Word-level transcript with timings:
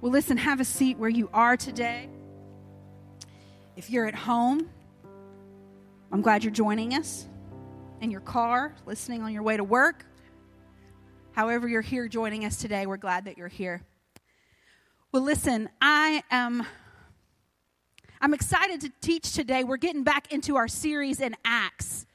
Well, 0.00 0.12
listen, 0.12 0.36
have 0.36 0.60
a 0.60 0.64
seat 0.64 0.96
where 0.96 1.10
you 1.10 1.28
are 1.32 1.56
today. 1.56 2.08
If 3.74 3.90
you're 3.90 4.06
at 4.06 4.14
home, 4.14 4.70
I'm 6.12 6.22
glad 6.22 6.44
you're 6.44 6.52
joining 6.52 6.94
us. 6.94 7.26
In 8.00 8.12
your 8.12 8.20
car, 8.20 8.76
listening 8.86 9.22
on 9.22 9.32
your 9.32 9.42
way 9.42 9.56
to 9.56 9.64
work. 9.64 10.06
However, 11.32 11.66
you're 11.66 11.82
here 11.82 12.06
joining 12.06 12.44
us 12.44 12.58
today, 12.58 12.86
we're 12.86 12.96
glad 12.96 13.24
that 13.24 13.36
you're 13.36 13.48
here. 13.48 13.82
Well, 15.10 15.24
listen, 15.24 15.68
I 15.80 16.22
am. 16.30 16.64
I'm 18.20 18.34
excited 18.34 18.80
to 18.82 18.92
teach 19.00 19.32
today. 19.32 19.64
We're 19.64 19.78
getting 19.78 20.04
back 20.04 20.32
into 20.32 20.54
our 20.54 20.68
series 20.68 21.20
in 21.20 21.34
Acts 21.44 22.06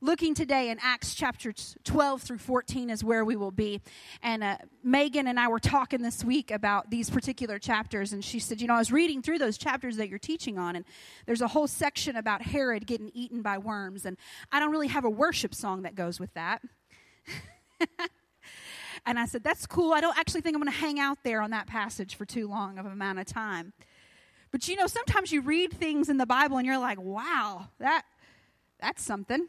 looking 0.00 0.34
today 0.34 0.70
in 0.70 0.78
Acts 0.80 1.14
chapter 1.14 1.52
12 1.84 2.22
through 2.22 2.38
14 2.38 2.90
is 2.90 3.02
where 3.02 3.24
we 3.24 3.36
will 3.36 3.50
be. 3.50 3.80
And 4.22 4.44
uh, 4.44 4.58
Megan 4.82 5.26
and 5.26 5.38
I 5.38 5.48
were 5.48 5.58
talking 5.58 6.02
this 6.02 6.24
week 6.24 6.50
about 6.50 6.90
these 6.90 7.10
particular 7.10 7.58
chapters, 7.58 8.12
and 8.12 8.24
she 8.24 8.38
said, 8.38 8.60
You 8.60 8.68
know, 8.68 8.74
I 8.74 8.78
was 8.78 8.92
reading 8.92 9.22
through 9.22 9.38
those 9.38 9.58
chapters 9.58 9.96
that 9.96 10.08
you're 10.08 10.18
teaching 10.18 10.58
on, 10.58 10.76
and 10.76 10.84
there's 11.26 11.40
a 11.40 11.48
whole 11.48 11.66
section 11.66 12.16
about 12.16 12.42
Herod 12.42 12.86
getting 12.86 13.10
eaten 13.14 13.42
by 13.42 13.58
worms, 13.58 14.04
and 14.04 14.16
I 14.52 14.60
don't 14.60 14.70
really 14.70 14.88
have 14.88 15.04
a 15.04 15.10
worship 15.10 15.54
song 15.54 15.82
that 15.82 15.94
goes 15.94 16.20
with 16.20 16.32
that. 16.34 16.62
and 19.06 19.18
I 19.18 19.26
said, 19.26 19.42
That's 19.42 19.66
cool. 19.66 19.92
I 19.92 20.00
don't 20.00 20.18
actually 20.18 20.42
think 20.42 20.54
I'm 20.54 20.62
going 20.62 20.72
to 20.72 20.78
hang 20.78 21.00
out 21.00 21.18
there 21.24 21.40
on 21.40 21.50
that 21.50 21.66
passage 21.66 22.14
for 22.14 22.24
too 22.24 22.48
long 22.48 22.78
of 22.78 22.86
an 22.86 22.92
amount 22.92 23.18
of 23.18 23.26
time. 23.26 23.72
But 24.50 24.66
you 24.66 24.76
know, 24.76 24.86
sometimes 24.86 25.30
you 25.30 25.42
read 25.42 25.72
things 25.72 26.08
in 26.08 26.16
the 26.16 26.24
Bible 26.24 26.56
and 26.56 26.66
you're 26.66 26.78
like, 26.78 27.00
wow, 27.00 27.68
that 27.80 28.04
that's 28.80 29.02
something. 29.02 29.48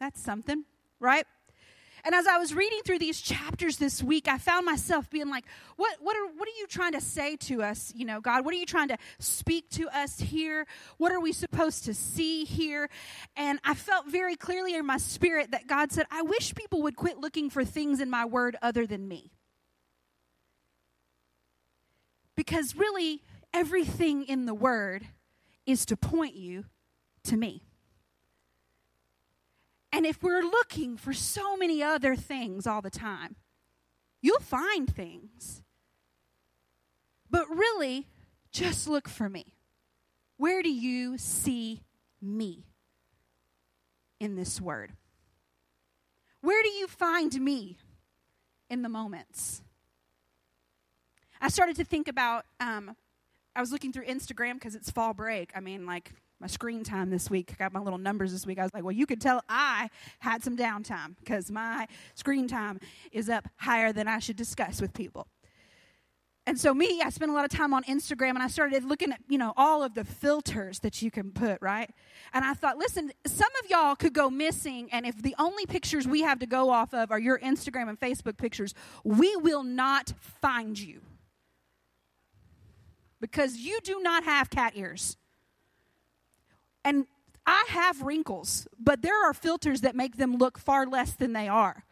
That's 0.00 0.20
something, 0.20 0.64
right? 0.98 1.26
And 2.04 2.14
as 2.14 2.26
I 2.26 2.38
was 2.38 2.54
reading 2.54 2.80
through 2.84 2.98
these 2.98 3.20
chapters 3.20 3.76
this 3.76 4.02
week, 4.02 4.26
I 4.26 4.38
found 4.38 4.64
myself 4.64 5.10
being 5.10 5.28
like, 5.28 5.44
what, 5.76 5.96
what, 6.00 6.16
are, 6.16 6.26
what 6.34 6.48
are 6.48 6.58
you 6.58 6.66
trying 6.66 6.92
to 6.92 7.00
say 7.00 7.36
to 7.36 7.62
us, 7.62 7.92
you 7.94 8.06
know, 8.06 8.20
God? 8.20 8.44
What 8.44 8.54
are 8.54 8.56
you 8.56 8.66
trying 8.66 8.88
to 8.88 8.96
speak 9.18 9.68
to 9.72 9.88
us 9.90 10.18
here? 10.18 10.66
What 10.96 11.12
are 11.12 11.20
we 11.20 11.32
supposed 11.32 11.84
to 11.84 11.94
see 11.94 12.44
here? 12.44 12.88
And 13.36 13.58
I 13.64 13.74
felt 13.74 14.06
very 14.08 14.36
clearly 14.36 14.74
in 14.74 14.86
my 14.86 14.96
spirit 14.96 15.50
that 15.50 15.66
God 15.66 15.92
said, 15.92 16.06
I 16.10 16.22
wish 16.22 16.54
people 16.54 16.82
would 16.82 16.96
quit 16.96 17.18
looking 17.18 17.50
for 17.50 17.64
things 17.64 18.00
in 18.00 18.08
my 18.08 18.24
word 18.24 18.56
other 18.62 18.86
than 18.86 19.06
me. 19.06 19.30
Because 22.34 22.74
really, 22.74 23.22
everything 23.52 24.24
in 24.24 24.46
the 24.46 24.54
word 24.54 25.06
is 25.66 25.84
to 25.86 25.96
point 25.96 26.34
you 26.34 26.64
to 27.24 27.36
me. 27.36 27.62
And 29.92 30.06
if 30.06 30.22
we're 30.22 30.42
looking 30.42 30.96
for 30.96 31.12
so 31.12 31.56
many 31.56 31.82
other 31.82 32.14
things 32.14 32.66
all 32.66 32.80
the 32.80 32.90
time, 32.90 33.36
you'll 34.22 34.40
find 34.40 34.88
things. 34.88 35.62
But 37.28 37.48
really, 37.48 38.06
just 38.52 38.88
look 38.88 39.08
for 39.08 39.28
me. 39.28 39.54
Where 40.36 40.62
do 40.62 40.70
you 40.70 41.18
see 41.18 41.82
me 42.20 42.64
in 44.18 44.36
this 44.36 44.60
word? 44.60 44.92
Where 46.40 46.62
do 46.62 46.70
you 46.70 46.86
find 46.86 47.38
me 47.40 47.76
in 48.68 48.82
the 48.82 48.88
moments? 48.88 49.62
I 51.40 51.48
started 51.48 51.76
to 51.76 51.84
think 51.84 52.08
about, 52.08 52.46
um, 52.58 52.96
I 53.54 53.60
was 53.60 53.72
looking 53.72 53.92
through 53.92 54.06
Instagram 54.06 54.54
because 54.54 54.74
it's 54.74 54.90
fall 54.90 55.14
break. 55.14 55.50
I 55.54 55.60
mean, 55.60 55.86
like, 55.86 56.12
my 56.40 56.46
screen 56.46 56.82
time 56.82 57.10
this 57.10 57.28
week. 57.28 57.52
I 57.52 57.64
got 57.64 57.72
my 57.72 57.80
little 57.80 57.98
numbers 57.98 58.32
this 58.32 58.46
week. 58.46 58.58
I 58.58 58.62
was 58.62 58.72
like, 58.72 58.82
well, 58.82 58.92
you 58.92 59.06
could 59.06 59.20
tell 59.20 59.42
I 59.48 59.90
had 60.20 60.42
some 60.42 60.56
downtime 60.56 61.16
because 61.18 61.50
my 61.50 61.86
screen 62.14 62.48
time 62.48 62.80
is 63.12 63.28
up 63.28 63.48
higher 63.56 63.92
than 63.92 64.08
I 64.08 64.18
should 64.18 64.36
discuss 64.36 64.80
with 64.80 64.94
people. 64.94 65.26
And 66.46 66.58
so 66.58 66.72
me, 66.72 67.02
I 67.04 67.10
spent 67.10 67.30
a 67.30 67.34
lot 67.34 67.44
of 67.44 67.50
time 67.50 67.74
on 67.74 67.84
Instagram 67.84 68.30
and 68.30 68.42
I 68.42 68.48
started 68.48 68.82
looking 68.82 69.12
at, 69.12 69.20
you 69.28 69.38
know, 69.38 69.52
all 69.56 69.82
of 69.82 69.94
the 69.94 70.04
filters 70.04 70.80
that 70.80 71.02
you 71.02 71.10
can 71.10 71.30
put, 71.30 71.58
right? 71.60 71.90
And 72.32 72.44
I 72.44 72.54
thought, 72.54 72.78
listen, 72.78 73.12
some 73.26 73.50
of 73.62 73.70
y'all 73.70 73.94
could 73.94 74.14
go 74.14 74.30
missing 74.30 74.88
and 74.90 75.06
if 75.06 75.22
the 75.22 75.34
only 75.38 75.66
pictures 75.66 76.08
we 76.08 76.22
have 76.22 76.38
to 76.40 76.46
go 76.46 76.70
off 76.70 76.94
of 76.94 77.12
are 77.12 77.20
your 77.20 77.38
Instagram 77.38 77.88
and 77.88 78.00
Facebook 78.00 78.38
pictures, 78.38 78.74
we 79.04 79.36
will 79.36 79.62
not 79.62 80.14
find 80.40 80.78
you. 80.78 81.02
Because 83.20 83.58
you 83.58 83.78
do 83.84 84.00
not 84.00 84.24
have 84.24 84.48
cat 84.48 84.72
ears. 84.74 85.18
And 86.84 87.06
I 87.46 87.64
have 87.68 88.02
wrinkles, 88.02 88.68
but 88.78 89.02
there 89.02 89.24
are 89.24 89.34
filters 89.34 89.80
that 89.82 89.96
make 89.96 90.16
them 90.16 90.36
look 90.36 90.58
far 90.58 90.86
less 90.86 91.12
than 91.12 91.32
they 91.32 91.48
are. 91.48 91.84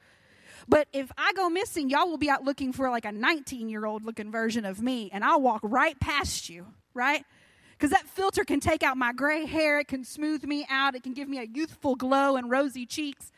But 0.69 0.89
if 0.93 1.11
I 1.17 1.33
go 1.33 1.49
missing, 1.49 1.89
y'all 1.89 2.09
will 2.09 2.19
be 2.19 2.29
out 2.29 2.45
looking 2.45 2.73
for 2.73 2.91
like 2.91 3.07
a 3.07 3.13
19 3.13 3.69
year 3.69 3.87
old 3.87 4.05
looking 4.05 4.31
version 4.31 4.65
of 4.65 4.83
me, 4.83 5.11
and 5.13 5.25
I'll 5.25 5.41
walk 5.41 5.61
right 5.63 5.99
past 5.99 6.49
you, 6.49 6.67
right? 6.93 7.25
Because 7.73 7.91
that 7.91 8.07
filter 8.09 8.45
can 8.45 8.61
take 8.61 8.83
out 8.83 8.97
my 8.97 9.13
gray 9.13 9.47
hair, 9.47 9.79
it 9.81 9.89
can 9.89 10.05
smooth 10.05 10.45
me 10.45 10.67
out, 10.69 10.95
it 10.95 11.03
can 11.03 11.15
give 11.15 11.29
me 11.29 11.39
a 11.39 11.45
youthful 11.45 11.95
glow 11.95 12.37
and 12.37 12.51
rosy 12.51 12.85
cheeks 12.85 13.33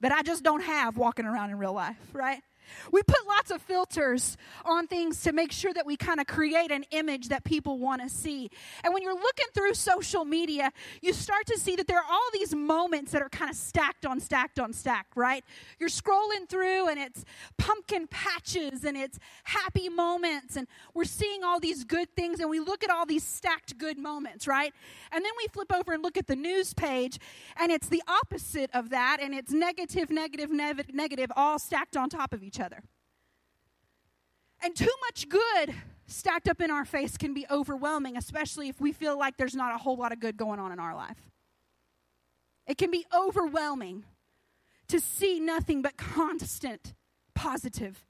that 0.00 0.12
I 0.12 0.22
just 0.22 0.42
don't 0.42 0.62
have 0.62 0.96
walking 0.96 1.26
around 1.26 1.50
in 1.50 1.58
real 1.58 1.72
life, 1.72 1.96
right? 2.12 2.40
We 2.92 3.02
put 3.02 3.26
lots 3.26 3.50
of 3.50 3.62
filters 3.62 4.36
on 4.64 4.86
things 4.86 5.22
to 5.22 5.32
make 5.32 5.52
sure 5.52 5.72
that 5.72 5.86
we 5.86 5.96
kind 5.96 6.20
of 6.20 6.26
create 6.26 6.70
an 6.70 6.84
image 6.90 7.28
that 7.28 7.44
people 7.44 7.78
want 7.78 8.02
to 8.02 8.08
see. 8.08 8.50
And 8.84 8.92
when 8.92 9.02
you're 9.02 9.14
looking 9.14 9.46
through 9.54 9.74
social 9.74 10.24
media, 10.24 10.72
you 11.02 11.12
start 11.12 11.46
to 11.46 11.58
see 11.58 11.76
that 11.76 11.86
there 11.86 11.98
are 11.98 12.10
all 12.10 12.28
these 12.32 12.54
moments 12.54 13.12
that 13.12 13.22
are 13.22 13.28
kind 13.28 13.50
of 13.50 13.56
stacked 13.56 14.06
on 14.06 14.20
stacked 14.20 14.58
on 14.58 14.72
stacked, 14.72 15.16
right? 15.16 15.44
You're 15.78 15.88
scrolling 15.88 16.48
through 16.48 16.88
and 16.88 16.98
it's 16.98 17.24
pumpkin 17.58 18.06
patches 18.08 18.84
and 18.84 18.96
it's 18.96 19.18
happy 19.44 19.88
moments 19.88 20.56
and 20.56 20.66
we're 20.94 21.04
seeing 21.04 21.44
all 21.44 21.60
these 21.60 21.84
good 21.84 22.14
things 22.16 22.40
and 22.40 22.50
we 22.50 22.60
look 22.60 22.82
at 22.84 22.90
all 22.90 23.06
these 23.06 23.24
stacked 23.24 23.78
good 23.78 23.98
moments, 23.98 24.46
right? 24.46 24.72
And 25.12 25.24
then 25.24 25.32
we 25.38 25.46
flip 25.48 25.72
over 25.72 25.92
and 25.92 26.02
look 26.02 26.16
at 26.16 26.26
the 26.26 26.36
news 26.36 26.74
page 26.74 27.18
and 27.56 27.70
it's 27.70 27.88
the 27.88 28.02
opposite 28.08 28.70
of 28.74 28.90
that 28.90 29.18
and 29.20 29.34
it's 29.34 29.52
negative, 29.52 30.10
negative, 30.10 30.50
negative, 30.50 30.94
negative 30.94 31.32
all 31.36 31.58
stacked 31.58 31.96
on 31.96 32.08
top 32.08 32.32
of 32.32 32.42
each 32.42 32.55
each 32.56 32.60
other. 32.60 32.82
And 34.62 34.74
too 34.74 34.92
much 35.06 35.28
good 35.28 35.74
stacked 36.06 36.48
up 36.48 36.60
in 36.60 36.70
our 36.70 36.84
face 36.84 37.16
can 37.16 37.34
be 37.34 37.46
overwhelming, 37.50 38.16
especially 38.16 38.68
if 38.68 38.80
we 38.80 38.92
feel 38.92 39.18
like 39.18 39.36
there's 39.36 39.54
not 39.54 39.74
a 39.74 39.78
whole 39.78 39.96
lot 39.96 40.12
of 40.12 40.20
good 40.20 40.36
going 40.36 40.58
on 40.58 40.72
in 40.72 40.78
our 40.78 40.94
life. 40.94 41.30
It 42.66 42.78
can 42.78 42.90
be 42.90 43.04
overwhelming 43.16 44.04
to 44.88 45.00
see 45.00 45.40
nothing 45.40 45.82
but 45.82 45.96
constant 45.96 46.94
positive 47.34 48.06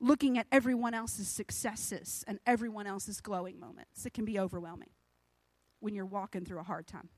looking 0.00 0.38
at 0.38 0.46
everyone 0.50 0.94
else's 0.94 1.28
successes 1.28 2.24
and 2.26 2.38
everyone 2.46 2.86
else's 2.86 3.20
glowing 3.20 3.60
moments. 3.60 4.06
It 4.06 4.14
can 4.14 4.24
be 4.24 4.38
overwhelming 4.38 4.90
when 5.80 5.94
you're 5.94 6.06
walking 6.06 6.44
through 6.44 6.60
a 6.60 6.64
hard 6.64 6.86
time. 6.86 7.08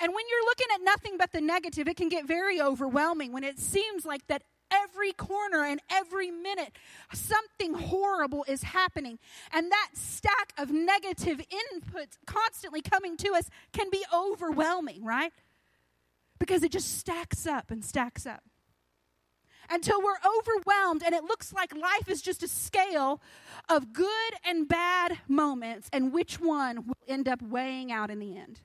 And 0.00 0.12
when 0.14 0.24
you're 0.28 0.44
looking 0.44 0.66
at 0.74 0.80
nothing 0.82 1.16
but 1.18 1.32
the 1.32 1.40
negative, 1.40 1.88
it 1.88 1.96
can 1.96 2.08
get 2.08 2.26
very 2.26 2.60
overwhelming 2.60 3.32
when 3.32 3.44
it 3.44 3.58
seems 3.58 4.04
like 4.04 4.26
that 4.28 4.42
every 4.72 5.12
corner 5.12 5.64
and 5.64 5.80
every 5.90 6.30
minute, 6.30 6.72
something 7.12 7.74
horrible 7.74 8.44
is 8.48 8.62
happening. 8.62 9.18
And 9.52 9.70
that 9.70 9.90
stack 9.94 10.52
of 10.58 10.70
negative 10.70 11.38
inputs 11.38 12.18
constantly 12.26 12.80
coming 12.80 13.16
to 13.18 13.34
us 13.34 13.50
can 13.72 13.90
be 13.90 14.04
overwhelming, 14.12 15.04
right? 15.04 15.32
Because 16.38 16.62
it 16.62 16.72
just 16.72 16.98
stacks 16.98 17.46
up 17.46 17.70
and 17.70 17.84
stacks 17.84 18.26
up 18.26 18.42
until 19.70 20.02
we're 20.02 20.18
overwhelmed 20.38 21.02
and 21.04 21.14
it 21.14 21.24
looks 21.24 21.52
like 21.52 21.74
life 21.74 22.08
is 22.08 22.20
just 22.20 22.42
a 22.42 22.48
scale 22.48 23.20
of 23.68 23.92
good 23.92 24.32
and 24.44 24.68
bad 24.68 25.18
moments, 25.28 25.88
and 25.92 26.12
which 26.12 26.40
one 26.40 26.86
will 26.86 26.96
end 27.08 27.28
up 27.28 27.40
weighing 27.42 27.90
out 27.92 28.10
in 28.10 28.18
the 28.18 28.36
end. 28.36 28.60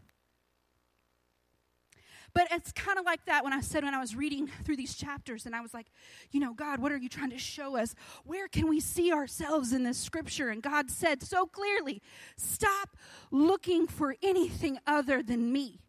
But 2.33 2.47
it's 2.51 2.71
kind 2.71 2.99
of 2.99 3.05
like 3.05 3.25
that 3.25 3.43
when 3.43 3.53
I 3.53 3.61
said 3.61 3.83
when 3.83 3.93
I 3.93 3.99
was 3.99 4.15
reading 4.15 4.47
through 4.63 4.77
these 4.77 4.95
chapters 4.95 5.45
and 5.45 5.55
I 5.55 5.61
was 5.61 5.73
like, 5.73 5.87
you 6.31 6.39
know, 6.39 6.53
God, 6.53 6.79
what 6.79 6.91
are 6.91 6.97
you 6.97 7.09
trying 7.09 7.31
to 7.31 7.39
show 7.39 7.77
us? 7.77 7.95
Where 8.25 8.47
can 8.47 8.67
we 8.67 8.79
see 8.79 9.11
ourselves 9.11 9.73
in 9.73 9.83
this 9.83 9.97
scripture? 9.97 10.49
And 10.49 10.61
God 10.61 10.91
said 10.91 11.23
so 11.23 11.45
clearly, 11.45 12.01
stop 12.35 12.95
looking 13.31 13.87
for 13.87 14.15
anything 14.21 14.77
other 14.85 15.23
than 15.23 15.51
me 15.51 15.79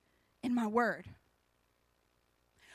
in 0.43 0.55
my 0.55 0.67
word. 0.67 1.07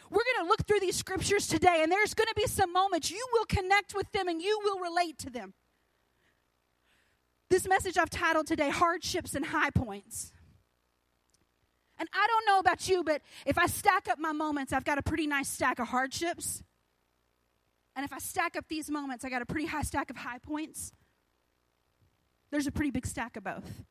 We're 0.10 0.24
going 0.36 0.46
to 0.46 0.50
look 0.50 0.68
through 0.68 0.82
these 0.82 0.96
scriptures 0.96 1.48
today, 1.48 1.80
and 1.82 1.92
there's 1.92 2.14
going 2.14 2.28
to 2.28 2.36
be 2.36 2.46
some 2.46 2.72
moments 2.72 3.10
you 3.10 3.26
will 3.34 3.46
connect 3.46 3.96
with 3.96 4.12
them 4.12 4.28
and 4.28 4.40
you 4.40 4.60
will 4.64 4.80
relate 4.80 5.18
to 5.20 5.32
them. 5.32 5.56
This 7.50 7.68
message 7.68 7.98
I've 7.98 8.12
titled 8.12 8.46
today, 8.46 8.70
Hardships 8.70 9.34
and 9.34 9.46
High 9.46 9.72
Points. 9.72 10.32
And 12.00 12.10
I 12.14 12.28
don't 12.28 12.46
know 12.48 12.60
about 12.60 12.88
you, 12.90 13.04
but 13.04 13.22
if 13.46 13.58
I 13.58 13.68
stack 13.68 14.08
up 14.10 14.20
my 14.20 14.32
moments, 14.32 14.74
I've 14.74 14.84
got 14.84 14.98
a 14.98 15.04
pretty 15.04 15.28
nice 15.28 15.48
stack 15.48 15.80
of 15.80 15.88
hardships. 15.88 16.64
And 17.96 18.04
if 18.04 18.12
I 18.12 18.20
stack 18.20 18.56
up 18.56 18.66
these 18.68 18.90
moments, 18.90 19.24
I 19.24 19.30
got 19.30 19.42
a 19.42 19.46
pretty 19.46 19.68
high 19.68 19.84
stack 19.84 20.10
of 20.10 20.18
high 20.18 20.40
points. 20.40 20.92
There's 22.52 22.68
a 22.68 22.72
pretty 22.72 22.92
big 22.92 23.06
stack 23.06 23.38
of 23.38 23.44
both. 23.44 23.84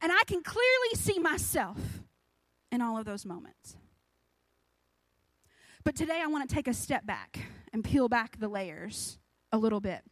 And 0.00 0.12
I 0.12 0.22
can 0.26 0.42
clearly 0.42 0.94
see 0.94 1.18
myself 1.18 1.78
in 2.70 2.80
all 2.80 2.98
of 2.98 3.04
those 3.04 3.24
moments. 3.24 3.76
But 5.84 5.96
today 5.96 6.20
I 6.22 6.26
want 6.26 6.48
to 6.48 6.54
take 6.54 6.68
a 6.68 6.74
step 6.74 7.06
back 7.06 7.38
and 7.72 7.82
peel 7.82 8.08
back 8.08 8.38
the 8.38 8.48
layers 8.48 9.18
a 9.52 9.58
little 9.58 9.80
bit. 9.80 10.02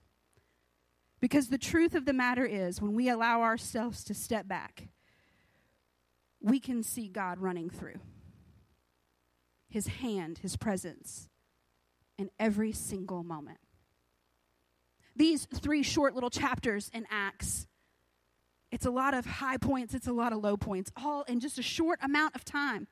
Because 1.21 1.49
the 1.49 1.59
truth 1.59 1.95
of 1.95 2.05
the 2.05 2.13
matter 2.13 2.45
is, 2.45 2.81
when 2.81 2.95
we 2.95 3.09
allow 3.09 3.43
ourselves 3.43 4.05
to 4.05 4.15
step 4.15 4.47
back, 4.47 4.89
we 6.41 6.61
can 6.61 6.83
see 6.83 7.09
God 7.09 7.39
running 7.39 7.71
through 7.71 8.01
His 9.69 9.87
hand, 9.87 10.39
His 10.39 10.57
presence 10.57 11.29
in 12.19 12.31
every 12.39 12.73
single 12.73 13.23
moment. 13.23 13.59
These 15.15 15.47
three 15.47 15.83
short 15.83 16.15
little 16.15 16.31
chapters 16.31 16.91
in 16.93 17.07
Acts, 17.11 17.67
it's 18.71 18.85
a 18.85 18.91
lot 18.91 19.15
of 19.15 19.25
high 19.25 19.57
points, 19.57 19.95
it's 19.95 20.07
a 20.07 20.13
lot 20.13 20.33
of 20.33 20.41
low 20.43 20.59
points, 20.59 20.93
all 20.97 21.23
in 21.23 21.41
just 21.41 21.59
a 21.59 21.63
short 21.63 21.99
amount 22.03 22.35
of 22.35 22.45
time. 22.45 22.87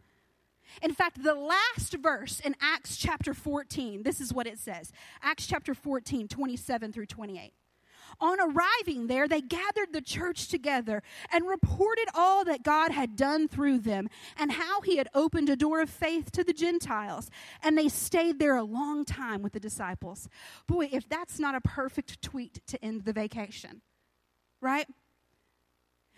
In 0.83 0.95
fact, 0.95 1.23
the 1.23 1.35
last 1.35 1.95
verse 2.01 2.41
in 2.41 2.57
Acts 2.61 2.97
chapter 2.97 3.35
14, 3.35 4.03
this 4.03 4.21
is 4.21 4.33
what 4.33 4.47
it 4.47 4.59
says 4.59 4.93
Acts 5.23 5.47
chapter 5.47 5.75
14, 5.75 6.27
27 6.27 6.93
through 6.93 7.07
28. 7.07 7.53
On 8.21 8.39
arriving 8.41 9.07
there, 9.07 9.29
they 9.29 9.41
gathered 9.41 9.93
the 9.93 10.01
church 10.01 10.49
together 10.49 11.03
and 11.33 11.47
reported 11.47 12.09
all 12.15 12.45
that 12.45 12.63
God 12.63 12.91
had 12.91 13.17
done 13.17 13.49
through 13.49 13.79
them 13.81 14.09
and 14.37 14.53
how 14.53 14.81
he 14.81 14.97
had 14.97 15.09
opened 15.15 15.49
a 15.49 15.57
door 15.57 15.81
of 15.81 15.91
faith 15.91 16.31
to 16.33 16.45
the 16.45 16.53
Gentiles. 16.53 17.31
And 17.63 17.77
they 17.77 17.89
stayed 17.89 18.39
there 18.39 18.57
a 18.57 18.65
long 18.65 19.05
time 19.05 19.43
with 19.43 19.53
the 19.53 19.61
disciples. 19.61 20.29
Boy, 20.67 20.89
if 20.93 21.09
that's 21.09 21.39
not 21.39 21.55
a 21.55 21.61
perfect 21.61 22.23
tweet 22.23 22.61
to 22.67 22.83
end 22.85 23.05
the 23.05 23.13
vacation, 23.13 23.83
right? 24.61 24.87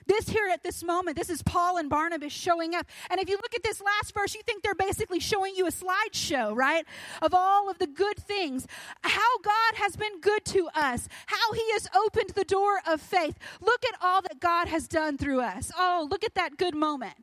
This 0.06 0.28
here 0.28 0.48
at 0.52 0.62
this 0.62 0.84
moment, 0.84 1.16
this 1.16 1.30
is 1.30 1.42
Paul 1.42 1.78
and 1.78 1.90
Barnabas 1.90 2.32
showing 2.32 2.74
up. 2.74 2.86
And 3.10 3.20
if 3.20 3.28
you 3.28 3.36
look 3.36 3.54
at 3.54 3.62
this 3.62 3.80
last 3.80 4.14
verse, 4.14 4.34
you 4.34 4.42
think 4.42 4.62
they're 4.62 4.74
basically 4.74 5.20
showing 5.20 5.54
you 5.56 5.66
a 5.66 5.70
slideshow, 5.70 6.54
right? 6.54 6.84
Of 7.22 7.34
all 7.34 7.68
of 7.68 7.78
the 7.78 7.86
good 7.86 8.16
things. 8.16 8.66
How 9.02 9.38
God 9.42 9.74
has 9.74 9.96
been 9.96 10.20
good 10.20 10.44
to 10.46 10.68
us. 10.74 11.08
How 11.26 11.52
he 11.52 11.72
has 11.72 11.88
opened 11.94 12.30
the 12.30 12.44
door 12.44 12.80
of 12.86 13.00
faith. 13.00 13.36
Look 13.60 13.84
at 13.84 13.98
all 14.02 14.22
that 14.22 14.40
God 14.40 14.68
has 14.68 14.86
done 14.86 15.18
through 15.18 15.40
us. 15.40 15.72
Oh, 15.76 16.06
look 16.10 16.24
at 16.24 16.34
that 16.34 16.56
good 16.56 16.74
moment. 16.74 17.14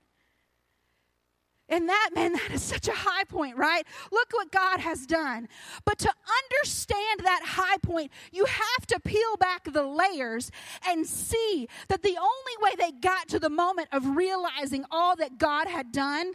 And 1.73 1.89
that, 1.89 2.11
man, 2.13 2.33
that 2.33 2.51
is 2.51 2.61
such 2.61 2.87
a 2.87 2.93
high 2.93 3.23
point, 3.23 3.57
right? 3.57 3.83
Look 4.11 4.31
what 4.31 4.51
God 4.51 4.79
has 4.79 5.07
done. 5.07 5.47
But 5.85 5.97
to 5.99 6.13
understand 6.43 7.21
that 7.23 7.41
high 7.43 7.77
point, 7.77 8.11
you 8.31 8.45
have 8.45 8.85
to 8.89 8.99
peel 8.99 9.37
back 9.39 9.63
the 9.73 9.81
layers 9.81 10.51
and 10.87 11.07
see 11.07 11.67
that 11.87 12.03
the 12.03 12.15
only 12.15 12.57
way 12.61 12.71
they 12.77 12.91
got 12.91 13.27
to 13.29 13.39
the 13.39 13.49
moment 13.49 13.87
of 13.91 14.15
realizing 14.15 14.85
all 14.91 15.15
that 15.15 15.39
God 15.39 15.67
had 15.67 15.91
done 15.91 16.33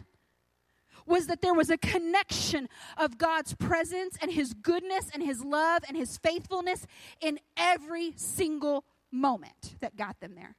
was 1.05 1.27
that 1.27 1.41
there 1.41 1.53
was 1.53 1.69
a 1.69 1.77
connection 1.77 2.67
of 2.97 3.17
God's 3.17 3.53
presence 3.53 4.17
and 4.21 4.33
His 4.33 4.53
goodness 4.53 5.09
and 5.13 5.23
His 5.23 5.41
love 5.41 5.83
and 5.87 5.95
His 5.95 6.17
faithfulness 6.17 6.85
in 7.21 7.39
every 7.55 8.11
single 8.17 8.83
moment 9.09 9.75
that 9.79 9.95
got 9.95 10.19
them 10.19 10.35
there. 10.35 10.57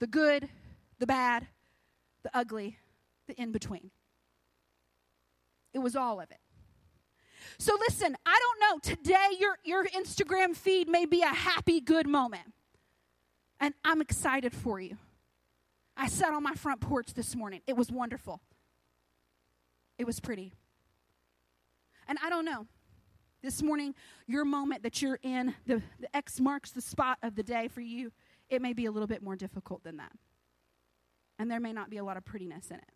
The 0.00 0.08
good, 0.08 0.48
the 0.98 1.06
bad, 1.06 1.46
the 2.24 2.36
ugly, 2.36 2.78
the 3.26 3.40
in 3.40 3.52
between. 3.52 3.90
It 5.72 5.80
was 5.80 5.96
all 5.96 6.20
of 6.20 6.30
it. 6.30 6.38
So 7.58 7.76
listen, 7.88 8.16
I 8.26 8.38
don't 8.38 8.60
know. 8.60 8.94
Today 8.94 9.36
your 9.38 9.58
your 9.64 9.86
Instagram 9.86 10.54
feed 10.56 10.88
may 10.88 11.06
be 11.06 11.22
a 11.22 11.26
happy 11.26 11.80
good 11.80 12.06
moment. 12.06 12.52
And 13.60 13.74
I'm 13.84 14.00
excited 14.00 14.52
for 14.52 14.80
you. 14.80 14.98
I 15.96 16.08
sat 16.08 16.32
on 16.32 16.42
my 16.42 16.52
front 16.54 16.80
porch 16.80 17.14
this 17.14 17.34
morning. 17.34 17.62
It 17.66 17.76
was 17.76 17.90
wonderful. 17.90 18.40
It 19.98 20.06
was 20.06 20.20
pretty. 20.20 20.52
And 22.06 22.18
I 22.22 22.28
don't 22.28 22.44
know. 22.44 22.66
This 23.42 23.62
morning, 23.62 23.94
your 24.26 24.44
moment 24.44 24.82
that 24.82 25.00
you're 25.00 25.18
in, 25.22 25.54
the, 25.66 25.80
the 26.00 26.14
X 26.14 26.40
marks 26.40 26.70
the 26.70 26.80
spot 26.80 27.18
of 27.22 27.34
the 27.34 27.42
day 27.42 27.68
for 27.68 27.80
you, 27.80 28.12
it 28.50 28.60
may 28.60 28.72
be 28.72 28.86
a 28.86 28.90
little 28.90 29.06
bit 29.06 29.22
more 29.22 29.36
difficult 29.36 29.84
than 29.84 29.98
that. 29.98 30.12
And 31.38 31.50
there 31.50 31.60
may 31.60 31.72
not 31.72 31.90
be 31.90 31.98
a 31.98 32.04
lot 32.04 32.16
of 32.16 32.24
prettiness 32.24 32.70
in 32.70 32.76
it. 32.76 32.95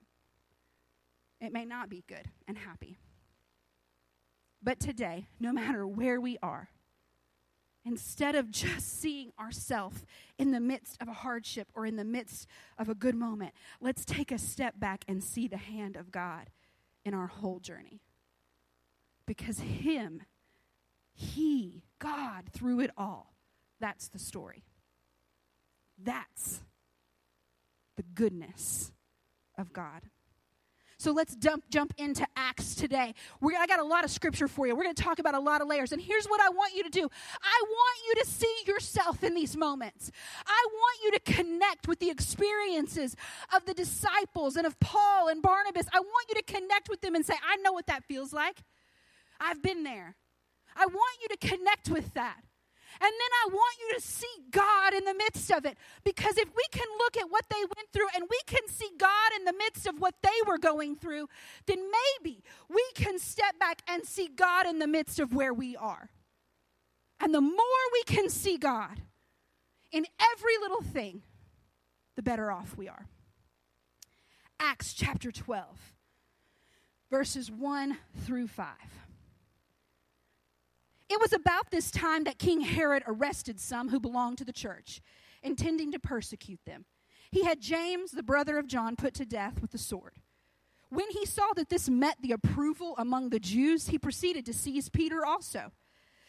It 1.41 1.53
may 1.53 1.65
not 1.65 1.89
be 1.89 2.05
good 2.07 2.27
and 2.47 2.59
happy. 2.59 2.99
But 4.63 4.79
today, 4.79 5.27
no 5.39 5.53
matter 5.53 5.87
where 5.87 6.21
we 6.21 6.37
are, 6.43 6.69
instead 7.85 8.35
of 8.35 8.51
just 8.51 9.01
seeing 9.01 9.33
ourselves 9.41 10.05
in 10.39 10.53
the 10.53 10.61
midst 10.61 11.01
of 11.01 11.09
a 11.09 11.15
hardship 11.15 11.69
or 11.75 11.87
in 11.87 11.97
the 11.97 12.05
midst 12.05 12.47
of 12.79 12.89
a 12.89 12.95
good 12.95 13.15
moment, 13.15 13.55
let's 13.81 14.05
take 14.05 14.31
a 14.31 14.39
step 14.39 14.79
back 14.79 15.05
and 15.09 15.25
see 15.25 15.49
the 15.49 15.57
hand 15.57 15.97
of 15.97 16.11
God 16.11 16.51
in 17.05 17.15
our 17.15 17.27
whole 17.27 17.59
journey. 17.59 18.03
Because 19.25 19.61
Him, 19.61 20.23
He, 21.15 21.85
God, 21.99 22.51
through 22.53 22.81
it 22.81 22.91
all, 22.99 23.33
that's 23.81 24.09
the 24.09 24.19
story. 24.19 24.65
That's 26.03 26.61
the 27.97 28.03
goodness 28.03 28.93
of 29.57 29.73
God. 29.73 30.03
So 31.01 31.13
let's 31.13 31.35
dump, 31.35 31.65
jump 31.71 31.95
into 31.97 32.27
Acts 32.37 32.75
today. 32.75 33.15
We're, 33.41 33.57
I 33.59 33.67
got 33.67 33.81
a 33.81 33.85
lot 33.85 34.05
of 34.05 34.11
scripture 34.11 34.47
for 34.47 34.67
you. 34.67 34.77
We're 34.77 34.83
going 34.83 34.95
to 34.95 35.03
talk 35.03 35.19
about 35.19 35.35
a 35.35 35.41
lot 35.41 35.63
of 35.63 35.67
layers. 35.67 35.93
And 35.93 36.03
here's 36.03 36.27
what 36.27 36.43
I 36.43 36.51
want 36.51 36.75
you 36.77 36.83
to 36.83 36.91
do 36.91 37.09
I 37.43 37.63
want 37.67 37.99
you 38.07 38.23
to 38.23 38.29
see 38.29 38.55
yourself 38.67 39.25
in 39.25 39.35
these 39.35 39.57
moments. 39.57 40.13
I 40.47 40.67
want 40.71 40.99
you 41.03 41.13
to 41.13 41.21
connect 41.21 41.89
with 41.89 42.01
the 42.01 42.11
experiences 42.11 43.17
of 43.57 43.65
the 43.65 43.73
disciples 43.73 44.57
and 44.57 44.67
of 44.67 44.79
Paul 44.79 45.29
and 45.29 45.41
Barnabas. 45.41 45.87
I 45.91 46.01
want 46.01 46.29
you 46.29 46.35
to 46.35 46.43
connect 46.43 46.91
with 46.91 47.01
them 47.01 47.15
and 47.15 47.25
say, 47.25 47.35
I 47.49 47.57
know 47.57 47.73
what 47.73 47.87
that 47.87 48.05
feels 48.05 48.35
like. 48.35 48.63
I've 49.41 49.63
been 49.63 49.85
there. 49.85 50.17
I 50.77 50.85
want 50.85 51.19
you 51.23 51.29
to 51.35 51.49
connect 51.49 51.89
with 51.89 52.13
that. 52.13 52.43
And 53.01 53.13
then 53.13 53.33
I 53.45 53.49
want 53.53 53.77
you 53.81 53.95
to 53.95 54.01
see 54.01 54.27
God 54.51 54.95
in 54.95 55.05
the 55.05 55.15
midst 55.15 55.51
of 55.51 55.65
it. 55.65 55.77
Because 56.05 56.37
if 56.37 56.49
we 56.55 56.65
can 56.73 56.87
look 56.99 57.17
at 57.17 57.31
what 57.31 57.45
they 57.51 57.61
went 57.61 57.93
through 57.93 58.09
and 58.15 58.25
we 58.29 58.41
can 58.47 58.67
see 58.69 58.91
God 58.99 59.33
in 59.37 59.45
the 59.45 59.53
midst 59.53 59.87
of 59.87 60.01
what 60.01 60.15
they 60.23 60.29
were 60.47 60.59
going 60.59 60.97
through, 60.97 61.29
then 61.67 61.79
maybe 61.79 62.43
we 62.69 62.85
can 62.95 63.19
step 63.19 63.59
back 63.59 63.83
and 63.89 64.05
see 64.05 64.29
God 64.29 64.67
in 64.67 64.79
the 64.79 64.87
midst 64.87 65.21
of 65.21 65.35
where 65.35 65.55
we 65.55 65.77
are. 65.77 66.11
And 67.21 67.35
the 67.35 67.41
more 67.41 67.85
we 67.93 68.03
can 68.05 68.29
see 68.29 68.57
God 68.57 69.03
in 69.93 70.07
every 70.21 70.59
little 70.61 70.83
thing, 70.83 71.23
the 72.17 72.23
better 72.23 72.51
off 72.51 72.77
we 72.77 72.89
are. 72.89 73.07
Acts 74.59 74.93
chapter 74.93 75.31
12, 75.31 75.95
verses 77.11 77.51
1 77.51 77.97
through 78.25 78.49
5. 78.49 78.67
It 81.11 81.21
was 81.21 81.33
about 81.33 81.73
this 81.73 81.91
time 81.91 82.23
that 82.25 82.39
King 82.39 82.61
Herod 82.61 83.03
arrested 83.05 83.59
some 83.59 83.89
who 83.89 83.99
belonged 83.99 84.39
to 84.39 84.45
the 84.45 84.53
church, 84.53 85.03
intending 85.43 85.91
to 85.91 85.99
persecute 85.99 86.61
them. 86.65 86.85
He 87.33 87.45
had 87.45 87.61
James, 87.61 88.13
the 88.13 88.23
brother 88.23 88.59
of 88.59 88.69
John, 88.69 88.95
put 88.95 89.13
to 89.15 89.25
death 89.27 89.61
with 89.61 89.73
the 89.73 89.79
sword. 89.79 90.15
When 90.89 91.11
he 91.11 91.27
saw 91.27 91.53
that 91.57 91.69
this 91.69 91.89
met 91.89 92.19
the 92.23 92.31
approval 92.31 92.95
among 92.97 93.31
the 93.31 93.41
Jews, 93.41 93.89
he 93.89 93.99
proceeded 93.99 94.47
to 94.47 94.53
seize 94.53 94.89
Peter 94.89 95.27
also. 95.27 95.73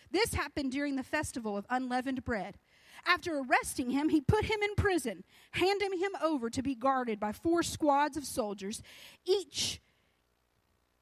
This 0.09 0.33
happened 0.33 0.71
during 0.71 0.95
the 0.95 1.03
festival 1.03 1.55
of 1.55 1.67
unleavened 1.69 2.23
bread. 2.25 2.57
After 3.05 3.38
arresting 3.38 3.91
him, 3.91 4.09
he 4.09 4.19
put 4.19 4.45
him 4.45 4.61
in 4.63 4.73
prison, 4.75 5.23
handing 5.51 6.00
him 6.00 6.11
over 6.23 6.50
to 6.50 6.61
be 6.63 6.73
guarded 6.73 7.19
by 7.19 7.33
four 7.33 7.61
squads 7.61 8.17
of 8.17 8.25
soldiers, 8.25 8.81
each 9.25 9.79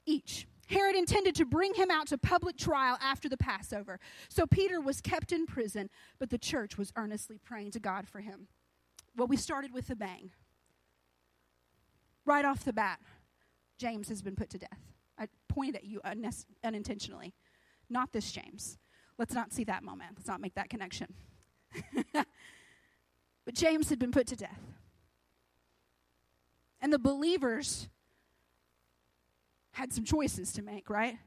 each 0.05 0.48
Herod 0.69 0.95
intended 0.95 1.33
to 1.35 1.45
bring 1.45 1.73
him 1.73 1.89
out 1.89 2.07
to 2.07 2.17
public 2.17 2.55
trial 2.55 2.97
after 3.01 3.27
the 3.27 3.38
Passover. 3.38 3.99
So 4.29 4.45
Peter 4.45 4.79
was 4.79 5.01
kept 5.01 5.31
in 5.31 5.47
prison, 5.47 5.89
but 6.19 6.29
the 6.29 6.38
church 6.38 6.77
was 6.77 6.93
earnestly 6.95 7.39
praying 7.43 7.71
to 7.71 7.79
God 7.79 8.07
for 8.07 8.19
him. 8.19 8.47
Well, 9.15 9.27
we 9.27 9.35
started 9.35 9.73
with 9.73 9.89
a 9.89 9.95
bang. 9.95 10.29
Right 12.23 12.45
off 12.45 12.63
the 12.63 12.73
bat, 12.73 12.99
James 13.79 14.09
has 14.09 14.21
been 14.21 14.35
put 14.35 14.51
to 14.51 14.59
death. 14.59 14.79
I 15.17 15.27
pointed 15.47 15.77
at 15.77 15.85
you 15.85 16.01
unintentionally. 16.63 17.33
Not 17.89 18.11
this 18.13 18.31
James. 18.31 18.77
Let's 19.17 19.33
not 19.33 19.51
see 19.51 19.63
that 19.63 19.83
moment. 19.83 20.11
Let's 20.17 20.27
not 20.27 20.39
make 20.39 20.53
that 20.53 20.69
connection. 20.69 21.15
but 22.13 22.25
James 23.53 23.89
had 23.89 23.97
been 23.97 24.11
put 24.11 24.27
to 24.27 24.35
death. 24.35 24.61
And 26.79 26.93
the 26.93 26.99
believers 26.99 27.89
had 29.79 29.93
some 29.93 30.03
choices 30.03 30.51
to 30.51 30.62
make, 30.62 30.89
right? 30.89 31.17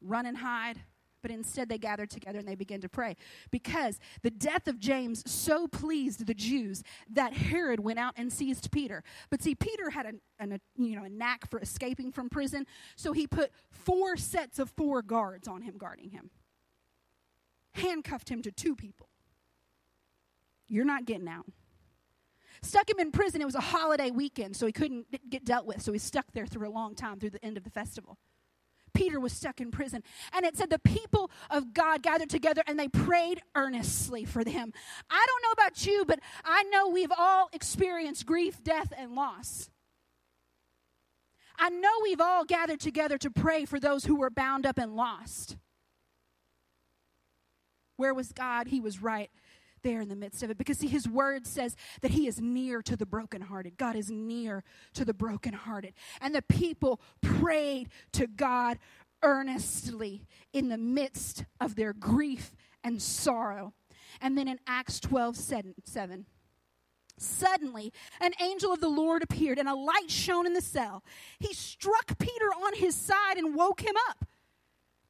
Run 0.00 0.24
and 0.24 0.38
hide. 0.38 0.80
But 1.22 1.30
instead, 1.30 1.68
they 1.68 1.76
gathered 1.76 2.08
together 2.08 2.38
and 2.38 2.48
they 2.48 2.54
began 2.54 2.80
to 2.80 2.88
pray 2.88 3.14
because 3.50 4.00
the 4.22 4.30
death 4.30 4.66
of 4.66 4.78
James 4.78 5.22
so 5.30 5.68
pleased 5.68 6.26
the 6.26 6.32
Jews 6.32 6.82
that 7.10 7.34
Herod 7.34 7.80
went 7.80 7.98
out 7.98 8.14
and 8.16 8.32
seized 8.32 8.70
Peter. 8.72 9.04
But 9.28 9.42
see, 9.42 9.54
Peter 9.54 9.90
had 9.90 10.06
a, 10.06 10.14
a 10.54 10.58
you 10.78 10.96
know 10.96 11.04
a 11.04 11.10
knack 11.10 11.50
for 11.50 11.60
escaping 11.60 12.10
from 12.10 12.30
prison, 12.30 12.66
so 12.96 13.12
he 13.12 13.26
put 13.26 13.50
four 13.70 14.16
sets 14.16 14.58
of 14.58 14.70
four 14.70 15.02
guards 15.02 15.46
on 15.46 15.60
him, 15.60 15.76
guarding 15.76 16.08
him. 16.08 16.30
Handcuffed 17.74 18.30
him 18.30 18.40
to 18.40 18.50
two 18.50 18.74
people. 18.74 19.10
You're 20.68 20.86
not 20.86 21.04
getting 21.04 21.28
out 21.28 21.44
stuck 22.62 22.88
him 22.88 22.98
in 22.98 23.12
prison. 23.12 23.40
It 23.40 23.46
was 23.46 23.54
a 23.54 23.60
holiday 23.60 24.10
weekend, 24.10 24.56
so 24.56 24.66
he 24.66 24.72
couldn't 24.72 25.06
get 25.28 25.44
dealt 25.44 25.66
with. 25.66 25.82
So 25.82 25.92
he 25.92 25.98
stuck 25.98 26.26
there 26.32 26.46
through 26.46 26.68
a 26.68 26.70
long 26.70 26.94
time 26.94 27.18
through 27.18 27.30
the 27.30 27.44
end 27.44 27.56
of 27.56 27.64
the 27.64 27.70
festival. 27.70 28.18
Peter 28.92 29.20
was 29.20 29.32
stuck 29.32 29.60
in 29.60 29.70
prison. 29.70 30.02
And 30.32 30.44
it 30.44 30.56
said 30.56 30.70
the 30.70 30.78
people 30.78 31.30
of 31.48 31.72
God 31.72 32.02
gathered 32.02 32.30
together 32.30 32.62
and 32.66 32.78
they 32.78 32.88
prayed 32.88 33.40
earnestly 33.54 34.24
for 34.24 34.44
them. 34.44 34.72
I 35.08 35.26
don't 35.26 35.42
know 35.42 35.62
about 35.62 35.86
you, 35.86 36.04
but 36.06 36.20
I 36.44 36.64
know 36.64 36.88
we've 36.88 37.12
all 37.16 37.48
experienced 37.52 38.26
grief, 38.26 38.62
death, 38.62 38.92
and 38.96 39.14
loss. 39.14 39.70
I 41.58 41.68
know 41.68 41.90
we've 42.02 42.20
all 42.20 42.44
gathered 42.44 42.80
together 42.80 43.18
to 43.18 43.30
pray 43.30 43.64
for 43.64 43.78
those 43.78 44.06
who 44.06 44.16
were 44.16 44.30
bound 44.30 44.64
up 44.66 44.78
and 44.78 44.96
lost. 44.96 45.56
Where 47.96 48.14
was 48.14 48.32
God? 48.32 48.68
He 48.68 48.80
was 48.80 49.02
right 49.02 49.30
there 49.82 50.00
in 50.00 50.08
the 50.08 50.16
midst 50.16 50.42
of 50.42 50.50
it 50.50 50.58
because 50.58 50.78
see 50.78 50.88
his 50.88 51.08
word 51.08 51.46
says 51.46 51.76
that 52.00 52.12
he 52.12 52.26
is 52.26 52.40
near 52.40 52.82
to 52.82 52.96
the 52.96 53.06
brokenhearted 53.06 53.76
god 53.76 53.96
is 53.96 54.10
near 54.10 54.62
to 54.94 55.04
the 55.04 55.14
brokenhearted 55.14 55.92
and 56.20 56.34
the 56.34 56.42
people 56.42 57.00
prayed 57.20 57.88
to 58.12 58.26
god 58.26 58.78
earnestly 59.22 60.26
in 60.52 60.68
the 60.68 60.78
midst 60.78 61.44
of 61.60 61.76
their 61.76 61.92
grief 61.92 62.52
and 62.82 63.00
sorrow 63.02 63.72
and 64.20 64.36
then 64.36 64.48
in 64.48 64.58
acts 64.66 65.00
12 65.00 65.36
7, 65.36 65.74
7 65.84 66.26
Suddenly, 67.20 67.92
an 68.18 68.32
angel 68.40 68.72
of 68.72 68.80
the 68.80 68.88
Lord 68.88 69.22
appeared, 69.22 69.58
and 69.58 69.68
a 69.68 69.74
light 69.74 70.10
shone 70.10 70.46
in 70.46 70.54
the 70.54 70.62
cell. 70.62 71.04
He 71.38 71.52
struck 71.52 72.18
Peter 72.18 72.46
on 72.46 72.74
his 72.74 72.94
side 72.94 73.36
and 73.36 73.54
woke 73.54 73.82
him 73.82 73.94
up. 74.08 74.24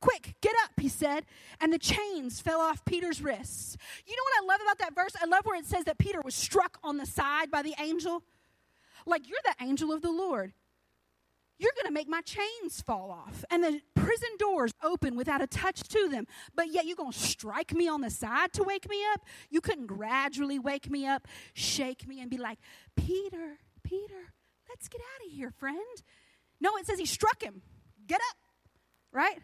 Quick, 0.01 0.35
get 0.41 0.55
up, 0.65 0.73
he 0.79 0.89
said. 0.89 1.27
And 1.61 1.73
the 1.73 1.79
chains 1.79 2.41
fell 2.41 2.61
off 2.61 2.85
Peter's 2.85 3.23
wrists. 3.23 3.77
You 4.07 4.17
know 4.17 4.23
what 4.23 4.43
I 4.43 4.47
love 4.47 4.61
about 4.63 4.79
that 4.79 4.95
verse? 4.95 5.13
I 5.21 5.27
love 5.27 5.45
where 5.45 5.59
it 5.59 5.67
says 5.67 5.85
that 5.85 5.99
Peter 5.99 6.21
was 6.23 6.35
struck 6.35 6.79
on 6.83 6.97
the 6.97 7.07
side 7.07 7.51
by 7.51 7.63
the 7.63 7.75
angel. 7.79 8.23
Like, 9.07 9.29
you're 9.29 9.39
the 9.45 9.65
angel 9.65 9.93
of 9.93 10.03
the 10.03 10.11
Lord. 10.11 10.53
You're 11.59 11.73
going 11.75 11.89
to 11.89 11.93
make 11.93 12.09
my 12.09 12.23
chains 12.23 12.81
fall 12.81 13.11
off. 13.11 13.45
And 13.51 13.63
the 13.63 13.83
prison 13.95 14.31
doors 14.39 14.73
open 14.83 15.15
without 15.15 15.43
a 15.43 15.47
touch 15.47 15.83
to 15.89 16.09
them. 16.09 16.27
But 16.55 16.73
yet 16.73 16.87
you're 16.87 16.97
going 16.97 17.13
to 17.13 17.19
strike 17.19 17.75
me 17.75 17.87
on 17.87 18.01
the 18.01 18.09
side 18.09 18.55
to 18.55 18.63
wake 18.63 18.89
me 18.89 19.03
up? 19.13 19.21
You 19.51 19.61
couldn't 19.61 19.87
gradually 19.87 20.59
wake 20.59 20.91
me 20.91 21.07
up, 21.07 21.29
shake 21.53 22.09
me, 22.09 22.21
and 22.21 22.31
be 22.31 22.39
like, 22.39 22.59
Peter, 22.97 23.59
Peter, 23.83 24.33
let's 24.71 24.89
get 24.89 25.03
out 25.03 25.27
of 25.27 25.33
here, 25.33 25.51
friend. 25.51 26.03
No, 26.63 26.77
it 26.77 26.87
says 26.87 26.99
he 26.99 27.05
struck 27.05 27.43
him. 27.43 27.61
Get 28.07 28.21
up, 28.31 28.37
right? 29.13 29.39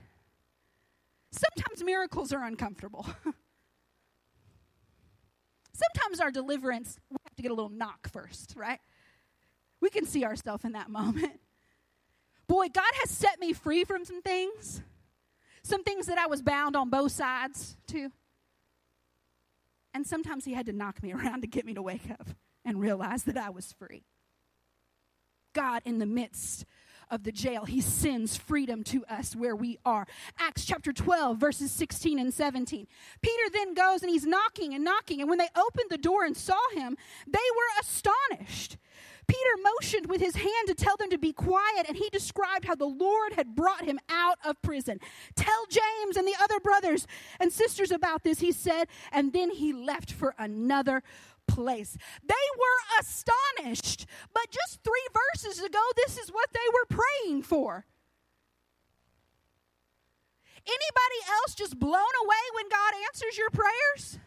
Sometimes 1.37 1.85
miracles 1.85 2.33
are 2.33 2.43
uncomfortable. 2.45 3.07
Sometimes 5.73 6.21
our 6.21 6.31
deliverance, 6.31 6.99
we 7.11 7.17
have 7.27 7.37
to 7.37 7.43
get 7.43 7.51
a 7.51 7.55
little 7.55 7.71
knock 7.71 8.11
first, 8.11 8.55
right? 8.57 8.81
We 9.81 9.91
can 9.91 10.07
see 10.07 10.25
ourselves 10.25 10.65
in 10.65 10.73
that 10.73 10.89
moment. 11.01 11.41
Boy, 12.49 12.69
God 12.73 12.91
has 13.01 13.11
set 13.11 13.39
me 13.41 13.53
free 13.53 13.85
from 13.85 14.05
some 14.05 14.23
things, 14.23 14.83
some 15.63 15.83
things 15.83 16.07
that 16.07 16.17
I 16.17 16.27
was 16.27 16.41
bound 16.43 16.77
on 16.77 16.89
both 16.89 17.13
sides 17.13 17.77
to. 17.89 18.11
And 19.93 20.07
sometimes 20.07 20.45
He 20.45 20.55
had 20.55 20.67
to 20.67 20.73
knock 20.73 21.03
me 21.03 21.13
around 21.15 21.43
to 21.43 21.47
get 21.47 21.67
me 21.67 21.75
to 21.75 21.83
wake 21.83 22.11
up 22.11 22.29
and 22.65 22.81
realize 22.81 23.25
that 23.25 23.37
I 23.37 23.51
was 23.51 23.73
free. 23.73 24.05
God, 25.53 25.83
in 25.85 25.99
the 25.99 26.07
midst 26.07 26.65
of 27.11 27.25
the 27.25 27.33
jail. 27.33 27.65
He 27.65 27.81
sends 27.81 28.37
freedom 28.37 28.83
to 28.85 29.05
us 29.07 29.35
where 29.35 29.57
we 29.57 29.79
are. 29.85 30.07
Acts 30.39 30.65
chapter 30.65 30.93
12, 30.93 31.39
verses 31.39 31.71
16 31.73 32.19
and 32.19 32.33
17. 32.33 32.87
Peter 33.23 33.51
then 33.53 33.75
goes 33.75 34.03
and 34.03 34.11
he's 34.11 34.27
knocking 34.27 34.75
and 34.75 34.85
knocking. 34.85 35.21
And 35.21 35.29
when 35.29 35.39
they 35.39 35.49
opened 35.57 35.91
the 35.91 35.99
door 35.99 36.25
and 36.25 36.37
saw 36.37 36.59
him, 36.75 36.97
they 37.27 37.39
were 37.39 37.81
astonished. 37.81 38.77
Peter 39.27 39.51
motioned 39.63 40.07
with 40.07 40.21
his 40.21 40.37
hand 40.37 40.69
to 40.69 40.75
tell 40.75 40.97
them 40.97 41.11
to 41.11 41.19
be 41.19 41.33
quiet, 41.33 41.87
and 41.89 41.97
he 41.97 42.09
described 42.11 42.65
how 42.65 42.75
the 42.75 42.87
Lord 42.87 43.33
had 43.33 43.57
brought 43.57 43.85
him 43.85 43.99
out 44.09 44.39
of 44.45 44.61
prison. 44.63 45.01
Tell 45.35 45.67
James 45.69 46.17
and 46.17 46.27
the 46.27 46.37
other 46.41 46.61
brothers 46.61 47.07
and 47.41 47.53
sisters 47.53 47.91
about 47.91 48.23
this, 48.23 48.39
he 48.39 48.53
said, 48.53 48.87
and 49.11 49.33
then 49.33 49.51
he 49.51 49.73
left 49.73 50.13
for 50.13 50.35
another 50.39 51.03
place. 51.49 51.97
They 52.23 52.35
were 52.59 53.01
astonished. 53.01 54.07
But 54.35 54.51
just 54.51 54.83
three 54.83 55.09
verses 55.13 55.63
ago, 55.63 55.83
this 55.97 56.19
is 56.19 56.31
what 56.31 56.49
they 56.53 56.69
were 56.73 56.99
praying 56.99 57.43
for. 57.43 57.87
Anybody 60.67 61.31
else 61.31 61.55
just 61.55 61.79
blown 61.79 61.95
away 61.95 62.45
when 62.55 62.69
God 62.69 62.95
answers 63.07 63.39
your 63.39 63.51
prayers? 63.51 64.19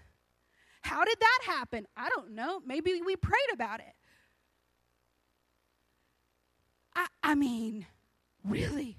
How 0.82 1.04
did 1.04 1.20
that 1.20 1.40
happen? 1.46 1.86
I 1.98 2.10
don't 2.10 2.32
know. 2.32 2.62
Maybe 2.66 3.02
we 3.06 3.16
prayed 3.16 3.52
about 3.54 3.82
it. 3.82 3.94
I, 6.96 7.08
I 7.22 7.36
mean, 7.36 7.86
really? 8.44 8.98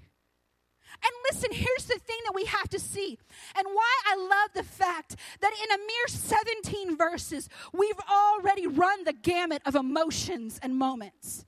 And 1.03 1.13
listen, 1.31 1.51
here's 1.51 1.85
the 1.85 1.99
thing 1.99 2.17
that 2.25 2.35
we 2.35 2.45
have 2.45 2.69
to 2.69 2.79
see, 2.79 3.17
and 3.57 3.67
why 3.71 3.93
I 4.05 4.15
love 4.15 4.53
the 4.53 4.63
fact 4.63 5.15
that 5.39 5.51
in 5.63 5.71
a 5.71 5.77
mere 5.77 6.07
17 6.07 6.97
verses, 6.97 7.49
we've 7.73 7.99
already 8.09 8.67
run 8.67 9.03
the 9.03 9.13
gamut 9.13 9.61
of 9.65 9.75
emotions 9.75 10.59
and 10.61 10.77
moments. 10.77 11.45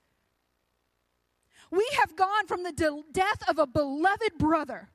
We 1.70 1.88
have 2.00 2.16
gone 2.16 2.48
from 2.48 2.64
the 2.64 2.72
de- 2.72 3.04
death 3.12 3.48
of 3.48 3.60
a 3.60 3.68
beloved 3.68 4.38
brother 4.38 4.90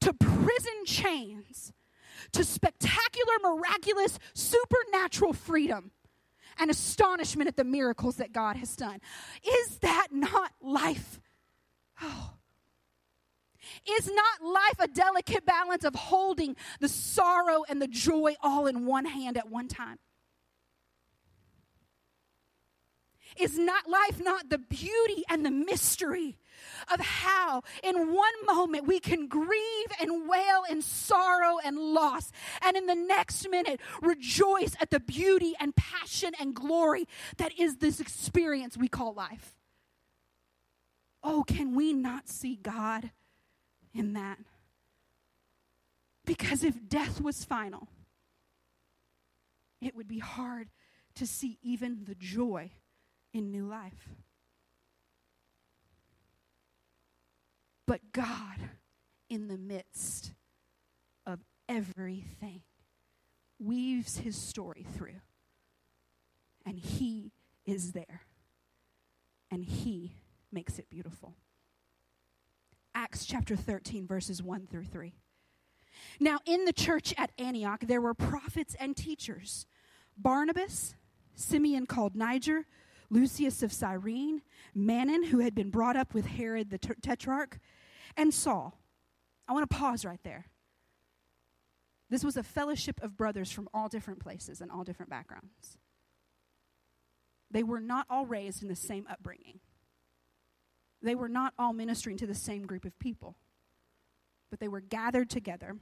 to 0.00 0.12
prison 0.12 0.84
chains 0.84 1.72
to 2.32 2.44
spectacular, 2.44 3.32
miraculous, 3.42 4.18
supernatural 4.34 5.32
freedom 5.32 5.90
and 6.58 6.70
astonishment 6.70 7.48
at 7.48 7.56
the 7.56 7.64
miracles 7.64 8.16
that 8.16 8.32
God 8.32 8.56
has 8.56 8.76
done. 8.76 9.00
Is 9.42 9.78
that 9.78 10.08
not 10.10 10.52
life? 10.60 11.20
Oh, 12.02 12.35
is 13.88 14.10
not 14.10 14.42
life 14.42 14.78
a 14.78 14.88
delicate 14.88 15.44
balance 15.44 15.84
of 15.84 15.94
holding 15.94 16.56
the 16.80 16.88
sorrow 16.88 17.64
and 17.68 17.80
the 17.80 17.88
joy 17.88 18.34
all 18.42 18.66
in 18.66 18.86
one 18.86 19.04
hand 19.04 19.36
at 19.36 19.50
one 19.50 19.68
time? 19.68 19.98
Is 23.38 23.58
not 23.58 23.88
life 23.88 24.22
not 24.22 24.48
the 24.48 24.58
beauty 24.58 25.22
and 25.28 25.44
the 25.44 25.50
mystery 25.50 26.38
of 26.92 27.00
how 27.00 27.62
in 27.82 28.14
one 28.14 28.32
moment 28.46 28.86
we 28.86 29.00
can 29.00 29.28
grieve 29.28 29.86
and 30.00 30.28
wail 30.28 30.62
in 30.70 30.80
sorrow 30.80 31.58
and 31.64 31.76
loss, 31.76 32.32
and 32.62 32.76
in 32.76 32.86
the 32.86 32.94
next 32.94 33.46
minute 33.50 33.80
rejoice 34.00 34.74
at 34.80 34.90
the 34.90 35.00
beauty 35.00 35.54
and 35.60 35.76
passion 35.76 36.32
and 36.40 36.54
glory 36.54 37.06
that 37.36 37.58
is 37.58 37.76
this 37.76 38.00
experience 38.00 38.76
we 38.76 38.88
call 38.88 39.12
life? 39.12 39.56
Oh, 41.22 41.44
can 41.46 41.74
we 41.74 41.92
not 41.92 42.28
see 42.28 42.56
God? 42.56 43.10
In 43.96 44.12
that. 44.14 44.38
Because 46.24 46.64
if 46.64 46.88
death 46.88 47.20
was 47.20 47.44
final, 47.44 47.88
it 49.80 49.94
would 49.94 50.08
be 50.08 50.18
hard 50.18 50.68
to 51.14 51.26
see 51.26 51.58
even 51.62 52.04
the 52.04 52.14
joy 52.14 52.70
in 53.32 53.50
new 53.50 53.66
life. 53.66 54.08
But 57.86 58.12
God, 58.12 58.58
in 59.30 59.48
the 59.48 59.56
midst 59.56 60.32
of 61.24 61.38
everything, 61.68 62.62
weaves 63.58 64.18
his 64.18 64.36
story 64.36 64.84
through. 64.96 65.20
And 66.64 66.78
he 66.78 67.32
is 67.64 67.92
there. 67.92 68.22
And 69.50 69.64
he 69.64 70.16
makes 70.50 70.78
it 70.80 70.90
beautiful. 70.90 71.34
Acts 72.96 73.26
chapter 73.26 73.56
13, 73.56 74.06
verses 74.06 74.42
1 74.42 74.68
through 74.68 74.86
3. 74.86 75.12
Now, 76.18 76.38
in 76.46 76.64
the 76.64 76.72
church 76.72 77.12
at 77.18 77.30
Antioch, 77.38 77.80
there 77.82 78.00
were 78.00 78.14
prophets 78.14 78.74
and 78.80 78.96
teachers 78.96 79.66
Barnabas, 80.16 80.94
Simeon 81.34 81.84
called 81.84 82.16
Niger, 82.16 82.64
Lucius 83.10 83.62
of 83.62 83.70
Cyrene, 83.70 84.40
Manaen, 84.74 85.26
who 85.26 85.40
had 85.40 85.54
been 85.54 85.68
brought 85.68 85.94
up 85.94 86.14
with 86.14 86.24
Herod 86.24 86.70
the 86.70 86.78
tetrarch, 86.78 87.58
and 88.16 88.32
Saul. 88.32 88.80
I 89.46 89.52
want 89.52 89.68
to 89.68 89.76
pause 89.76 90.06
right 90.06 90.22
there. 90.24 90.46
This 92.08 92.24
was 92.24 92.38
a 92.38 92.42
fellowship 92.42 93.02
of 93.02 93.14
brothers 93.14 93.52
from 93.52 93.68
all 93.74 93.90
different 93.90 94.20
places 94.20 94.62
and 94.62 94.70
all 94.70 94.84
different 94.84 95.10
backgrounds. 95.10 95.76
They 97.50 97.62
were 97.62 97.80
not 97.80 98.06
all 98.08 98.24
raised 98.24 98.62
in 98.62 98.68
the 98.68 98.74
same 98.74 99.06
upbringing. 99.10 99.60
They 101.06 101.14
were 101.14 101.28
not 101.28 101.54
all 101.56 101.72
ministering 101.72 102.16
to 102.18 102.26
the 102.26 102.34
same 102.34 102.66
group 102.66 102.84
of 102.84 102.98
people, 102.98 103.36
but 104.50 104.58
they 104.58 104.66
were 104.66 104.80
gathered 104.80 105.30
together. 105.30 105.76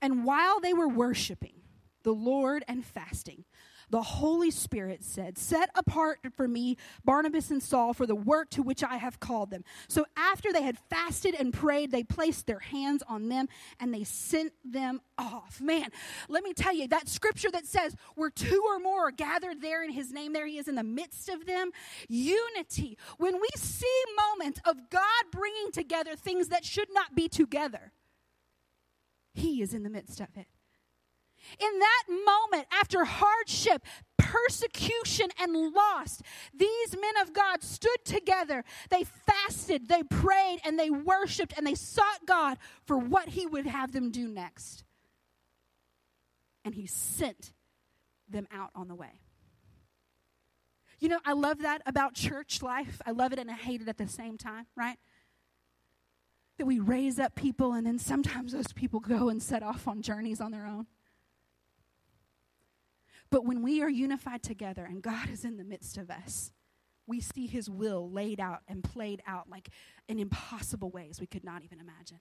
And 0.00 0.24
while 0.24 0.58
they 0.58 0.72
were 0.72 0.88
worshiping 0.88 1.60
the 2.02 2.12
Lord 2.12 2.64
and 2.66 2.84
fasting, 2.84 3.44
the 3.92 4.02
Holy 4.02 4.50
Spirit 4.50 5.04
said, 5.04 5.36
Set 5.36 5.68
apart 5.74 6.18
for 6.34 6.48
me 6.48 6.78
Barnabas 7.04 7.50
and 7.50 7.62
Saul 7.62 7.92
for 7.92 8.06
the 8.06 8.14
work 8.14 8.48
to 8.50 8.62
which 8.62 8.82
I 8.82 8.96
have 8.96 9.20
called 9.20 9.50
them. 9.50 9.64
So 9.86 10.06
after 10.16 10.50
they 10.50 10.62
had 10.62 10.78
fasted 10.88 11.36
and 11.38 11.52
prayed, 11.52 11.90
they 11.90 12.02
placed 12.02 12.46
their 12.46 12.58
hands 12.58 13.02
on 13.06 13.28
them 13.28 13.48
and 13.78 13.92
they 13.92 14.02
sent 14.02 14.54
them 14.64 15.02
off. 15.18 15.60
Man, 15.60 15.90
let 16.30 16.42
me 16.42 16.54
tell 16.54 16.74
you, 16.74 16.88
that 16.88 17.06
scripture 17.06 17.50
that 17.50 17.66
says, 17.66 17.94
Where 18.14 18.30
two 18.30 18.64
or 18.66 18.78
more 18.78 19.08
are 19.08 19.12
gathered 19.12 19.60
there 19.60 19.84
in 19.84 19.90
his 19.90 20.10
name, 20.10 20.32
there 20.32 20.46
he 20.46 20.56
is 20.56 20.68
in 20.68 20.74
the 20.74 20.82
midst 20.82 21.28
of 21.28 21.44
them. 21.44 21.70
Unity. 22.08 22.96
When 23.18 23.34
we 23.34 23.48
see 23.56 24.02
moments 24.30 24.58
of 24.64 24.88
God 24.88 25.24
bringing 25.30 25.70
together 25.70 26.16
things 26.16 26.48
that 26.48 26.64
should 26.64 26.88
not 26.92 27.14
be 27.14 27.28
together, 27.28 27.92
he 29.34 29.60
is 29.60 29.74
in 29.74 29.82
the 29.82 29.90
midst 29.90 30.18
of 30.18 30.28
it. 30.34 30.46
In 31.58 31.78
that 31.78 32.04
moment, 32.08 32.66
after 32.72 33.04
hardship, 33.04 33.84
persecution, 34.18 35.28
and 35.40 35.72
loss, 35.72 36.22
these 36.54 36.92
men 36.92 37.16
of 37.20 37.32
God 37.32 37.62
stood 37.62 38.04
together. 38.04 38.64
They 38.90 39.04
fasted, 39.04 39.88
they 39.88 40.02
prayed, 40.02 40.60
and 40.64 40.78
they 40.78 40.90
worshiped, 40.90 41.54
and 41.56 41.66
they 41.66 41.74
sought 41.74 42.26
God 42.26 42.58
for 42.84 42.96
what 42.96 43.30
He 43.30 43.46
would 43.46 43.66
have 43.66 43.92
them 43.92 44.10
do 44.10 44.28
next. 44.28 44.84
And 46.64 46.74
He 46.74 46.86
sent 46.86 47.52
them 48.28 48.48
out 48.52 48.70
on 48.74 48.88
the 48.88 48.94
way. 48.94 49.20
You 51.02 51.08
know, 51.08 51.18
I 51.24 51.32
love 51.32 51.62
that 51.62 51.82
about 51.84 52.14
church 52.14 52.62
life. 52.62 53.02
I 53.04 53.10
love 53.10 53.32
it 53.32 53.40
and 53.40 53.50
I 53.50 53.54
hate 53.54 53.80
it 53.80 53.88
at 53.88 53.98
the 53.98 54.06
same 54.06 54.38
time, 54.38 54.66
right? 54.76 54.98
That 56.58 56.66
we 56.66 56.78
raise 56.78 57.18
up 57.18 57.34
people 57.34 57.72
and 57.72 57.84
then 57.84 57.98
sometimes 57.98 58.52
those 58.52 58.72
people 58.72 59.00
go 59.00 59.28
and 59.28 59.42
set 59.42 59.64
off 59.64 59.88
on 59.88 60.00
journeys 60.00 60.40
on 60.40 60.52
their 60.52 60.64
own. 60.64 60.86
But 63.32 63.46
when 63.46 63.62
we 63.62 63.82
are 63.82 63.88
unified 63.88 64.42
together 64.42 64.84
and 64.84 65.00
God 65.02 65.30
is 65.30 65.42
in 65.42 65.56
the 65.56 65.64
midst 65.64 65.96
of 65.96 66.10
us, 66.10 66.52
we 67.06 67.18
see 67.18 67.46
his 67.46 67.68
will 67.68 68.10
laid 68.10 68.38
out 68.38 68.60
and 68.68 68.84
played 68.84 69.22
out 69.26 69.48
like 69.48 69.70
in 70.06 70.18
impossible 70.18 70.90
ways 70.90 71.18
we 71.18 71.26
could 71.26 71.42
not 71.42 71.62
even 71.64 71.80
imagine. 71.80 72.20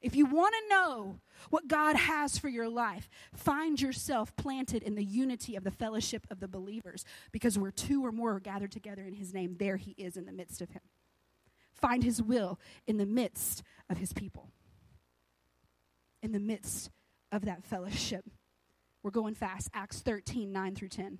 If 0.00 0.16
you 0.16 0.26
want 0.26 0.56
to 0.56 0.74
know 0.74 1.20
what 1.50 1.68
God 1.68 1.94
has 1.94 2.36
for 2.36 2.48
your 2.48 2.68
life, 2.68 3.08
find 3.32 3.80
yourself 3.80 4.34
planted 4.34 4.82
in 4.82 4.96
the 4.96 5.04
unity 5.04 5.54
of 5.54 5.62
the 5.62 5.70
fellowship 5.70 6.26
of 6.28 6.40
the 6.40 6.48
believers 6.48 7.04
because 7.30 7.56
where 7.56 7.70
two 7.70 8.04
or 8.04 8.10
more 8.10 8.32
are 8.32 8.40
gathered 8.40 8.72
together 8.72 9.04
in 9.04 9.14
his 9.14 9.32
name, 9.32 9.54
there 9.56 9.76
he 9.76 9.94
is 9.96 10.16
in 10.16 10.26
the 10.26 10.32
midst 10.32 10.60
of 10.60 10.70
him. 10.70 10.82
Find 11.72 12.02
his 12.02 12.20
will 12.20 12.58
in 12.88 12.96
the 12.96 13.06
midst 13.06 13.62
of 13.88 13.98
his 13.98 14.12
people, 14.12 14.48
in 16.20 16.32
the 16.32 16.40
midst 16.40 16.90
of 17.30 17.44
that 17.44 17.62
fellowship. 17.64 18.24
We're 19.02 19.10
going 19.10 19.34
fast. 19.34 19.68
Acts 19.74 20.00
13, 20.00 20.52
9 20.52 20.74
through 20.74 20.88
10. 20.88 21.18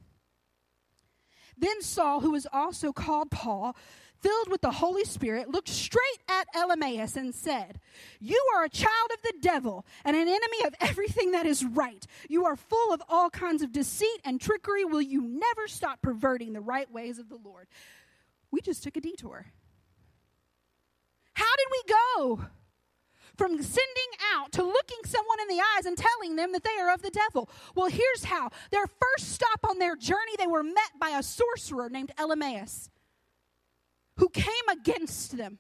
Then 1.57 1.83
Saul, 1.83 2.21
who 2.21 2.31
was 2.31 2.47
also 2.53 2.93
called 2.93 3.31
Paul, 3.31 3.77
filled 4.23 4.49
with 4.49 4.61
the 4.61 4.71
Holy 4.71 5.05
Spirit, 5.05 5.51
looked 5.51 5.69
straight 5.69 6.21
at 6.29 6.47
Elymas 6.55 7.17
and 7.17 7.35
said, 7.35 7.81
You 8.21 8.41
are 8.57 8.65
a 8.65 8.71
child 8.71 9.11
of 9.13 9.23
the 9.23 9.35
devil 9.41 9.85
and 10.05 10.17
an 10.17 10.29
enemy 10.29 10.65
of 10.65 10.75
everything 10.81 11.33
that 11.33 11.45
is 11.45 11.65
right. 11.65 12.07
You 12.29 12.47
are 12.47 12.57
full 12.57 12.93
of 12.93 13.03
all 13.09 13.31
kinds 13.31 13.63
of 13.63 13.73
deceit 13.73 14.21
and 14.25 14.41
trickery. 14.41 14.85
Will 14.85 15.03
you 15.03 15.21
never 15.21 15.67
stop 15.67 16.01
perverting 16.01 16.53
the 16.53 16.61
right 16.61 16.91
ways 16.91 17.19
of 17.19 17.29
the 17.29 17.39
Lord? 17.43 17.67
We 18.51 18.61
just 18.61 18.83
took 18.83 18.97
a 18.97 19.01
detour. 19.01 19.47
How 21.35 21.57
did 21.57 21.67
we 21.71 21.95
go? 21.95 22.47
From 23.37 23.63
sending 23.63 24.13
out 24.35 24.53
to 24.53 24.63
looking 24.63 24.99
someone 25.05 25.41
in 25.41 25.49
the 25.49 25.63
eyes 25.77 25.87
and 25.87 25.97
telling 25.97 26.37
them 26.37 26.53
that 26.53 26.65
they 26.65 26.79
are 26.81 26.93
of 26.93 27.03
the 27.03 27.11
devil. 27.11 27.49
Well, 27.75 27.89
here's 27.89 28.25
how. 28.25 28.51
Their 28.71 28.87
first 28.87 29.33
stop 29.33 29.61
on 29.69 29.79
their 29.79 29.97
journey, 29.97 30.37
they 30.39 30.47
were 30.47 30.63
met 30.63 30.99
by 31.01 31.11
a 31.11 31.23
sorcerer 31.23 31.89
named 31.89 32.13
Elymas 32.19 32.91
who 34.17 34.29
came 34.29 34.69
against 34.71 35.37
them, 35.37 35.59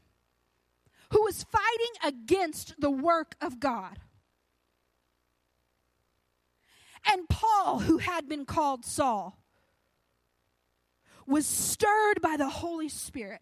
who 1.10 1.22
was 1.22 1.44
fighting 1.44 1.94
against 2.04 2.74
the 2.80 2.90
work 2.90 3.34
of 3.40 3.58
God. 3.60 3.98
And 7.10 7.28
Paul, 7.28 7.80
who 7.80 7.98
had 7.98 8.28
been 8.28 8.44
called 8.44 8.84
Saul, 8.84 9.38
was 11.26 11.46
stirred 11.46 12.20
by 12.20 12.36
the 12.36 12.48
Holy 12.48 12.88
Spirit 12.88 13.40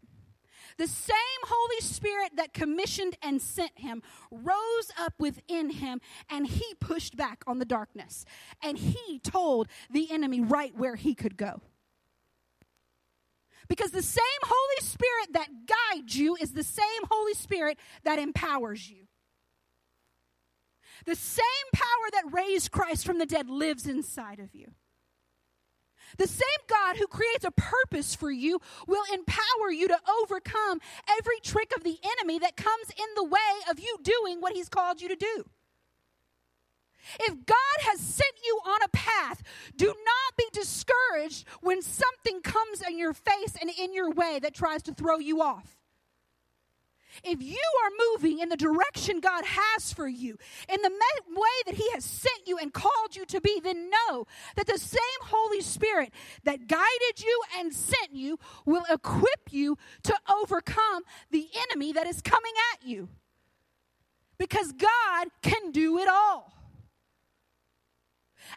the 0.80 0.88
same 0.88 1.14
Holy 1.44 1.80
Spirit 1.82 2.32
that 2.36 2.54
commissioned 2.54 3.14
and 3.22 3.42
sent 3.42 3.78
him 3.78 4.02
rose 4.30 4.90
up 4.98 5.12
within 5.18 5.68
him 5.68 6.00
and 6.30 6.46
he 6.46 6.74
pushed 6.80 7.18
back 7.18 7.44
on 7.46 7.58
the 7.58 7.66
darkness. 7.66 8.24
And 8.62 8.78
he 8.78 9.18
told 9.18 9.68
the 9.90 10.10
enemy 10.10 10.40
right 10.40 10.74
where 10.74 10.96
he 10.96 11.14
could 11.14 11.36
go. 11.36 11.60
Because 13.68 13.90
the 13.90 14.02
same 14.02 14.24
Holy 14.42 14.80
Spirit 14.80 15.34
that 15.34 15.48
guides 15.66 16.16
you 16.16 16.34
is 16.40 16.52
the 16.52 16.64
same 16.64 17.02
Holy 17.10 17.34
Spirit 17.34 17.78
that 18.04 18.18
empowers 18.18 18.88
you. 18.88 19.06
The 21.04 21.14
same 21.14 21.44
power 21.74 22.10
that 22.12 22.32
raised 22.32 22.70
Christ 22.70 23.04
from 23.04 23.18
the 23.18 23.26
dead 23.26 23.50
lives 23.50 23.86
inside 23.86 24.40
of 24.40 24.54
you. 24.54 24.72
The 26.18 26.26
same 26.26 26.46
God 26.68 26.96
who 26.96 27.06
creates 27.06 27.44
a 27.44 27.50
purpose 27.50 28.14
for 28.14 28.30
you 28.30 28.60
will 28.86 29.04
empower 29.12 29.70
you 29.70 29.88
to 29.88 29.98
overcome 30.22 30.80
every 31.08 31.40
trick 31.42 31.72
of 31.76 31.84
the 31.84 31.98
enemy 32.02 32.38
that 32.38 32.56
comes 32.56 32.90
in 32.90 33.06
the 33.16 33.24
way 33.24 33.38
of 33.70 33.78
you 33.78 33.96
doing 34.02 34.40
what 34.40 34.54
he's 34.54 34.68
called 34.68 35.00
you 35.00 35.08
to 35.08 35.16
do. 35.16 35.44
If 37.20 37.46
God 37.46 37.56
has 37.80 38.00
sent 38.00 38.34
you 38.44 38.60
on 38.64 38.80
a 38.84 38.88
path, 38.88 39.42
do 39.76 39.86
not 39.86 40.36
be 40.36 40.44
discouraged 40.52 41.46
when 41.60 41.82
something 41.82 42.40
comes 42.42 42.82
in 42.82 42.98
your 42.98 43.12
face 43.12 43.56
and 43.60 43.70
in 43.70 43.92
your 43.94 44.10
way 44.10 44.38
that 44.42 44.54
tries 44.54 44.82
to 44.84 44.94
throw 44.94 45.18
you 45.18 45.40
off. 45.40 45.79
If 47.24 47.42
you 47.42 47.62
are 47.84 47.90
moving 48.12 48.38
in 48.38 48.48
the 48.48 48.56
direction 48.56 49.20
God 49.20 49.44
has 49.44 49.92
for 49.92 50.08
you, 50.08 50.36
in 50.68 50.80
the 50.82 50.90
way 50.90 51.62
that 51.66 51.74
He 51.74 51.90
has 51.92 52.04
sent 52.04 52.46
you 52.46 52.58
and 52.58 52.72
called 52.72 53.14
you 53.14 53.24
to 53.26 53.40
be, 53.40 53.60
then 53.62 53.90
know 53.90 54.26
that 54.56 54.66
the 54.66 54.78
same 54.78 55.00
Holy 55.22 55.60
Spirit 55.60 56.12
that 56.44 56.66
guided 56.66 57.20
you 57.20 57.42
and 57.58 57.72
sent 57.72 58.12
you 58.12 58.38
will 58.64 58.84
equip 58.90 59.52
you 59.52 59.76
to 60.04 60.14
overcome 60.30 61.02
the 61.30 61.48
enemy 61.70 61.92
that 61.92 62.06
is 62.06 62.20
coming 62.20 62.52
at 62.72 62.86
you. 62.86 63.08
Because 64.38 64.72
God 64.72 65.28
can 65.42 65.70
do 65.70 65.98
it 65.98 66.08
all. 66.08 66.54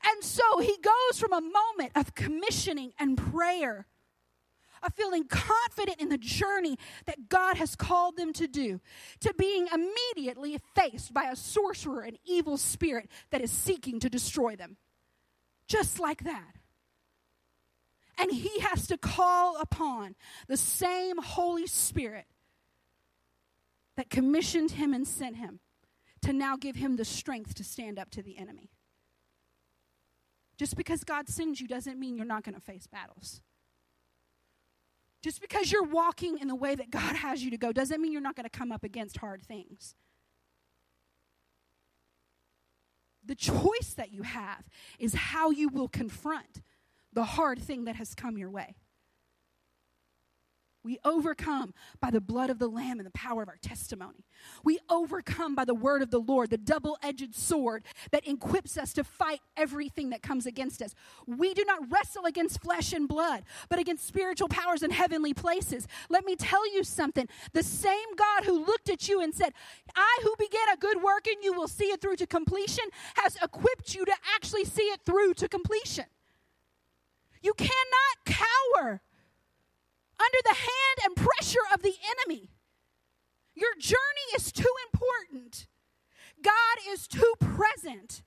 And 0.06 0.24
so 0.24 0.60
he 0.60 0.78
goes 0.82 1.20
from 1.20 1.34
a 1.34 1.42
moment 1.42 1.92
of 1.96 2.16
commissioning 2.16 2.94
and 3.00 3.18
prayer 3.18 3.86
of 4.86 4.94
feeling 4.94 5.26
confident 5.28 6.02
in 6.02 6.10
the 6.10 6.18
journey 6.18 6.78
that 7.06 7.30
God 7.30 7.58
has 7.58 7.76
called 7.76 8.18
them 8.18 8.34
to 8.34 8.48
do, 8.48 8.80
to 9.22 9.34
being 9.38 9.68
immediately 9.74 10.58
faced 10.76 11.14
by 11.14 11.26
a 11.26 11.36
sorcerer 11.36 12.02
and 12.02 12.18
evil 12.26 12.58
spirit 12.58 13.10
that 13.32 13.42
is 13.42 13.52
seeking 13.52 14.00
to 14.00 14.10
destroy 14.10 14.56
them. 14.56 14.78
Just 15.68 16.00
like 16.00 16.24
that. 16.24 16.56
And 18.18 18.32
he 18.32 18.60
has 18.60 18.88
to 18.88 18.98
call 18.98 19.58
upon 19.60 20.16
the 20.48 20.58
same 20.58 21.18
Holy 21.18 21.66
Spirit 21.66 22.26
that 23.96 24.10
commissioned 24.10 24.72
him 24.72 24.94
and 24.94 25.08
sent 25.08 25.38
him 25.38 25.60
to 26.22 26.34
now 26.34 26.56
give 26.56 26.76
him 26.76 26.96
the 26.96 27.06
strength 27.06 27.56
to 27.56 27.64
stand 27.64 28.00
up 28.00 28.10
to 28.12 28.22
the 28.22 28.38
enemy. 28.38 28.70
Just 30.58 30.76
because 30.78 31.04
God 31.04 31.28
sends 31.28 31.60
you 31.60 31.68
doesn't 31.68 32.00
mean 32.00 32.16
you're 32.16 32.26
not 32.26 32.44
going 32.44 32.56
to 32.56 32.62
face 32.62 32.88
battles. 32.88 33.42
Just 35.24 35.40
because 35.40 35.72
you're 35.72 35.84
walking 35.84 36.38
in 36.38 36.50
the 36.50 36.56
way 36.56 36.76
that 36.76 36.92
God 36.92 37.16
has 37.16 37.44
you 37.44 37.50
to 37.52 37.58
go 37.58 37.72
doesn't 37.72 38.02
mean 38.02 38.12
you're 38.12 38.22
not 38.22 38.36
going 38.36 38.44
to 38.44 38.50
come 38.50 38.74
up 38.74 38.84
against 38.84 39.18
hard 39.18 39.42
things. 39.42 39.96
The 43.26 43.36
choice 43.36 43.94
that 43.96 44.12
you 44.12 44.24
have 44.24 44.66
is 45.00 45.14
how 45.14 45.50
you 45.50 45.70
will 45.70 45.88
confront 45.88 46.62
the 47.14 47.24
hard 47.24 47.60
thing 47.60 47.86
that 47.86 47.96
has 47.96 48.14
come 48.14 48.38
your 48.38 48.50
way. 48.50 48.76
We 50.84 51.00
overcome 51.06 51.74
by 52.02 52.12
the 52.12 52.20
blood 52.20 52.50
of 52.50 52.60
the 52.60 52.68
Lamb 52.68 53.00
and 53.00 53.06
the 53.06 53.12
power 53.12 53.42
of 53.42 53.48
our 53.48 53.58
testimony. 53.62 54.26
We 54.66 54.80
overcome 54.90 55.56
by 55.56 55.64
the 55.64 55.74
word 55.74 56.02
of 56.02 56.12
the 56.12 56.20
Lord, 56.20 56.50
the 56.50 56.58
double 56.58 56.98
edged 57.02 57.36
sword 57.36 57.84
that 58.12 58.28
equips 58.28 58.78
us 58.78 58.92
to 58.94 59.04
fight 59.04 59.40
everything 59.56 60.10
that 60.10 60.22
comes 60.22 60.46
against 60.46 60.82
us. 60.82 60.94
We 61.26 61.54
do 61.54 61.64
not 61.66 61.90
wrestle 61.90 62.26
against 62.26 62.62
flesh 62.62 62.92
and 62.92 63.08
blood, 63.08 63.44
but 63.70 63.80
against 63.80 64.06
spiritual 64.06 64.50
powers 64.50 64.84
in 64.84 64.92
heavenly 64.92 65.34
places. 65.34 65.88
Let 66.10 66.26
me 66.26 66.36
tell 66.36 66.70
you 66.74 66.84
something. 66.84 67.30
The 67.54 67.64
same 67.64 68.16
God 68.18 68.44
who 68.44 68.66
looked 68.66 68.90
at 68.90 69.08
you 69.08 69.22
and 69.22 69.34
said, 69.34 69.54
I 69.96 70.20
who 70.24 70.36
began 70.38 70.68
a 70.74 70.78
good 70.78 71.02
work 71.02 71.28
and 71.28 71.42
you 71.42 71.54
will 71.54 71.70
see 71.70 71.86
it 71.86 72.02
through 72.02 72.18
to 72.18 72.28
completion, 72.28 72.86
has 73.16 73.38
equipped 73.42 73.96
you 73.96 74.04
to 74.04 74.14
actually 74.36 74.66
see 74.66 74.84
it 74.84 75.00
through 75.06 75.36
to 75.36 75.48
completion. 75.48 76.06
You 77.42 77.54
cannot 77.54 78.26
cower 78.26 79.02
under 80.20 80.38
the 80.44 80.56
hand 80.56 80.98
and 81.06 81.16
pressure 81.16 81.66
of 81.74 81.82
the 81.82 81.96
enemy. 82.12 82.50
Your 83.56 83.76
journey 83.80 84.36
is 84.36 84.52
too 84.52 84.74
important. 84.92 85.68
God 86.42 86.78
is 86.90 87.08
too 87.08 87.34
present. 87.40 88.24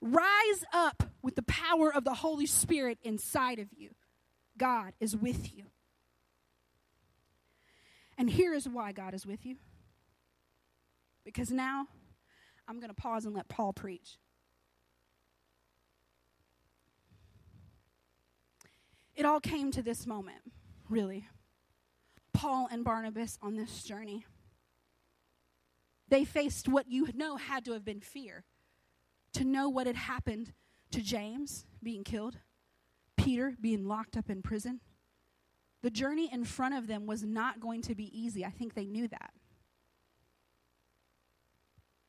Rise 0.00 0.64
up 0.72 1.04
with 1.22 1.36
the 1.36 1.42
power 1.42 1.94
of 1.94 2.04
the 2.04 2.14
Holy 2.14 2.46
Spirit 2.46 2.98
inside 3.02 3.58
of 3.58 3.68
you. 3.76 3.90
God 4.58 4.94
is 5.00 5.16
with 5.16 5.56
you. 5.56 5.66
And 8.18 8.28
here 8.28 8.52
is 8.54 8.68
why 8.68 8.92
God 8.92 9.14
is 9.14 9.26
with 9.26 9.46
you. 9.46 9.56
Because 11.24 11.50
now 11.50 11.86
I'm 12.66 12.78
going 12.80 12.90
to 12.90 12.94
pause 12.94 13.24
and 13.24 13.34
let 13.34 13.48
Paul 13.48 13.72
preach. 13.72 14.18
It 19.22 19.26
all 19.26 19.38
came 19.38 19.70
to 19.70 19.82
this 19.82 20.04
moment, 20.04 20.40
really. 20.88 21.28
Paul 22.34 22.66
and 22.72 22.82
Barnabas 22.82 23.38
on 23.40 23.54
this 23.54 23.84
journey. 23.84 24.26
They 26.08 26.24
faced 26.24 26.68
what 26.68 26.90
you 26.90 27.06
know 27.14 27.36
had 27.36 27.64
to 27.66 27.72
have 27.72 27.84
been 27.84 28.00
fear. 28.00 28.42
To 29.34 29.44
know 29.44 29.68
what 29.68 29.86
had 29.86 29.94
happened 29.94 30.54
to 30.90 31.00
James 31.00 31.66
being 31.80 32.02
killed, 32.02 32.38
Peter 33.16 33.54
being 33.60 33.86
locked 33.86 34.16
up 34.16 34.28
in 34.28 34.42
prison. 34.42 34.80
The 35.84 35.90
journey 35.90 36.28
in 36.32 36.42
front 36.44 36.74
of 36.74 36.88
them 36.88 37.06
was 37.06 37.22
not 37.22 37.60
going 37.60 37.82
to 37.82 37.94
be 37.94 38.10
easy. 38.12 38.44
I 38.44 38.50
think 38.50 38.74
they 38.74 38.86
knew 38.86 39.06
that. 39.06 39.30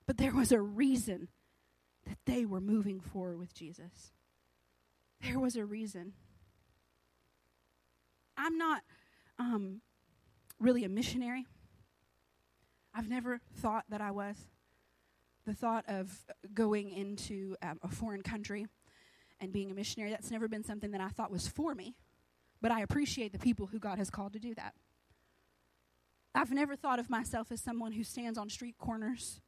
But 0.08 0.17
there 0.17 0.34
was 0.34 0.52
a 0.52 0.60
reason 0.60 1.28
that 2.08 2.17
they 2.26 2.43
were 2.43 2.60
moving 2.60 2.99
forward 2.99 3.38
with 3.38 3.54
Jesus. 3.54 4.13
There 5.21 5.39
was 5.39 5.56
a 5.56 5.63
reason. 5.63 6.13
I'm 8.38 8.58
not 8.58 8.82
um, 9.39 9.82
really 10.60 10.84
a 10.84 10.89
missionary. 10.89 11.46
I've 12.93 13.10
never 13.10 13.39
thought 13.58 13.86
that 13.89 14.02
I 14.02 14.12
was. 14.12 14.36
The 15.46 15.54
thought 15.54 15.86
of 15.88 16.12
going 16.54 16.91
into 16.91 17.56
um, 17.62 17.80
a 17.84 17.89
foreign 17.89 18.22
country 18.22 18.67
and 19.41 19.52
being 19.52 19.72
a 19.72 19.74
missionary, 19.74 20.12
that's 20.12 20.32
never 20.32 20.48
been 20.48 20.63
something 20.63 20.91
that 20.91 21.02
I 21.02 21.10
thought 21.10 21.32
was 21.32 21.48
for 21.48 21.76
me. 21.76 21.96
But 22.62 22.72
I 22.72 22.82
appreciate 22.82 23.34
the 23.34 23.39
people 23.39 23.65
who 23.67 23.80
God 23.80 23.98
has 23.98 24.10
called 24.10 24.34
to 24.34 24.39
do 24.39 24.54
that. 24.56 24.74
I've 26.34 26.52
never 26.52 26.76
thought 26.76 27.00
of 27.00 27.10
myself 27.10 27.52
as 27.52 27.62
someone 27.62 27.91
who 27.91 28.04
stands 28.04 28.38
on 28.38 28.50
street 28.50 28.78
corners 28.78 29.41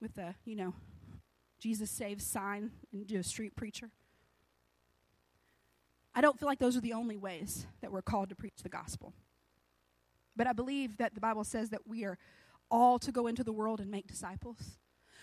with 0.00 0.14
the, 0.14 0.34
you 0.44 0.56
know, 0.56 0.74
Jesus 1.58 1.90
saves 1.90 2.24
sign 2.24 2.70
and 2.92 3.06
do 3.06 3.18
a 3.18 3.22
street 3.22 3.56
preacher. 3.56 3.90
I 6.14 6.20
don't 6.20 6.38
feel 6.38 6.46
like 6.46 6.60
those 6.60 6.76
are 6.76 6.80
the 6.80 6.92
only 6.92 7.16
ways 7.16 7.66
that 7.80 7.90
we're 7.90 8.02
called 8.02 8.28
to 8.28 8.34
preach 8.34 8.62
the 8.62 8.68
gospel. 8.68 9.12
But 10.36 10.46
I 10.46 10.52
believe 10.52 10.96
that 10.98 11.14
the 11.14 11.20
Bible 11.20 11.44
says 11.44 11.70
that 11.70 11.86
we 11.86 12.04
are 12.04 12.18
all 12.70 12.98
to 13.00 13.12
go 13.12 13.26
into 13.26 13.44
the 13.44 13.52
world 13.52 13.80
and 13.80 13.90
make 13.90 14.06
disciples. 14.06 14.78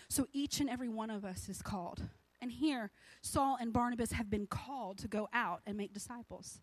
So 0.08 0.26
each 0.32 0.60
and 0.60 0.68
every 0.68 0.88
one 0.88 1.10
of 1.10 1.24
us 1.24 1.48
is 1.48 1.62
called. 1.62 2.02
And 2.40 2.50
here, 2.50 2.90
Saul 3.22 3.56
and 3.60 3.72
Barnabas 3.72 4.12
have 4.12 4.28
been 4.28 4.46
called 4.46 4.98
to 4.98 5.08
go 5.08 5.28
out 5.32 5.60
and 5.66 5.76
make 5.76 5.94
disciples. 5.94 6.60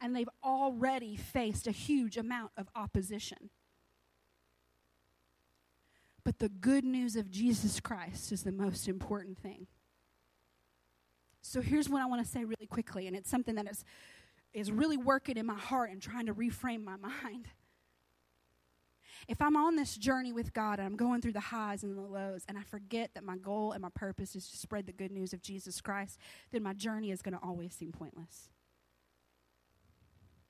And 0.00 0.14
they've 0.14 0.28
already 0.44 1.16
faced 1.16 1.66
a 1.66 1.72
huge 1.72 2.16
amount 2.16 2.52
of 2.56 2.68
opposition. 2.76 3.50
But 6.24 6.38
the 6.38 6.48
good 6.48 6.84
news 6.84 7.16
of 7.16 7.30
Jesus 7.30 7.80
Christ 7.80 8.30
is 8.30 8.42
the 8.42 8.52
most 8.52 8.88
important 8.88 9.38
thing. 9.38 9.66
So 11.42 11.60
here's 11.60 11.88
what 11.88 12.00
I 12.00 12.06
want 12.06 12.24
to 12.24 12.30
say 12.30 12.44
really 12.44 12.66
quickly, 12.66 13.08
and 13.08 13.16
it's 13.16 13.28
something 13.28 13.56
that 13.56 13.68
is, 13.68 13.84
is 14.54 14.70
really 14.70 14.96
working 14.96 15.36
in 15.36 15.44
my 15.44 15.58
heart 15.58 15.90
and 15.90 16.00
trying 16.00 16.26
to 16.26 16.34
reframe 16.34 16.84
my 16.84 16.96
mind. 17.22 17.48
If 19.28 19.40
I'm 19.40 19.56
on 19.56 19.76
this 19.76 19.96
journey 19.96 20.32
with 20.32 20.52
God 20.52 20.78
and 20.78 20.86
I'm 20.86 20.96
going 20.96 21.20
through 21.20 21.32
the 21.32 21.40
highs 21.40 21.82
and 21.82 21.96
the 21.96 22.02
lows, 22.02 22.44
and 22.48 22.58
I 22.58 22.62
forget 22.62 23.10
that 23.14 23.24
my 23.24 23.36
goal 23.36 23.72
and 23.72 23.82
my 23.82 23.88
purpose 23.94 24.34
is 24.34 24.48
to 24.50 24.56
spread 24.56 24.86
the 24.86 24.92
good 24.92 25.12
news 25.12 25.32
of 25.32 25.42
Jesus 25.42 25.80
Christ, 25.80 26.18
then 26.50 26.62
my 26.62 26.72
journey 26.72 27.10
is 27.10 27.22
going 27.22 27.34
to 27.34 27.42
always 27.42 27.72
seem 27.72 27.92
pointless. 27.92 28.48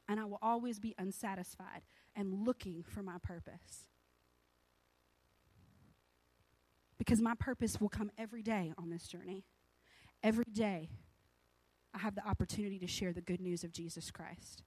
And 0.08 0.20
I 0.20 0.24
will 0.24 0.38
always 0.42 0.78
be 0.78 0.94
unsatisfied 0.98 1.82
and 2.14 2.44
looking 2.46 2.82
for 2.82 3.02
my 3.02 3.16
purpose. 3.22 3.86
Because 6.98 7.20
my 7.20 7.34
purpose 7.34 7.80
will 7.80 7.88
come 7.88 8.10
every 8.16 8.42
day 8.42 8.72
on 8.78 8.90
this 8.90 9.06
journey. 9.06 9.44
Every 10.22 10.44
day, 10.52 10.90
I 11.94 11.98
have 11.98 12.14
the 12.14 12.26
opportunity 12.26 12.78
to 12.78 12.86
share 12.86 13.12
the 13.12 13.20
good 13.20 13.40
news 13.40 13.64
of 13.64 13.72
Jesus 13.72 14.10
Christ. 14.10 14.62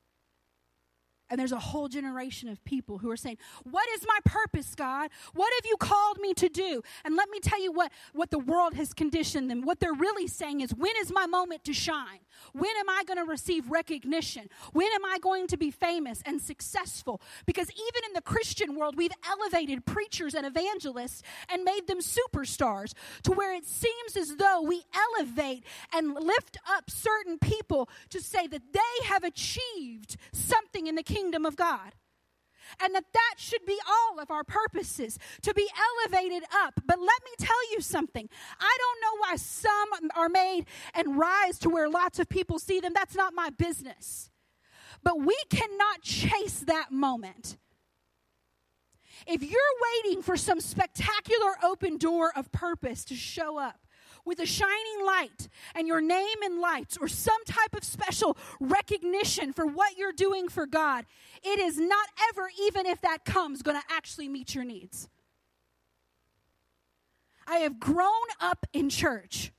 And 1.29 1.39
there's 1.39 1.51
a 1.51 1.59
whole 1.59 1.87
generation 1.87 2.49
of 2.49 2.63
people 2.65 2.99
who 2.99 3.09
are 3.09 3.17
saying, 3.17 3.37
What 3.63 3.87
is 3.95 4.05
my 4.07 4.19
purpose, 4.25 4.75
God? 4.75 5.09
What 5.33 5.51
have 5.57 5.65
you 5.67 5.75
called 5.77 6.19
me 6.19 6.35
to 6.35 6.49
do? 6.49 6.83
And 7.03 7.15
let 7.15 7.29
me 7.29 7.39
tell 7.39 7.61
you 7.61 7.71
what, 7.71 7.91
what 8.13 8.29
the 8.29 8.37
world 8.37 8.75
has 8.75 8.93
conditioned 8.93 9.49
them. 9.49 9.63
What 9.63 9.79
they're 9.79 9.93
really 9.93 10.27
saying 10.27 10.61
is, 10.61 10.71
When 10.71 10.91
is 11.01 11.11
my 11.11 11.25
moment 11.25 11.63
to 11.63 11.73
shine? 11.73 12.19
When 12.53 12.69
am 12.79 12.89
I 12.89 13.03
going 13.05 13.17
to 13.17 13.25
receive 13.25 13.71
recognition? 13.71 14.49
When 14.73 14.87
am 14.93 15.03
I 15.03 15.17
going 15.19 15.47
to 15.47 15.57
be 15.57 15.71
famous 15.71 16.21
and 16.25 16.39
successful? 16.39 17.21
Because 17.47 17.71
even 17.71 18.05
in 18.07 18.13
the 18.13 18.21
Christian 18.21 18.75
world, 18.75 18.95
we've 18.95 19.11
elevated 19.27 19.85
preachers 19.85 20.35
and 20.35 20.45
evangelists 20.45 21.23
and 21.49 21.63
made 21.63 21.87
them 21.87 21.99
superstars 22.01 22.93
to 23.23 23.31
where 23.31 23.53
it 23.53 23.65
seems 23.65 24.15
as 24.15 24.35
though 24.35 24.61
we 24.61 24.83
elevate 24.93 25.63
and 25.91 26.13
lift 26.13 26.57
up 26.69 26.89
certain 26.89 27.39
people 27.39 27.89
to 28.09 28.21
say 28.21 28.45
that 28.47 28.61
they 28.73 29.05
have 29.07 29.23
achieved 29.23 30.17
something 30.31 30.85
in 30.85 30.93
the 30.93 31.01
kingdom 31.01 31.14
kingdom 31.15 31.45
of 31.45 31.55
God. 31.55 31.93
And 32.81 32.93
that 32.95 33.05
that 33.13 33.35
should 33.37 33.65
be 33.65 33.77
all 33.87 34.19
of 34.19 34.31
our 34.31 34.43
purposes 34.43 35.19
to 35.43 35.53
be 35.53 35.67
elevated 36.03 36.43
up. 36.53 36.73
But 36.85 36.99
let 36.99 37.21
me 37.23 37.31
tell 37.39 37.71
you 37.71 37.79
something. 37.81 38.27
I 38.59 38.77
don't 38.79 39.01
know 39.01 39.21
why 39.21 39.35
some 39.35 40.09
are 40.15 40.29
made 40.29 40.65
and 40.93 41.17
rise 41.17 41.59
to 41.59 41.69
where 41.69 41.87
lots 41.89 42.19
of 42.19 42.27
people 42.27 42.59
see 42.59 42.79
them. 42.79 42.93
That's 42.93 43.15
not 43.15 43.33
my 43.33 43.49
business. 43.51 44.29
But 45.03 45.19
we 45.19 45.37
cannot 45.49 46.01
chase 46.01 46.61
that 46.61 46.91
moment. 46.91 47.57
If 49.27 49.41
you're 49.43 49.61
waiting 50.03 50.21
for 50.21 50.35
some 50.35 50.59
spectacular 50.59 51.53
open 51.63 51.97
door 51.97 52.31
of 52.35 52.51
purpose 52.51 53.05
to 53.05 53.15
show 53.15 53.57
up, 53.57 53.79
with 54.25 54.39
a 54.39 54.45
shining 54.45 55.05
light 55.05 55.47
and 55.75 55.87
your 55.87 56.01
name 56.01 56.37
in 56.43 56.59
lights 56.59 56.97
or 56.99 57.07
some 57.07 57.43
type 57.45 57.75
of 57.75 57.83
special 57.83 58.37
recognition 58.59 59.53
for 59.53 59.65
what 59.65 59.97
you're 59.97 60.11
doing 60.11 60.49
for 60.49 60.65
God, 60.65 61.05
it 61.43 61.59
is 61.59 61.79
not 61.79 62.09
ever, 62.29 62.49
even 62.63 62.85
if 62.85 63.01
that 63.01 63.23
comes, 63.23 63.61
going 63.61 63.79
to 63.79 63.93
actually 63.93 64.27
meet 64.27 64.55
your 64.55 64.63
needs. 64.63 65.09
I 67.47 67.57
have 67.57 67.79
grown 67.79 68.09
up 68.39 68.65
in 68.73 68.89
church. 68.89 69.51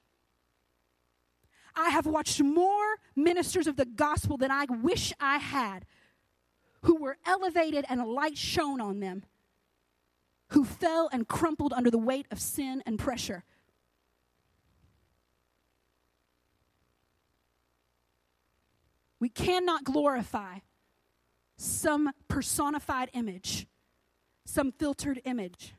I 1.76 1.90
have 1.90 2.06
watched 2.06 2.42
more 2.42 2.96
ministers 3.14 3.66
of 3.66 3.76
the 3.76 3.84
gospel 3.84 4.36
than 4.36 4.50
I 4.50 4.64
wish 4.64 5.12
I 5.20 5.38
had 5.38 5.86
who 6.82 6.96
were 6.96 7.18
elevated 7.26 7.84
and 7.88 8.00
a 8.00 8.06
light 8.06 8.38
shone 8.38 8.80
on 8.80 9.00
them, 9.00 9.24
who 10.50 10.64
fell 10.64 11.08
and 11.12 11.26
crumpled 11.26 11.72
under 11.72 11.90
the 11.90 11.98
weight 11.98 12.26
of 12.30 12.40
sin 12.40 12.82
and 12.86 12.98
pressure. 12.98 13.44
We 19.20 19.28
cannot 19.28 19.84
glorify 19.84 20.58
some 21.58 22.10
personified 22.28 23.10
image, 23.14 23.66
some 24.44 24.72
filtered 24.72 25.20
image. 25.24 25.74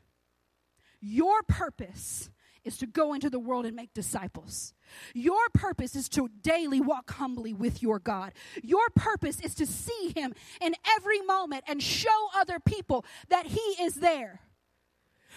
Your 1.00 1.42
purpose 1.42 2.30
is 2.64 2.76
to 2.78 2.86
go 2.86 3.14
into 3.14 3.30
the 3.30 3.38
world 3.38 3.64
and 3.64 3.76
make 3.76 3.94
disciples. 3.94 4.74
Your 5.14 5.48
purpose 5.54 5.94
is 5.94 6.08
to 6.10 6.28
daily 6.42 6.80
walk 6.80 7.12
humbly 7.12 7.52
with 7.52 7.82
your 7.82 7.98
God. 7.98 8.32
Your 8.62 8.88
purpose 8.94 9.40
is 9.40 9.54
to 9.56 9.66
see 9.66 10.12
Him 10.14 10.34
in 10.60 10.74
every 10.96 11.20
moment 11.22 11.64
and 11.68 11.82
show 11.82 12.28
other 12.36 12.58
people 12.58 13.04
that 13.28 13.46
He 13.46 13.60
is 13.80 13.94
there. 13.94 14.40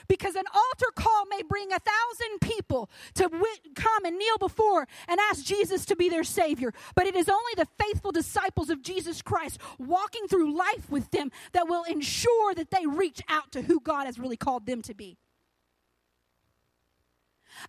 Because 0.08 0.36
an 0.36 0.46
altar 0.54 0.92
call 0.96 1.26
may 1.30 1.42
bring 1.44 1.72
a 1.72 1.80
thousand 1.80 2.42
people 2.42 2.90
to 3.16 3.30
come 3.76 4.06
and 4.06 4.18
kneel 4.18 4.38
before 4.38 4.88
and 5.08 5.20
ask 5.20 5.46
Jesus 5.46 5.86
to 5.86 5.96
be 5.96 6.10
their 6.10 6.24
Savior. 6.24 6.74
But 6.96 7.08
it 7.08 7.16
is 7.16 7.30
only 7.30 7.54
the 7.56 7.68
faithful 7.80 8.12
disciples 8.12 8.70
of 8.70 8.82
Jesus 8.82 9.22
Christ 9.22 9.60
walking 9.78 10.28
through 10.28 10.56
life 10.56 10.90
with 10.90 11.12
them 11.12 11.32
that 11.54 11.68
will 11.68 11.84
ensure 11.84 12.54
that 12.56 12.72
they 12.72 12.86
reach 12.86 13.22
out 13.30 13.52
to 13.52 13.62
who 13.62 13.80
God 13.80 14.06
has 14.06 14.20
really 14.20 14.38
called 14.38 14.66
them 14.66 14.82
to 14.84 14.94
be. 14.94 15.18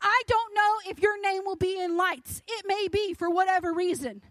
I 0.00 0.22
don't 0.26 0.54
know 0.54 0.90
if 0.90 1.00
your 1.00 1.20
name 1.20 1.42
will 1.44 1.56
be 1.56 1.78
in 1.78 1.96
lights. 1.96 2.42
It 2.46 2.64
may 2.66 2.88
be 2.90 3.14
for 3.14 3.28
whatever 3.28 3.72
reason. 3.72 4.22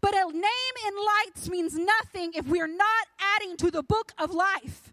But 0.00 0.14
a 0.14 0.30
name 0.30 0.42
in 0.86 0.94
lights 0.96 1.48
means 1.48 1.76
nothing 1.76 2.32
if 2.34 2.46
we 2.46 2.60
are 2.60 2.68
not 2.68 3.06
adding 3.18 3.56
to 3.58 3.70
the 3.70 3.82
book 3.82 4.12
of 4.18 4.32
life. 4.32 4.92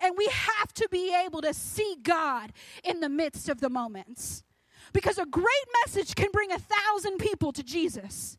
And 0.00 0.14
we 0.16 0.26
have 0.26 0.72
to 0.74 0.88
be 0.90 1.14
able 1.14 1.42
to 1.42 1.52
see 1.52 1.96
God 2.02 2.52
in 2.84 3.00
the 3.00 3.08
midst 3.08 3.48
of 3.48 3.60
the 3.60 3.68
moments. 3.68 4.42
Because 4.92 5.18
a 5.18 5.26
great 5.26 5.46
message 5.84 6.14
can 6.14 6.28
bring 6.32 6.52
a 6.52 6.58
thousand 6.58 7.18
people 7.18 7.52
to 7.52 7.62
Jesus. 7.62 8.38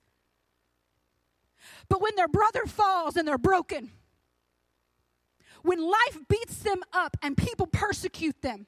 But 1.89 2.01
when 2.01 2.15
their 2.15 2.27
brother 2.27 2.65
falls 2.65 3.17
and 3.17 3.27
they're 3.27 3.37
broken, 3.37 3.91
when 5.63 5.81
life 5.81 6.19
beats 6.27 6.57
them 6.57 6.81
up 6.93 7.17
and 7.21 7.35
people 7.35 7.67
persecute 7.67 8.41
them, 8.41 8.67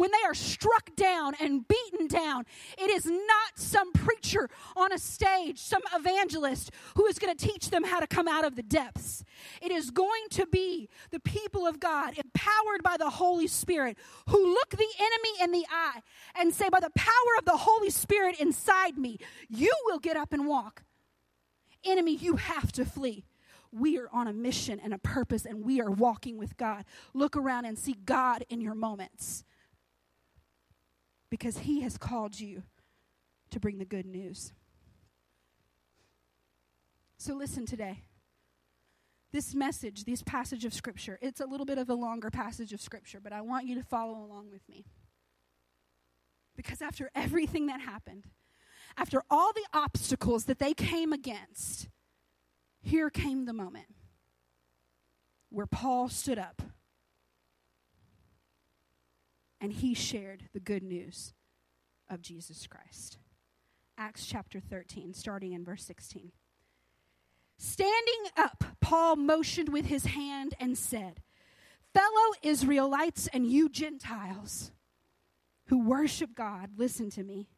when 0.00 0.10
they 0.12 0.26
are 0.26 0.34
struck 0.34 0.96
down 0.96 1.34
and 1.42 1.68
beaten 1.68 2.06
down, 2.06 2.46
it 2.78 2.88
is 2.88 3.04
not 3.04 3.50
some 3.56 3.92
preacher 3.92 4.48
on 4.74 4.94
a 4.94 4.98
stage, 4.98 5.58
some 5.58 5.82
evangelist 5.94 6.70
who 6.96 7.04
is 7.04 7.18
going 7.18 7.36
to 7.36 7.46
teach 7.46 7.68
them 7.68 7.84
how 7.84 8.00
to 8.00 8.06
come 8.06 8.26
out 8.26 8.42
of 8.42 8.56
the 8.56 8.62
depths. 8.62 9.22
It 9.60 9.70
is 9.70 9.90
going 9.90 10.22
to 10.30 10.46
be 10.46 10.88
the 11.10 11.20
people 11.20 11.66
of 11.66 11.80
God, 11.80 12.14
empowered 12.16 12.82
by 12.82 12.96
the 12.96 13.10
Holy 13.10 13.46
Spirit, 13.46 13.98
who 14.26 14.54
look 14.54 14.70
the 14.70 14.88
enemy 14.98 15.44
in 15.44 15.52
the 15.52 15.66
eye 15.70 16.00
and 16.34 16.54
say, 16.54 16.70
By 16.70 16.80
the 16.80 16.88
power 16.96 17.32
of 17.38 17.44
the 17.44 17.58
Holy 17.58 17.90
Spirit 17.90 18.40
inside 18.40 18.96
me, 18.96 19.18
you 19.50 19.74
will 19.84 19.98
get 19.98 20.16
up 20.16 20.32
and 20.32 20.46
walk. 20.46 20.82
Enemy, 21.84 22.16
you 22.16 22.36
have 22.36 22.72
to 22.72 22.86
flee 22.86 23.26
we 23.72 23.98
are 23.98 24.08
on 24.12 24.26
a 24.26 24.32
mission 24.32 24.80
and 24.82 24.92
a 24.92 24.98
purpose 24.98 25.44
and 25.44 25.62
we 25.62 25.80
are 25.80 25.90
walking 25.90 26.38
with 26.38 26.56
God. 26.56 26.84
Look 27.14 27.36
around 27.36 27.66
and 27.66 27.78
see 27.78 27.94
God 28.04 28.44
in 28.48 28.60
your 28.60 28.74
moments 28.74 29.44
because 31.30 31.58
He 31.58 31.80
has 31.82 31.96
called 31.96 32.38
you 32.38 32.64
to 33.50 33.60
bring 33.60 33.78
the 33.78 33.84
good 33.84 34.06
news. 34.06 34.52
So, 37.18 37.34
listen 37.34 37.66
today. 37.66 38.02
This 39.32 39.54
message, 39.54 40.04
this 40.04 40.22
passage 40.22 40.64
of 40.64 40.74
Scripture, 40.74 41.18
it's 41.22 41.40
a 41.40 41.46
little 41.46 41.66
bit 41.66 41.78
of 41.78 41.88
a 41.88 41.94
longer 41.94 42.30
passage 42.30 42.72
of 42.72 42.80
Scripture, 42.80 43.20
but 43.22 43.32
I 43.32 43.42
want 43.42 43.66
you 43.66 43.76
to 43.76 43.82
follow 43.82 44.24
along 44.24 44.50
with 44.50 44.68
me. 44.68 44.84
Because 46.56 46.82
after 46.82 47.10
everything 47.14 47.66
that 47.66 47.80
happened, 47.80 48.24
after 48.96 49.22
all 49.30 49.52
the 49.52 49.66
obstacles 49.72 50.46
that 50.46 50.58
they 50.58 50.74
came 50.74 51.12
against, 51.12 51.88
here 52.82 53.08
came 53.08 53.44
the 53.44 53.52
moment 53.52 53.86
where 55.50 55.66
Paul 55.66 56.08
stood 56.08 56.38
up 56.38 56.62
and 59.60 59.72
he 59.72 59.94
shared 59.94 60.44
the 60.52 60.60
good 60.60 60.82
news 60.82 61.34
of 62.08 62.22
Jesus 62.22 62.66
Christ. 62.66 63.18
Acts 63.98 64.26
chapter 64.26 64.60
13, 64.60 65.12
starting 65.12 65.52
in 65.52 65.64
verse 65.64 65.84
16. 65.84 66.32
Standing 67.58 68.30
up, 68.36 68.64
Paul 68.80 69.16
motioned 69.16 69.68
with 69.68 69.86
his 69.86 70.06
hand 70.06 70.54
and 70.58 70.78
said, 70.78 71.20
Fellow 71.92 72.32
Israelites 72.42 73.28
and 73.32 73.46
you 73.46 73.68
Gentiles 73.68 74.72
who 75.66 75.86
worship 75.86 76.34
God, 76.34 76.70
listen 76.76 77.10
to 77.10 77.22
me. 77.22 77.48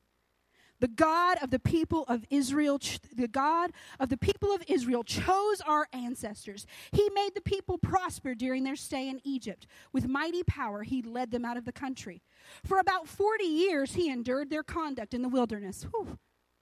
The 0.83 0.89
God 0.89 1.39
of 1.41 1.51
the 1.51 1.61
people 1.61 2.05
of 2.09 2.27
Israel, 2.29 2.77
the 3.15 3.29
God 3.29 3.71
of 4.01 4.09
the 4.09 4.17
people 4.17 4.53
of 4.53 4.65
Israel 4.67 5.05
chose 5.05 5.61
our 5.61 5.87
ancestors. 5.93 6.67
He 6.91 7.09
made 7.15 7.37
the 7.37 7.41
people 7.41 7.79
prosper 7.79 8.35
during 8.35 8.65
their 8.65 8.75
stay 8.75 9.09
in 9.09 9.21
Egypt. 9.23 9.69
With 9.93 10.09
mighty 10.09 10.43
power, 10.43 10.83
he 10.83 11.01
led 11.01 11.31
them 11.31 11.45
out 11.45 11.57
of 11.57 11.67
the 11.67 11.73
country. 11.73 12.21
For 12.65 12.81
about 12.81 13.07
40 13.07 13.45
years, 13.45 13.95
he 13.95 14.11
endured 14.11 14.51
their 14.51 14.65
conduct 14.65 15.15
in 15.15 15.23
the 15.23 15.29
wilderness. 15.29 15.85
Whew, 15.85 16.19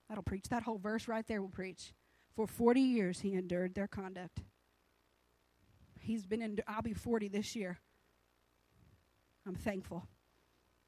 that'll 0.07 0.23
preach. 0.23 0.51
That 0.51 0.65
whole 0.65 0.77
verse 0.77 1.09
right 1.09 1.27
there 1.27 1.41
will 1.41 1.49
preach. 1.49 1.95
For 2.37 2.47
40 2.47 2.79
years, 2.79 3.21
he 3.21 3.33
endured 3.33 3.75
their 3.75 3.89
conduct. 3.89 4.43
He's 5.99 6.27
been 6.27 6.43
in, 6.43 6.59
I'll 6.69 6.83
be 6.83 6.93
40 6.93 7.29
this 7.29 7.57
year. 7.57 7.79
I'm 9.47 9.55
thankful 9.55 10.07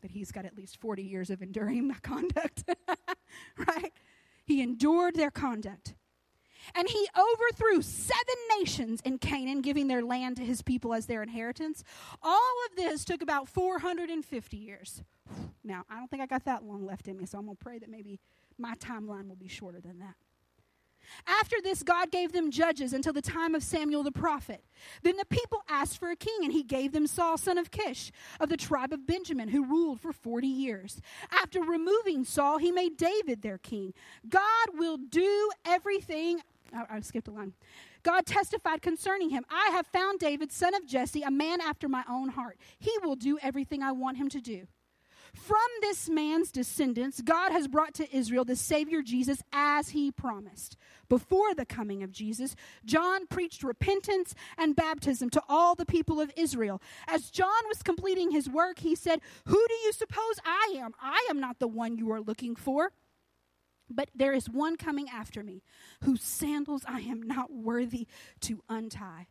that 0.03 0.11
he's 0.11 0.31
got 0.31 0.45
at 0.45 0.57
least 0.57 0.77
40 0.81 1.03
years 1.03 1.31
of 1.31 1.43
enduring 1.43 1.89
that 1.89 2.03
conduct. 2.03 2.65
right? 3.57 3.93
He 4.45 4.61
endured 4.61 5.15
their 5.15 5.31
conduct. 5.31 5.95
And 6.75 6.89
he 6.89 7.09
overthrew 7.19 7.83
seven 7.83 8.35
nations 8.59 9.01
in 9.05 9.19
Canaan, 9.19 9.63
giving 9.63 9.89
their 9.89 10.03
land 10.03 10.37
to 10.37 10.45
his 10.45 10.63
people 10.63 10.95
as 10.95 11.07
their 11.07 11.23
inheritance. 11.23 11.83
All 12.23 12.55
of 12.71 12.77
this 12.77 13.05
took 13.05 13.21
about 13.21 13.49
450 13.49 14.57
years. 14.57 15.03
Now, 15.65 15.85
I 15.91 15.97
don't 15.97 16.09
think 16.09 16.23
I 16.23 16.27
got 16.27 16.45
that 16.45 16.63
long 16.63 16.87
left 16.87 17.09
in 17.09 17.17
me, 17.17 17.27
so 17.27 17.39
I'm 17.39 17.47
going 17.47 17.57
to 17.57 17.65
pray 17.65 17.79
that 17.79 17.91
maybe 17.91 18.21
my 18.59 18.75
timeline 18.75 19.29
will 19.29 19.37
be 19.37 19.49
shorter 19.49 19.81
than 19.81 19.99
that. 19.99 20.15
After 21.27 21.57
this, 21.63 21.83
God 21.83 22.11
gave 22.11 22.33
them 22.33 22.51
judges 22.51 22.93
until 22.93 23.13
the 23.13 23.23
time 23.23 23.55
of 23.55 23.63
Samuel 23.63 24.03
the 24.03 24.13
prophet. 24.13 24.65
Then 25.03 25.17
the 25.17 25.25
people 25.27 25.63
asked 25.69 25.99
for 25.99 26.11
a 26.11 26.17
king, 26.17 26.39
and 26.43 26.53
he 26.53 26.63
gave 26.63 26.93
them 26.93 27.07
Saul, 27.07 27.39
son 27.39 27.59
of 27.59 27.71
Kish, 27.71 28.13
of 28.41 28.49
the 28.49 28.57
tribe 28.57 28.93
of 28.93 29.07
Benjamin, 29.07 29.49
who 29.49 29.65
ruled 29.65 30.01
for 30.01 30.13
40 30.13 30.47
years. 30.47 31.01
After 31.31 31.61
removing 31.61 32.25
Saul, 32.25 32.59
he 32.59 32.73
made 32.73 32.97
David 32.97 33.43
their 33.43 33.59
king. 33.59 33.95
God 34.29 34.69
will 34.75 34.97
do 34.97 35.51
everything. 35.65 36.41
I, 36.75 36.97
I 36.97 37.01
skipped 37.01 37.29
a 37.29 37.33
line. 37.33 37.53
God 38.03 38.27
testified 38.27 38.83
concerning 38.83 39.31
him 39.31 39.45
I 39.49 39.71
have 39.73 39.87
found 39.87 40.19
David, 40.19 40.51
son 40.51 40.75
of 40.75 40.87
Jesse, 40.87 41.23
a 41.23 41.31
man 41.31 41.61
after 41.61 41.89
my 41.89 42.05
own 42.09 42.31
heart. 42.31 42.59
He 42.79 42.93
will 43.03 43.17
do 43.17 43.39
everything 43.43 43.83
I 43.83 43.93
want 43.93 44.17
him 44.17 44.29
to 44.31 44.41
do. 44.41 44.67
From 45.35 45.57
this 45.81 46.11
man's 46.11 46.53
descendants, 46.53 47.23
God 47.23 47.53
has 47.53 47.67
brought 47.67 47.95
to 47.95 48.17
Israel 48.17 48.45
the 48.45 48.55
Savior 48.55 49.01
Jesus 49.01 49.43
as 49.51 49.91
he 49.91 50.13
promised. 50.13 50.77
Before 51.09 51.55
the 51.55 51.65
coming 51.65 52.03
of 52.03 52.13
Jesus, 52.13 52.55
John 52.85 53.27
preached 53.27 53.63
repentance 53.63 54.35
and 54.59 54.77
baptism 54.77 55.31
to 55.31 55.43
all 55.49 55.75
the 55.75 55.87
people 55.87 56.21
of 56.21 56.31
Israel. 56.37 56.83
As 57.09 57.31
John 57.31 57.67
was 57.67 57.83
completing 57.83 58.31
his 58.31 58.49
work, 58.49 58.81
he 58.81 58.95
said, 58.95 59.21
Who 59.47 59.67
do 59.69 59.75
you 59.75 59.93
suppose 59.93 60.37
I 60.45 60.75
am? 60.77 60.93
I 61.01 61.27
am 61.31 61.41
not 61.41 61.59
the 61.59 61.69
one 61.69 61.97
you 61.97 62.13
are 62.13 62.21
looking 62.21 62.55
for. 62.55 62.93
But 63.89 64.11
there 64.15 64.35
is 64.35 64.51
one 64.51 64.77
coming 64.77 65.09
after 65.09 65.43
me, 65.43 65.63
whose 66.03 66.23
sandals 66.23 66.83
I 66.87 67.01
am 67.01 67.23
not 67.23 67.53
worthy 67.53 68.07
to 68.43 68.63
untie 68.69 69.29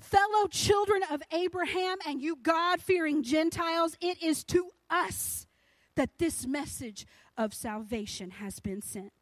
fellow 0.00 0.46
children 0.50 1.02
of 1.10 1.22
Abraham 1.32 1.96
and 2.06 2.20
you 2.20 2.36
God 2.36 2.80
fearing 2.80 3.22
Gentiles, 3.22 3.96
it 4.00 4.22
is 4.22 4.44
to 4.44 4.70
us 4.90 5.46
that 5.94 6.18
this 6.18 6.46
message 6.46 7.06
of 7.36 7.54
salvation 7.54 8.30
has 8.30 8.60
been 8.60 8.82
sent. 8.82 9.12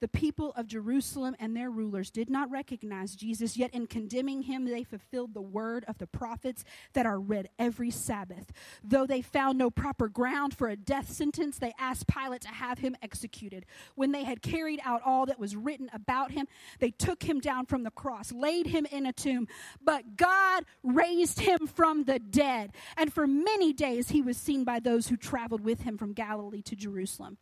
The 0.00 0.08
people 0.08 0.52
of 0.56 0.66
Jerusalem 0.66 1.36
and 1.38 1.56
their 1.56 1.70
rulers 1.70 2.10
did 2.10 2.28
not 2.28 2.50
recognize 2.50 3.16
Jesus, 3.16 3.56
yet 3.56 3.72
in 3.72 3.86
condemning 3.86 4.42
him, 4.42 4.66
they 4.66 4.84
fulfilled 4.84 5.34
the 5.34 5.42
word 5.42 5.84
of 5.88 5.98
the 5.98 6.06
prophets 6.06 6.64
that 6.92 7.06
are 7.06 7.18
read 7.18 7.48
every 7.58 7.90
Sabbath. 7.90 8.52
Though 8.84 9.06
they 9.06 9.22
found 9.22 9.58
no 9.58 9.70
proper 9.70 10.08
ground 10.08 10.54
for 10.54 10.68
a 10.68 10.76
death 10.76 11.10
sentence, 11.10 11.58
they 11.58 11.72
asked 11.78 12.06
Pilate 12.06 12.42
to 12.42 12.48
have 12.48 12.78
him 12.78 12.96
executed. 13.02 13.66
When 13.94 14.12
they 14.12 14.24
had 14.24 14.42
carried 14.42 14.80
out 14.84 15.02
all 15.04 15.26
that 15.26 15.38
was 15.38 15.56
written 15.56 15.90
about 15.92 16.32
him, 16.32 16.46
they 16.78 16.90
took 16.90 17.22
him 17.22 17.40
down 17.40 17.66
from 17.66 17.82
the 17.82 17.90
cross, 17.90 18.32
laid 18.32 18.66
him 18.66 18.86
in 18.90 19.06
a 19.06 19.12
tomb. 19.12 19.48
But 19.82 20.16
God 20.16 20.64
raised 20.82 21.40
him 21.40 21.66
from 21.66 22.04
the 22.04 22.18
dead, 22.18 22.72
and 22.96 23.12
for 23.12 23.26
many 23.26 23.72
days 23.72 24.10
he 24.10 24.22
was 24.22 24.36
seen 24.36 24.64
by 24.64 24.80
those 24.80 25.08
who 25.08 25.16
traveled 25.16 25.62
with 25.62 25.80
him 25.80 25.96
from 25.96 26.12
Galilee 26.12 26.62
to 26.62 26.76
Jerusalem. 26.76 27.38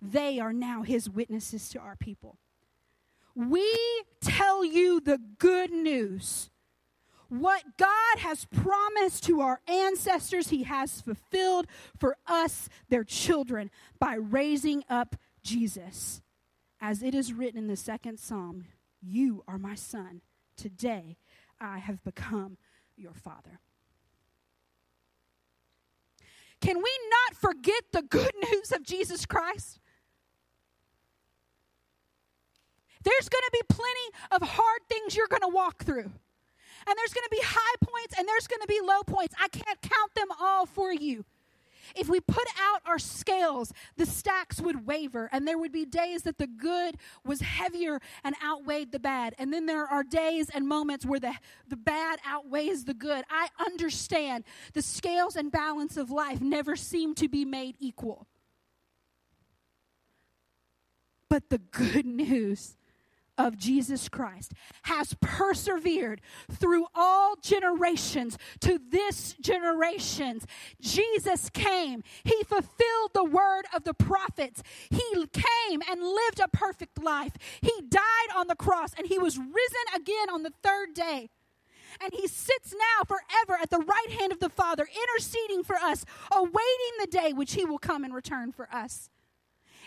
They 0.00 0.38
are 0.38 0.52
now 0.52 0.82
his 0.82 1.10
witnesses 1.10 1.68
to 1.70 1.78
our 1.78 1.96
people. 1.96 2.38
We 3.34 3.74
tell 4.20 4.64
you 4.64 5.00
the 5.00 5.18
good 5.38 5.70
news. 5.70 6.50
What 7.28 7.62
God 7.76 8.18
has 8.18 8.46
promised 8.46 9.24
to 9.24 9.40
our 9.40 9.60
ancestors, 9.68 10.48
he 10.48 10.62
has 10.62 11.00
fulfilled 11.00 11.66
for 11.98 12.16
us, 12.26 12.68
their 12.88 13.04
children, 13.04 13.70
by 13.98 14.14
raising 14.14 14.82
up 14.88 15.16
Jesus. 15.42 16.22
As 16.80 17.02
it 17.02 17.14
is 17.14 17.32
written 17.32 17.58
in 17.58 17.66
the 17.66 17.76
second 17.76 18.18
psalm, 18.18 18.66
You 19.02 19.44
are 19.46 19.58
my 19.58 19.74
son. 19.74 20.22
Today 20.56 21.18
I 21.60 21.78
have 21.78 22.02
become 22.02 22.56
your 22.96 23.14
father. 23.14 23.60
Can 26.60 26.78
we 26.78 26.90
not 27.10 27.36
forget 27.36 27.84
the 27.92 28.02
good 28.02 28.32
news 28.50 28.72
of 28.72 28.82
Jesus 28.82 29.26
Christ? 29.26 29.78
There's 33.02 33.28
going 33.28 33.44
to 33.44 33.50
be 33.52 33.62
plenty 33.68 34.08
of 34.32 34.48
hard 34.48 34.80
things 34.88 35.16
you're 35.16 35.28
going 35.28 35.42
to 35.42 35.48
walk 35.48 35.84
through. 35.84 36.10
And 36.86 36.96
there's 36.96 37.12
going 37.12 37.24
to 37.24 37.30
be 37.30 37.42
high 37.42 37.76
points 37.82 38.14
and 38.18 38.26
there's 38.26 38.46
going 38.46 38.62
to 38.62 38.66
be 38.66 38.80
low 38.82 39.02
points. 39.02 39.34
I 39.38 39.48
can't 39.48 39.80
count 39.82 40.14
them 40.14 40.28
all 40.40 40.64
for 40.66 40.92
you. 40.92 41.24
If 41.94 42.08
we 42.08 42.20
put 42.20 42.46
out 42.60 42.82
our 42.86 42.98
scales, 42.98 43.72
the 43.96 44.06
stacks 44.06 44.60
would 44.60 44.86
waver, 44.86 45.28
and 45.32 45.46
there 45.46 45.58
would 45.58 45.72
be 45.72 45.84
days 45.84 46.22
that 46.22 46.38
the 46.38 46.46
good 46.46 46.96
was 47.24 47.40
heavier 47.40 48.00
and 48.24 48.34
outweighed 48.44 48.92
the 48.92 48.98
bad. 48.98 49.34
And 49.38 49.52
then 49.52 49.66
there 49.66 49.86
are 49.86 50.02
days 50.02 50.50
and 50.50 50.68
moments 50.68 51.06
where 51.06 51.20
the, 51.20 51.34
the 51.68 51.76
bad 51.76 52.18
outweighs 52.26 52.84
the 52.84 52.94
good. 52.94 53.24
I 53.30 53.48
understand 53.64 54.44
the 54.74 54.82
scales 54.82 55.36
and 55.36 55.50
balance 55.50 55.96
of 55.96 56.10
life 56.10 56.40
never 56.40 56.76
seem 56.76 57.14
to 57.16 57.28
be 57.28 57.44
made 57.44 57.76
equal. 57.78 58.26
But 61.28 61.50
the 61.50 61.58
good 61.58 62.06
news 62.06 62.77
of 63.38 63.56
Jesus 63.56 64.08
Christ 64.08 64.52
has 64.82 65.14
persevered 65.20 66.20
through 66.50 66.86
all 66.94 67.36
generations 67.40 68.36
to 68.60 68.80
this 68.90 69.34
generations. 69.40 70.44
Jesus 70.80 71.48
came. 71.50 72.02
He 72.24 72.42
fulfilled 72.42 73.12
the 73.14 73.24
word 73.24 73.62
of 73.74 73.84
the 73.84 73.94
prophets. 73.94 74.62
He 74.90 75.26
came 75.32 75.82
and 75.88 76.02
lived 76.02 76.40
a 76.44 76.48
perfect 76.52 77.02
life. 77.02 77.32
He 77.62 77.72
died 77.88 78.02
on 78.36 78.48
the 78.48 78.56
cross 78.56 78.92
and 78.98 79.06
he 79.06 79.18
was 79.18 79.38
risen 79.38 79.94
again 79.94 80.28
on 80.30 80.42
the 80.42 80.52
third 80.62 80.92
day. 80.94 81.30
And 82.00 82.12
he 82.12 82.28
sits 82.28 82.72
now 82.72 83.04
forever 83.06 83.58
at 83.60 83.70
the 83.70 83.78
right 83.78 84.10
hand 84.18 84.32
of 84.32 84.40
the 84.40 84.50
Father, 84.50 84.86
interceding 84.86 85.64
for 85.64 85.76
us, 85.76 86.04
awaiting 86.30 86.92
the 87.00 87.08
day 87.10 87.32
which 87.32 87.54
he 87.54 87.64
will 87.64 87.78
come 87.78 88.04
and 88.04 88.14
return 88.14 88.52
for 88.52 88.68
us. 88.72 89.08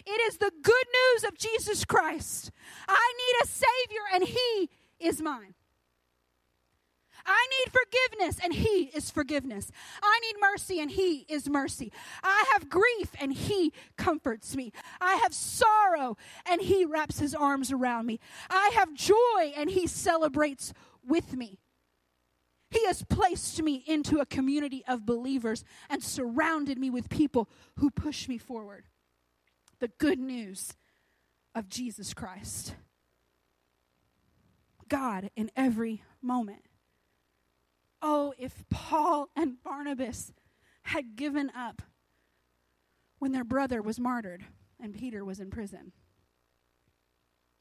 It 0.06 0.22
is 0.28 0.38
the 0.38 0.52
good 0.62 0.86
news 0.94 1.24
of 1.24 1.38
Jesus 1.38 1.86
Christ. 1.86 2.52
I 2.88 3.14
need 3.18 3.44
a 3.44 3.48
Savior, 3.48 4.02
and 4.14 4.24
He 4.24 4.70
is 5.00 5.22
mine. 5.22 5.56
I 7.26 7.48
need 7.52 7.72
forgiveness, 7.72 8.40
and 8.44 8.54
He 8.54 8.92
is 8.96 9.12
forgiveness. 9.12 9.72
I 10.02 10.20
need 10.22 10.36
mercy, 10.42 10.80
and 10.80 10.92
He 10.92 11.26
is 11.30 11.50
mercy. 11.50 11.92
I 12.24 12.46
have 12.54 12.70
grief, 12.70 13.12
and 13.20 13.34
He 13.34 13.74
comforts 13.98 14.56
me. 14.56 14.72
I 15.00 15.16
have 15.16 15.34
sorrow, 15.34 16.18
and 16.46 16.62
He 16.62 16.86
wraps 16.86 17.20
His 17.20 17.36
arms 17.36 17.72
around 17.72 18.06
me. 18.06 18.20
I 18.50 18.72
have 18.76 18.94
joy, 18.94 19.54
and 19.56 19.70
He 19.70 19.88
celebrates 19.88 20.74
with 21.08 21.36
me. 21.36 21.60
He 22.70 22.86
has 22.86 23.04
placed 23.04 23.62
me 23.62 23.84
into 23.86 24.20
a 24.20 24.26
community 24.26 24.84
of 24.88 25.06
believers 25.06 25.66
and 25.90 26.02
surrounded 26.02 26.78
me 26.78 26.90
with 26.90 27.10
people 27.10 27.50
who 27.78 27.92
push 27.92 28.30
me 28.30 28.38
forward 28.38 28.86
the 29.82 29.90
good 29.98 30.20
news 30.20 30.74
of 31.54 31.68
Jesus 31.68 32.14
Christ. 32.14 32.76
God 34.88 35.30
in 35.36 35.52
every 35.56 36.04
moment. 36.22 36.62
Oh, 38.02 38.34
if 38.38 38.64
Paul 38.70 39.30
and 39.36 39.62
Barnabas 39.62 40.32
had 40.84 41.16
given 41.16 41.52
up 41.56 41.82
when 43.20 43.32
their 43.32 43.44
brother 43.44 43.82
was 43.82 44.00
martyred 44.00 44.46
and 44.80 44.98
Peter 44.98 45.24
was 45.26 45.40
in 45.40 45.50
prison. 45.50 45.92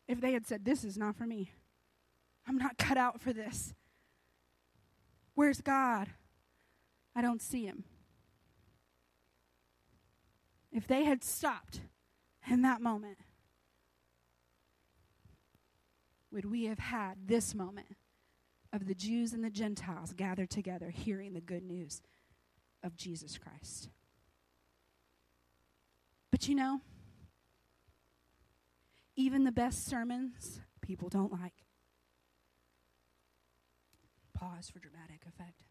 If 0.09 0.20
they 0.20 0.33
had 0.33 0.46
said, 0.46 0.64
This 0.64 0.85
is 0.85 0.96
not 0.96 1.16
for 1.16 1.26
me, 1.26 1.52
I'm 2.46 2.56
not 2.56 2.78
cut 2.78 2.96
out 2.96 3.20
for 3.20 3.33
this. 3.33 3.74
Where's 5.35 5.61
God? 5.61 6.09
I 7.14 7.22
don't 7.22 7.42
see 7.42 7.64
him. 7.64 7.85
If 10.72 10.87
they 10.87 11.04
had 11.04 11.24
stopped 11.24 11.80
in 12.48 12.62
that 12.62 12.81
moment, 12.81 13.18
would 16.33 16.44
we 16.44 16.64
have 16.64 16.79
had 16.79 17.26
this 17.26 17.55
moment 17.55 17.96
of 18.72 18.87
the 18.87 18.94
Jews 18.94 19.33
and 19.33 19.44
the 19.44 19.50
Gentiles 19.50 20.12
gathered 20.12 20.50
together 20.50 20.90
hearing 20.90 21.35
the 21.35 21.40
good 21.40 21.64
news 21.64 22.03
of 22.83 22.96
Jesus 22.96 23.38
Christ? 23.38 23.88
But 26.31 26.48
you 26.48 26.55
know, 26.55 26.81
even 29.16 29.44
the 29.44 29.53
best 29.53 29.87
sermons 29.87 30.61
people 30.81 31.09
don't 31.09 31.33
like. 31.33 31.53
Pause 34.33 34.70
for 34.70 34.79
dramatic 34.79 35.22
effect. 35.29 35.69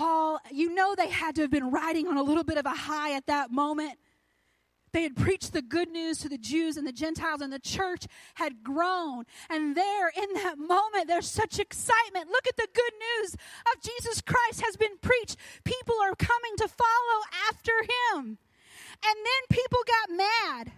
Paul, 0.00 0.40
you 0.50 0.74
know 0.74 0.94
they 0.94 1.10
had 1.10 1.34
to 1.34 1.42
have 1.42 1.50
been 1.50 1.70
riding 1.70 2.06
on 2.06 2.16
a 2.16 2.22
little 2.22 2.42
bit 2.42 2.56
of 2.56 2.64
a 2.64 2.70
high 2.70 3.14
at 3.14 3.26
that 3.26 3.50
moment. 3.50 3.98
They 4.92 5.02
had 5.02 5.14
preached 5.14 5.52
the 5.52 5.60
good 5.60 5.90
news 5.90 6.16
to 6.20 6.28
the 6.30 6.38
Jews 6.38 6.78
and 6.78 6.86
the 6.86 6.92
Gentiles, 6.92 7.42
and 7.42 7.52
the 7.52 7.58
church 7.58 8.06
had 8.32 8.64
grown. 8.64 9.24
And 9.50 9.76
there, 9.76 10.08
in 10.08 10.32
that 10.36 10.56
moment, 10.56 11.06
there's 11.06 11.28
such 11.28 11.58
excitement. 11.58 12.30
Look 12.30 12.46
at 12.48 12.56
the 12.56 12.68
good 12.72 12.92
news 12.98 13.34
of 13.34 13.82
Jesus 13.82 14.22
Christ 14.22 14.62
has 14.62 14.74
been 14.74 14.96
preached. 15.02 15.36
People 15.64 15.96
are 16.02 16.14
coming 16.14 16.56
to 16.56 16.66
follow 16.66 17.20
after 17.50 17.72
him. 17.82 18.38
And 19.04 19.16
then 19.16 19.58
people 19.58 19.80
got 19.86 20.16
mad. 20.16 20.72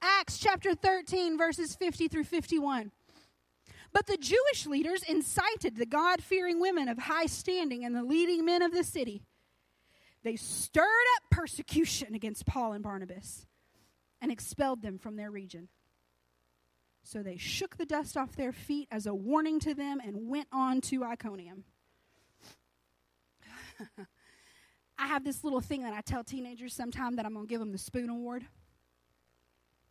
Acts 0.00 0.38
chapter 0.38 0.76
13, 0.76 1.36
verses 1.36 1.74
50 1.74 2.06
through 2.06 2.24
51. 2.24 2.92
But 3.94 4.08
the 4.08 4.16
Jewish 4.18 4.66
leaders 4.66 5.04
incited 5.04 5.76
the 5.76 5.86
God 5.86 6.22
fearing 6.22 6.60
women 6.60 6.88
of 6.88 6.98
high 6.98 7.26
standing 7.26 7.84
and 7.84 7.94
the 7.94 8.02
leading 8.02 8.44
men 8.44 8.60
of 8.60 8.72
the 8.72 8.82
city. 8.82 9.22
They 10.24 10.34
stirred 10.34 10.84
up 11.16 11.22
persecution 11.30 12.14
against 12.14 12.44
Paul 12.44 12.72
and 12.72 12.82
Barnabas 12.82 13.46
and 14.20 14.32
expelled 14.32 14.82
them 14.82 14.98
from 14.98 15.14
their 15.16 15.30
region. 15.30 15.68
So 17.04 17.22
they 17.22 17.36
shook 17.36 17.76
the 17.76 17.86
dust 17.86 18.16
off 18.16 18.34
their 18.34 18.52
feet 18.52 18.88
as 18.90 19.06
a 19.06 19.14
warning 19.14 19.60
to 19.60 19.74
them 19.74 20.00
and 20.04 20.28
went 20.28 20.48
on 20.50 20.80
to 20.82 21.04
Iconium. 21.04 21.62
I 24.98 25.06
have 25.06 25.22
this 25.22 25.44
little 25.44 25.60
thing 25.60 25.82
that 25.84 25.92
I 25.92 26.00
tell 26.00 26.24
teenagers 26.24 26.74
sometimes 26.74 27.16
that 27.16 27.26
I'm 27.26 27.34
going 27.34 27.46
to 27.46 27.50
give 27.50 27.60
them 27.60 27.70
the 27.72 27.78
Spoon 27.78 28.08
Award. 28.08 28.44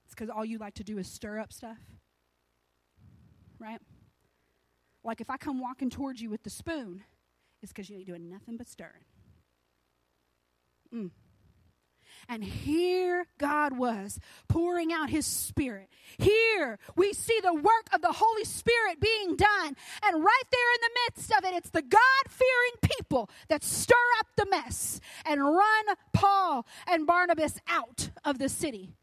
It's 0.05 0.15
because 0.15 0.29
all 0.29 0.43
you 0.43 0.57
like 0.57 0.73
to 0.75 0.83
do 0.83 0.97
is 0.97 1.07
stir 1.07 1.39
up 1.39 1.53
stuff. 1.53 1.77
Right? 3.59 3.79
Like 5.03 5.21
if 5.21 5.29
I 5.29 5.37
come 5.37 5.59
walking 5.59 5.89
towards 5.89 6.21
you 6.21 6.29
with 6.29 6.43
the 6.43 6.49
spoon, 6.49 7.03
it's 7.61 7.71
because 7.71 7.89
you 7.89 7.97
ain't 7.97 8.07
doing 8.07 8.29
nothing 8.29 8.57
but 8.57 8.67
stirring. 8.67 9.05
Mm. 10.93 11.11
And 12.29 12.43
here 12.43 13.25
God 13.37 13.77
was 13.77 14.19
pouring 14.47 14.93
out 14.93 15.09
his 15.09 15.25
spirit. 15.25 15.89
Here 16.17 16.79
we 16.95 17.13
see 17.13 17.39
the 17.41 17.53
work 17.53 17.87
of 17.93 18.01
the 18.01 18.13
Holy 18.13 18.45
Spirit 18.45 18.99
being 19.01 19.35
done. 19.35 19.75
And 20.03 20.23
right 20.23 20.43
there 20.51 20.73
in 20.75 20.81
the 20.81 20.99
midst 21.05 21.31
of 21.31 21.43
it, 21.43 21.55
it's 21.55 21.69
the 21.69 21.81
God 21.81 22.01
fearing 22.29 22.97
people 22.99 23.29
that 23.49 23.63
stir 23.63 23.95
up 24.19 24.27
the 24.37 24.45
mess 24.49 25.01
and 25.25 25.43
run 25.43 25.85
Paul 26.13 26.65
and 26.87 27.05
Barnabas 27.05 27.59
out 27.67 28.09
of 28.23 28.39
the 28.39 28.49
city 28.49 28.93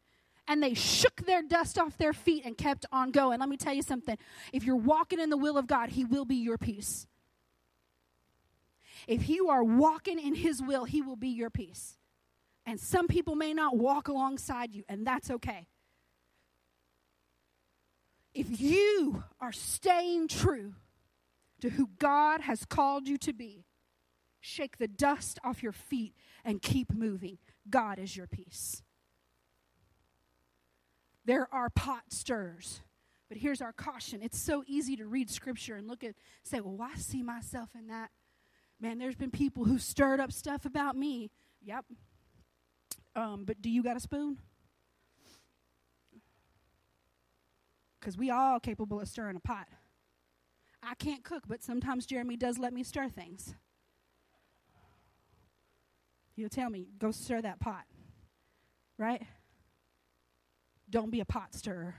and 0.47 0.61
they 0.61 0.73
shook 0.73 1.25
their 1.25 1.41
dust 1.41 1.77
off 1.77 1.97
their 1.97 2.13
feet 2.13 2.45
and 2.45 2.57
kept 2.57 2.85
on 2.91 3.11
going. 3.11 3.39
Let 3.39 3.49
me 3.49 3.57
tell 3.57 3.73
you 3.73 3.83
something. 3.83 4.17
If 4.51 4.63
you're 4.63 4.75
walking 4.75 5.19
in 5.19 5.29
the 5.29 5.37
will 5.37 5.57
of 5.57 5.67
God, 5.67 5.89
He 5.89 6.03
will 6.03 6.25
be 6.25 6.35
your 6.35 6.57
peace. 6.57 7.07
If 9.07 9.29
you 9.29 9.49
are 9.49 9.63
walking 9.63 10.19
in 10.19 10.35
His 10.35 10.61
will, 10.61 10.85
He 10.85 11.01
will 11.01 11.15
be 11.15 11.29
your 11.29 11.49
peace. 11.49 11.97
And 12.65 12.79
some 12.79 13.07
people 13.07 13.35
may 13.35 13.53
not 13.53 13.77
walk 13.77 14.07
alongside 14.07 14.73
you, 14.73 14.83
and 14.87 15.05
that's 15.05 15.31
okay. 15.31 15.67
If 18.33 18.61
you 18.61 19.23
are 19.39 19.51
staying 19.51 20.27
true 20.27 20.75
to 21.61 21.69
who 21.69 21.89
God 21.99 22.41
has 22.41 22.65
called 22.65 23.07
you 23.07 23.17
to 23.19 23.33
be, 23.33 23.65
shake 24.39 24.77
the 24.77 24.87
dust 24.87 25.39
off 25.43 25.61
your 25.61 25.71
feet 25.71 26.13
and 26.45 26.61
keep 26.61 26.93
moving. 26.93 27.37
God 27.69 27.99
is 27.99 28.15
your 28.15 28.27
peace. 28.27 28.83
There 31.31 31.47
are 31.53 31.69
pot 31.69 32.03
stirs. 32.09 32.81
But 33.29 33.37
here's 33.37 33.61
our 33.61 33.71
caution. 33.71 34.21
It's 34.21 34.37
so 34.37 34.65
easy 34.67 34.97
to 34.97 35.05
read 35.05 35.29
scripture 35.29 35.77
and 35.77 35.87
look 35.87 36.03
at 36.03 36.15
say, 36.43 36.59
"Well, 36.59 36.77
I 36.81 36.97
see 36.97 37.23
myself 37.23 37.69
in 37.73 37.87
that." 37.87 38.11
Man, 38.81 38.97
there's 38.97 39.15
been 39.15 39.31
people 39.31 39.63
who 39.63 39.79
stirred 39.79 40.19
up 40.19 40.33
stuff 40.33 40.65
about 40.65 40.97
me. 40.97 41.31
Yep. 41.61 41.85
Um, 43.15 43.45
but 43.45 43.61
do 43.61 43.69
you 43.69 43.81
got 43.81 43.95
a 43.95 44.01
spoon? 44.01 44.39
Because 47.97 48.17
we 48.17 48.29
all 48.29 48.59
capable 48.59 48.99
of 48.99 49.07
stirring 49.07 49.37
a 49.37 49.39
pot. 49.39 49.69
I 50.83 50.95
can't 50.95 51.23
cook, 51.23 51.43
but 51.47 51.63
sometimes 51.63 52.05
Jeremy 52.05 52.35
does 52.35 52.59
let 52.59 52.73
me 52.73 52.83
stir 52.83 53.07
things. 53.07 53.55
He'll 56.35 56.49
tell 56.49 56.69
me, 56.69 56.89
go 56.99 57.11
stir 57.11 57.41
that 57.41 57.61
pot. 57.61 57.85
Right? 58.97 59.21
Don't 60.91 61.09
be 61.09 61.19
a 61.21 61.25
pot 61.25 61.53
stirrer. 61.53 61.95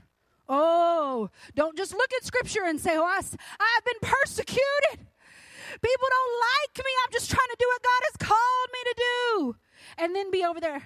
Oh, 0.49 1.31
don't 1.55 1.77
just 1.77 1.93
look 1.93 2.13
at 2.13 2.25
scripture 2.25 2.65
and 2.65 2.81
say, 2.81 2.97
Oh, 2.97 3.05
I, 3.05 3.19
I've 3.19 3.85
been 3.85 4.11
persecuted. 4.11 5.07
People 5.81 6.09
don't 6.11 6.41
like 6.41 6.85
me. 6.85 6.91
I'm 7.05 7.13
just 7.13 7.31
trying 7.31 7.49
to 7.49 7.57
do 7.59 7.67
what 7.67 7.83
God 7.83 8.03
has 8.05 8.29
called 8.29 8.69
me 8.73 8.79
to 8.85 8.95
do. 8.97 9.57
And 9.99 10.15
then 10.15 10.31
be 10.31 10.45
over 10.45 10.61
there 10.61 10.83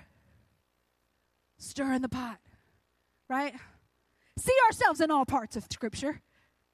stirring 1.58 2.02
the 2.02 2.08
pot, 2.08 2.38
right? 3.28 3.54
See 4.38 4.54
ourselves 4.66 5.00
in 5.00 5.10
all 5.10 5.24
parts 5.24 5.56
of 5.56 5.64
scripture, 5.70 6.20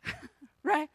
right? 0.63 0.91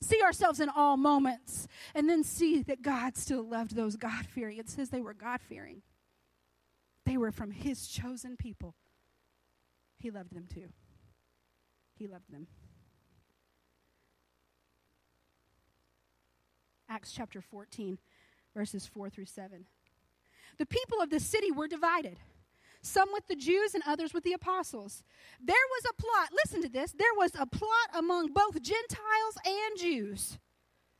See 0.00 0.22
ourselves 0.22 0.60
in 0.60 0.68
all 0.68 0.96
moments. 0.96 1.66
And 1.94 2.08
then 2.08 2.22
see 2.22 2.62
that 2.62 2.82
God 2.82 3.16
still 3.16 3.42
loved 3.42 3.74
those 3.74 3.96
God 3.96 4.26
fearing. 4.26 4.58
It 4.58 4.68
says 4.68 4.90
they 4.90 5.00
were 5.00 5.14
God 5.14 5.40
fearing, 5.40 5.82
they 7.04 7.16
were 7.16 7.32
from 7.32 7.50
His 7.50 7.88
chosen 7.88 8.36
people. 8.36 8.74
He 10.06 10.12
loved 10.12 10.32
them 10.32 10.46
too. 10.46 10.68
He 11.98 12.06
loved 12.06 12.30
them. 12.30 12.46
Acts 16.88 17.10
chapter 17.10 17.40
14, 17.40 17.98
verses 18.54 18.86
4 18.86 19.10
through 19.10 19.26
7. 19.26 19.66
The 20.58 20.66
people 20.66 21.00
of 21.00 21.10
the 21.10 21.18
city 21.18 21.50
were 21.50 21.66
divided, 21.66 22.20
some 22.82 23.08
with 23.12 23.26
the 23.26 23.34
Jews 23.34 23.74
and 23.74 23.82
others 23.84 24.14
with 24.14 24.22
the 24.22 24.34
apostles. 24.34 25.02
There 25.42 25.56
was 25.56 25.90
a 25.90 26.00
plot, 26.00 26.28
listen 26.44 26.62
to 26.62 26.68
this, 26.68 26.92
there 26.92 27.14
was 27.16 27.32
a 27.34 27.44
plot 27.44 27.88
among 27.92 28.28
both 28.28 28.62
Gentiles 28.62 29.36
and 29.44 29.76
Jews, 29.76 30.38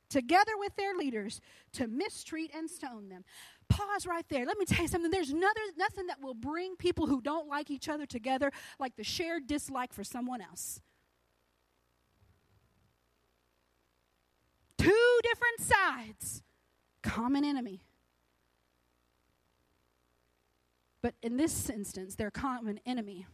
together 0.09 0.51
with 0.57 0.75
their 0.75 0.95
leaders, 0.95 1.41
to 1.73 1.87
mistreat 1.87 2.51
and 2.55 2.69
stone 2.69 3.09
them. 3.09 3.23
pause 3.69 4.05
right 4.05 4.25
there. 4.29 4.45
Let 4.45 4.57
me 4.57 4.65
tell 4.65 4.83
you 4.83 4.87
something. 4.87 5.11
There's 5.11 5.33
nothing, 5.33 5.63
nothing 5.77 6.07
that 6.07 6.21
will 6.21 6.33
bring 6.33 6.77
people 6.77 7.05
who 7.05 7.21
don't 7.21 7.49
like 7.49 7.69
each 7.69 7.89
other 7.89 8.05
together 8.05 8.51
like 8.79 8.95
the 8.95 9.03
shared 9.03 9.45
dislike 9.45 9.91
for 9.91 10.05
someone 10.05 10.41
else. 10.41 10.81
Two 14.77 15.19
different 15.23 15.59
sides, 15.59 16.43
common 17.01 17.43
enemy. 17.43 17.81
But 21.01 21.15
in 21.21 21.37
this 21.37 21.69
instance, 21.69 22.15
their 22.15 22.31
common 22.31 22.79
enemy 22.85 23.25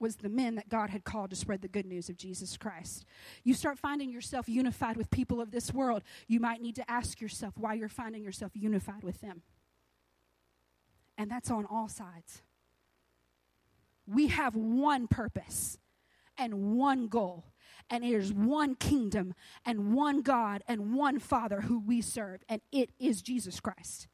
was 0.00 0.16
the 0.16 0.28
men 0.28 0.54
that 0.56 0.68
God 0.68 0.90
had 0.90 1.04
called 1.04 1.30
to 1.30 1.36
spread 1.36 1.62
the 1.62 1.68
good 1.68 1.86
news 1.86 2.08
of 2.08 2.16
Jesus 2.16 2.56
Christ. 2.56 3.04
You 3.44 3.54
start 3.54 3.78
finding 3.78 4.10
yourself 4.10 4.48
unified 4.48 4.96
with 4.96 5.10
people 5.10 5.40
of 5.40 5.50
this 5.50 5.72
world, 5.72 6.02
you 6.26 6.40
might 6.40 6.62
need 6.62 6.76
to 6.76 6.90
ask 6.90 7.20
yourself 7.20 7.54
why 7.56 7.74
you're 7.74 7.88
finding 7.88 8.22
yourself 8.22 8.52
unified 8.54 9.04
with 9.04 9.20
them. 9.20 9.42
And 11.18 11.30
that's 11.30 11.50
on 11.50 11.66
all 11.66 11.88
sides. 11.88 12.42
We 14.06 14.28
have 14.28 14.56
one 14.56 15.06
purpose 15.06 15.78
and 16.38 16.76
one 16.78 17.06
goal, 17.06 17.44
and 17.90 18.02
it 18.02 18.12
is 18.12 18.32
one 18.32 18.74
kingdom 18.74 19.34
and 19.64 19.94
one 19.94 20.22
God 20.22 20.64
and 20.66 20.94
one 20.94 21.18
Father 21.18 21.60
who 21.60 21.78
we 21.78 22.00
serve, 22.00 22.40
and 22.48 22.62
it 22.72 22.90
is 22.98 23.20
Jesus 23.20 23.60
Christ. 23.60 24.08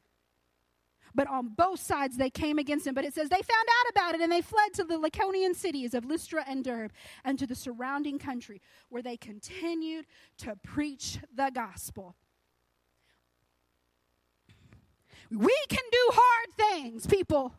But 1.17 1.27
on 1.27 1.47
both 1.47 1.81
sides 1.81 2.15
they 2.15 2.29
came 2.29 2.59
against 2.59 2.85
him. 2.85 2.93
But 2.93 3.03
it 3.03 3.13
says 3.13 3.27
they 3.27 3.35
found 3.35 3.47
out 3.49 3.89
about 3.89 4.15
it 4.15 4.21
and 4.21 4.31
they 4.31 4.41
fled 4.41 4.73
to 4.75 4.83
the 4.83 4.99
Lycaonian 4.99 5.55
cities 5.55 5.95
of 5.95 6.05
Lystra 6.05 6.45
and 6.47 6.63
Derbe 6.63 6.91
and 7.25 7.39
to 7.39 7.47
the 7.47 7.55
surrounding 7.55 8.19
country 8.19 8.61
where 8.89 9.01
they 9.01 9.17
continued 9.17 10.05
to 10.37 10.55
preach 10.63 11.17
the 11.35 11.49
gospel. 11.51 12.15
We 15.31 15.57
can 15.67 15.83
do 15.91 16.09
hard 16.13 16.55
things, 16.55 17.07
people. 17.07 17.55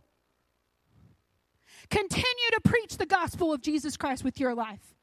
Continue 1.90 2.50
to 2.52 2.60
preach 2.64 2.96
the 2.96 3.06
gospel 3.06 3.52
of 3.52 3.60
Jesus 3.60 3.96
Christ 3.96 4.22
with 4.22 4.38
your 4.38 4.54
life. 4.54 4.94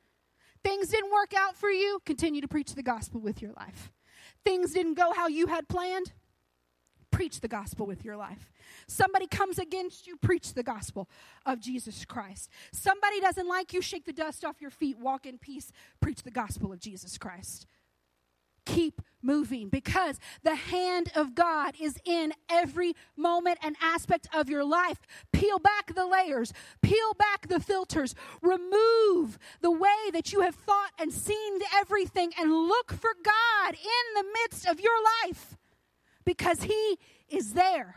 Things 0.63 0.87
didn't 0.87 1.11
work 1.11 1.33
out 1.35 1.57
for 1.57 1.69
you, 1.69 1.99
continue 2.05 2.39
to 2.39 2.47
preach 2.47 2.73
the 2.73 2.83
gospel 2.83 3.19
with 3.19 3.41
your 3.41 3.51
life. 3.51 3.91
Things 4.45 4.71
didn't 4.71 4.93
go 4.93 5.11
how 5.11 5.27
you 5.27 5.47
had 5.47 5.67
planned, 5.67 6.13
preach 7.15 7.39
the 7.39 7.47
gospel 7.47 7.85
with 7.85 8.03
your 8.03 8.17
life. 8.17 8.51
Somebody 8.87 9.25
comes 9.25 9.57
against 9.57 10.05
you, 10.05 10.17
preach 10.17 10.53
the 10.53 10.63
gospel 10.63 11.07
of 11.45 11.61
Jesus 11.61 12.03
Christ. 12.03 12.49
Somebody 12.73 13.21
doesn't 13.21 13.47
like 13.47 13.71
you, 13.71 13.81
shake 13.81 14.03
the 14.03 14.11
dust 14.11 14.43
off 14.43 14.59
your 14.59 14.69
feet, 14.69 14.99
walk 14.99 15.25
in 15.25 15.37
peace, 15.37 15.71
preach 16.01 16.23
the 16.23 16.31
gospel 16.31 16.73
of 16.73 16.79
Jesus 16.81 17.17
Christ. 17.17 17.67
Keep 18.65 19.01
moving 19.21 19.69
because 19.69 20.19
the 20.43 20.55
hand 20.55 21.09
of 21.15 21.35
God 21.35 21.75
is 21.79 21.95
in 22.03 22.33
every 22.49 22.95
moment 23.15 23.59
and 23.61 23.77
aspect 23.81 24.27
of 24.33 24.49
your 24.49 24.65
life. 24.65 24.99
Peel 25.31 25.59
back 25.59 25.95
the 25.95 26.05
layers, 26.05 26.51
peel 26.81 27.13
back 27.17 27.47
the 27.47 27.61
filters, 27.61 28.13
remove 28.41 29.39
the 29.61 29.71
way 29.71 30.09
that 30.11 30.33
you 30.33 30.41
have 30.41 30.55
thought 30.55 30.91
and 30.99 31.13
seen 31.13 31.59
everything, 31.77 32.33
and 32.37 32.51
look 32.51 32.91
for 32.91 33.11
God 33.23 33.73
in 33.73 34.15
the 34.15 34.25
midst 34.33 34.67
of 34.67 34.81
your 34.81 34.97
life 35.23 35.55
because 36.25 36.63
He 36.63 36.97
is 37.29 37.53
there. 37.53 37.95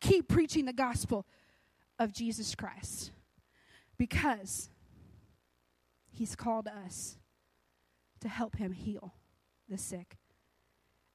Keep 0.00 0.28
preaching 0.28 0.64
the 0.64 0.72
gospel 0.72 1.26
of 1.98 2.12
Jesus 2.12 2.54
Christ 2.54 3.10
because 3.96 4.70
He's 6.10 6.36
called 6.36 6.68
us 6.68 7.16
to 8.20 8.28
help 8.28 8.56
Him 8.56 8.72
heal 8.72 9.14
the 9.68 9.78
sick. 9.78 10.16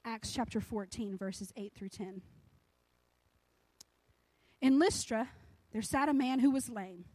Acts 0.04 0.32
chapter 0.32 0.60
14, 0.60 1.16
verses 1.16 1.52
8 1.56 1.72
through 1.74 1.88
10. 1.88 2.22
In 4.60 4.78
Lystra, 4.78 5.30
there 5.72 5.82
sat 5.82 6.08
a 6.08 6.14
man 6.14 6.40
who 6.40 6.50
was 6.50 6.68
lame. 6.68 7.06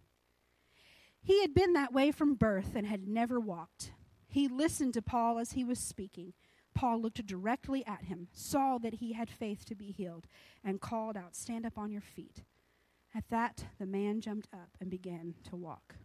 He 1.22 1.42
had 1.42 1.54
been 1.54 1.74
that 1.74 1.94
way 1.94 2.12
from 2.12 2.36
birth 2.36 2.76
and 2.76 2.86
had 2.88 3.08
never 3.08 3.40
walked. 3.40 3.92
He 4.28 4.48
listened 4.48 4.94
to 4.94 5.02
Paul 5.02 5.40
as 5.40 5.52
he 5.52 5.64
was 5.64 5.80
speaking. 5.80 6.34
Paul 6.80 7.02
looked 7.02 7.26
directly 7.26 7.86
at 7.86 8.06
him, 8.06 8.30
saw 8.32 8.78
that 8.78 8.94
he 8.94 9.12
had 9.12 9.30
faith 9.30 9.66
to 9.66 9.76
be 9.76 9.92
healed, 9.92 10.28
and 10.64 10.80
called 10.80 11.18
out, 11.18 11.36
Stand 11.36 11.66
up 11.66 11.78
on 11.78 11.92
your 11.92 12.00
feet. 12.00 12.46
At 13.14 13.26
that, 13.32 13.66
the 13.80 13.86
man 13.86 14.22
jumped 14.22 14.48
up 14.54 14.70
and 14.80 14.90
began 14.90 15.36
to 15.50 15.58
walk. 15.58 15.96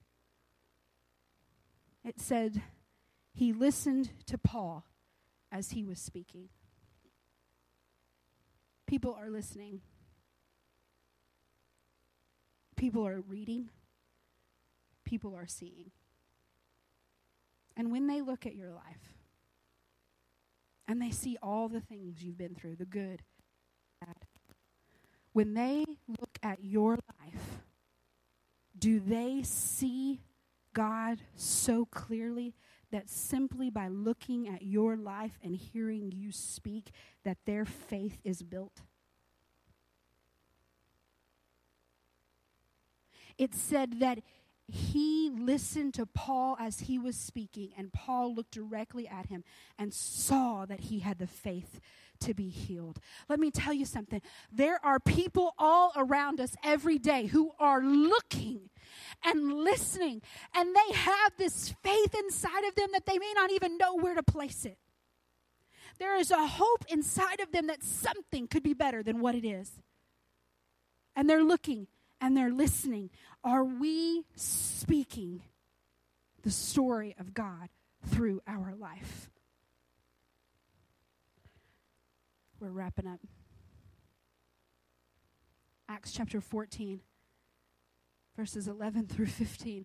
It 2.05 2.19
said, 2.19 2.61
He 3.33 3.53
listened 3.53 4.11
to 4.27 4.37
Paul 4.37 4.85
as 5.53 5.71
he 5.71 5.85
was 5.85 6.01
speaking. 6.01 6.49
People 8.85 9.17
are 9.17 9.31
listening, 9.31 9.81
people 12.75 13.07
are 13.07 13.21
reading, 13.21 13.69
people 15.05 15.37
are 15.37 15.47
seeing. 15.47 15.93
And 17.77 17.93
when 17.93 18.09
they 18.09 18.21
look 18.23 18.45
at 18.45 18.57
your 18.57 18.73
life, 18.73 19.14
and 20.87 21.01
they 21.01 21.11
see 21.11 21.37
all 21.43 21.69
the 21.69 21.81
things 21.81 22.23
you've 22.23 22.39
been 22.39 22.55
through 22.55 22.77
the 22.77 22.85
good, 22.85 23.23
bad. 24.01 24.17
When 25.33 25.55
they 25.55 25.85
look 26.07 26.39
at 26.43 26.63
your 26.63 26.93
life, 26.93 27.63
do 28.79 29.01
they 29.01 29.43
see 29.43 30.21
God 30.75 31.19
so 31.35 31.87
clearly 31.87 32.55
that 32.93 33.09
simply 33.09 33.71
by 33.71 33.89
looking 33.89 34.49
at 34.49 34.63
your 34.63 34.97
life 34.97 35.39
and 35.43 35.57
hearing 35.57 36.13
you 36.13 36.31
speak 36.31 36.91
that 37.25 37.39
their 37.47 37.65
faith 37.65 38.19
is 38.25 38.43
built? 38.43 38.83
It 43.37 43.55
said 43.55 44.01
that 44.01 44.21
he 44.67 45.31
listened 45.31 45.95
to 45.95 46.07
Paul 46.07 46.57
as 46.59 46.81
he 46.81 46.99
was 46.99 47.17
speaking, 47.17 47.71
and 47.77 47.93
Paul 47.93 48.35
looked 48.35 48.53
directly 48.53 49.07
at 49.07 49.27
him 49.27 49.45
and 49.79 49.93
saw 49.93 50.65
that 50.67 50.81
he 50.81 51.01
had 51.01 51.19
the 51.19 51.27
faith 51.27 51.81
to 52.21 52.33
be 52.33 52.49
healed. 52.49 52.99
Let 53.29 53.41
me 53.41 53.51
tell 53.51 53.75
you 53.75 53.85
something. 53.85 54.23
There 54.51 54.79
are 54.85 54.99
people 54.99 55.55
all 55.59 55.93
around 55.97 56.41
us 56.41 56.57
every 56.65 56.99
day 56.99 57.27
who 57.27 57.53
are 57.59 57.83
looking 57.83 58.71
and 59.23 59.53
listening, 59.53 60.23
and 60.55 60.75
they 60.75 60.95
have 60.95 61.33
this 61.37 61.75
faith 61.83 62.15
inside 62.15 62.65
of 62.65 62.75
them 62.75 62.89
that 62.93 63.05
they 63.07 63.19
may 63.19 63.33
not 63.35 63.51
even 63.51 63.77
know 63.77 63.97
where 63.97 64.15
to 64.15 64.23
place 64.23 64.65
it. 64.65 64.79
There 65.99 66.17
is 66.17 66.31
a 66.31 66.47
hope 66.47 66.85
inside 66.89 67.41
of 67.41 67.53
them 67.53 67.67
that 67.67 67.83
something 67.83 68.49
could 68.49 68.63
be 68.63 68.75
better 68.75 69.03
than 69.03 69.21
what 69.21 69.35
it 69.35 69.47
is. 69.47 69.71
And 71.15 71.31
they're 71.31 71.45
looking 71.45 71.87
and 72.21 72.37
they're 72.37 72.51
listening. 72.51 73.11
Are 73.45 73.63
we 73.63 74.25
speaking 74.37 75.43
the 76.43 76.51
story 76.51 77.15
of 77.21 77.35
God 77.35 77.69
through 78.07 78.41
our 78.47 78.75
life? 78.75 79.31
We're 82.59 82.71
wrapping 82.71 83.07
up. 83.07 83.21
Acts 85.91 86.13
chapter 86.13 86.41
14, 86.41 87.01
verses 88.35 88.67
11 88.67 89.09
through 89.09 89.27
15. 89.27 89.85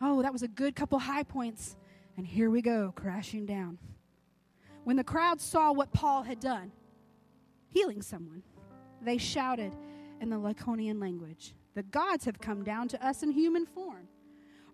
Oh, 0.00 0.22
that 0.22 0.32
was 0.32 0.42
a 0.42 0.48
good 0.48 0.76
couple 0.76 1.00
high 1.00 1.24
points. 1.24 1.76
And 2.16 2.24
here 2.24 2.48
we 2.48 2.62
go, 2.62 2.92
crashing 2.94 3.44
down. 3.44 3.78
When 4.84 4.94
the 4.94 5.04
crowd 5.04 5.40
saw 5.40 5.72
what 5.72 5.92
Paul 5.92 6.22
had 6.22 6.38
done, 6.38 6.70
healing 7.66 8.02
someone, 8.02 8.44
they 9.02 9.18
shouted 9.18 9.74
in 10.20 10.30
the 10.30 10.36
Lycaonian 10.36 11.00
language 11.00 11.54
the 11.74 11.82
gods 11.82 12.24
have 12.24 12.40
come 12.40 12.64
down 12.64 12.88
to 12.88 13.06
us 13.06 13.22
in 13.22 13.30
human 13.30 13.66
form. 13.66 14.08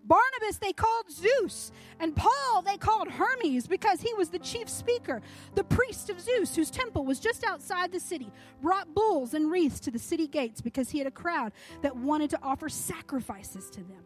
Barnabas 0.07 0.57
they 0.57 0.71
called 0.71 1.11
Zeus, 1.11 1.71
and 1.99 2.15
Paul 2.15 2.61
they 2.65 2.77
called 2.77 3.09
Hermes 3.09 3.67
because 3.67 3.99
he 3.99 4.13
was 4.13 4.29
the 4.29 4.39
chief 4.39 4.69
speaker. 4.69 5.21
The 5.55 5.65
priest 5.65 6.09
of 6.09 6.21
Zeus, 6.21 6.55
whose 6.55 6.71
temple 6.71 7.03
was 7.03 7.19
just 7.19 7.43
outside 7.43 7.91
the 7.91 7.99
city, 7.99 8.31
brought 8.61 8.93
bulls 8.93 9.33
and 9.33 9.51
wreaths 9.51 9.81
to 9.81 9.91
the 9.91 9.99
city 9.99 10.27
gates 10.27 10.61
because 10.61 10.89
he 10.89 10.97
had 10.97 11.07
a 11.07 11.11
crowd 11.11 11.51
that 11.81 11.95
wanted 11.95 12.29
to 12.31 12.39
offer 12.41 12.69
sacrifices 12.69 13.69
to 13.71 13.83
them. 13.83 14.03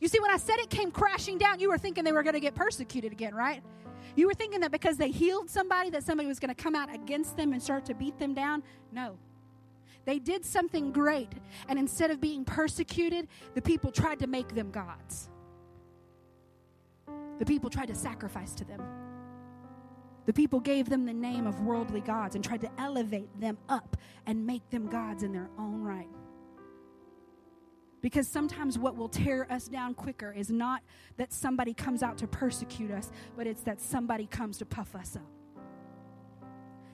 You 0.00 0.08
see, 0.08 0.18
when 0.20 0.30
I 0.30 0.38
said 0.38 0.58
it 0.58 0.70
came 0.70 0.90
crashing 0.90 1.38
down, 1.38 1.60
you 1.60 1.68
were 1.68 1.78
thinking 1.78 2.04
they 2.04 2.12
were 2.12 2.22
going 2.22 2.34
to 2.34 2.40
get 2.40 2.54
persecuted 2.54 3.12
again, 3.12 3.34
right? 3.34 3.62
You 4.16 4.26
were 4.26 4.34
thinking 4.34 4.60
that 4.60 4.72
because 4.72 4.96
they 4.96 5.10
healed 5.10 5.48
somebody, 5.50 5.90
that 5.90 6.02
somebody 6.02 6.28
was 6.28 6.38
going 6.38 6.54
to 6.54 6.60
come 6.60 6.74
out 6.74 6.92
against 6.92 7.36
them 7.36 7.52
and 7.52 7.62
start 7.62 7.84
to 7.86 7.94
beat 7.94 8.18
them 8.18 8.34
down. 8.34 8.62
No. 8.92 9.16
They 10.04 10.18
did 10.18 10.44
something 10.44 10.92
great, 10.92 11.32
and 11.68 11.78
instead 11.78 12.10
of 12.10 12.20
being 12.20 12.44
persecuted, 12.44 13.28
the 13.54 13.62
people 13.62 13.90
tried 13.90 14.18
to 14.20 14.26
make 14.26 14.54
them 14.54 14.70
gods. 14.70 15.30
The 17.38 17.46
people 17.46 17.70
tried 17.70 17.88
to 17.88 17.94
sacrifice 17.94 18.54
to 18.54 18.64
them. 18.64 18.82
The 20.26 20.32
people 20.32 20.60
gave 20.60 20.88
them 20.88 21.04
the 21.04 21.12
name 21.12 21.46
of 21.46 21.60
worldly 21.60 22.00
gods 22.00 22.34
and 22.34 22.44
tried 22.44 22.62
to 22.62 22.70
elevate 22.78 23.28
them 23.40 23.58
up 23.68 23.96
and 24.26 24.46
make 24.46 24.68
them 24.70 24.88
gods 24.88 25.22
in 25.22 25.32
their 25.32 25.50
own 25.58 25.82
right. 25.82 26.08
Because 28.00 28.28
sometimes 28.28 28.78
what 28.78 28.96
will 28.96 29.08
tear 29.08 29.50
us 29.50 29.66
down 29.66 29.94
quicker 29.94 30.30
is 30.32 30.50
not 30.50 30.82
that 31.16 31.32
somebody 31.32 31.72
comes 31.72 32.02
out 32.02 32.18
to 32.18 32.26
persecute 32.26 32.90
us, 32.90 33.10
but 33.36 33.46
it's 33.46 33.62
that 33.62 33.80
somebody 33.80 34.26
comes 34.26 34.58
to 34.58 34.66
puff 34.66 34.94
us 34.94 35.16
up. 35.16 35.22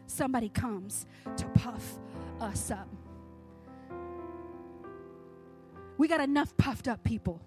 Somebody 0.06 0.48
comes 0.48 1.06
to 1.36 1.46
puff 1.46 1.98
us 2.40 2.70
up. 2.70 2.88
We 6.00 6.08
got 6.08 6.22
enough 6.22 6.56
puffed 6.56 6.88
up 6.88 7.04
people. 7.04 7.42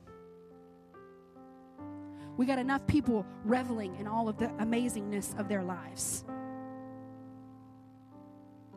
We 2.38 2.46
got 2.46 2.60
enough 2.60 2.86
people 2.86 3.26
reveling 3.44 3.96
in 3.96 4.06
all 4.06 4.30
of 4.30 4.38
the 4.38 4.46
amazingness 4.46 5.40
of 5.40 5.48
their 5.48 5.64
lives. 5.64 6.24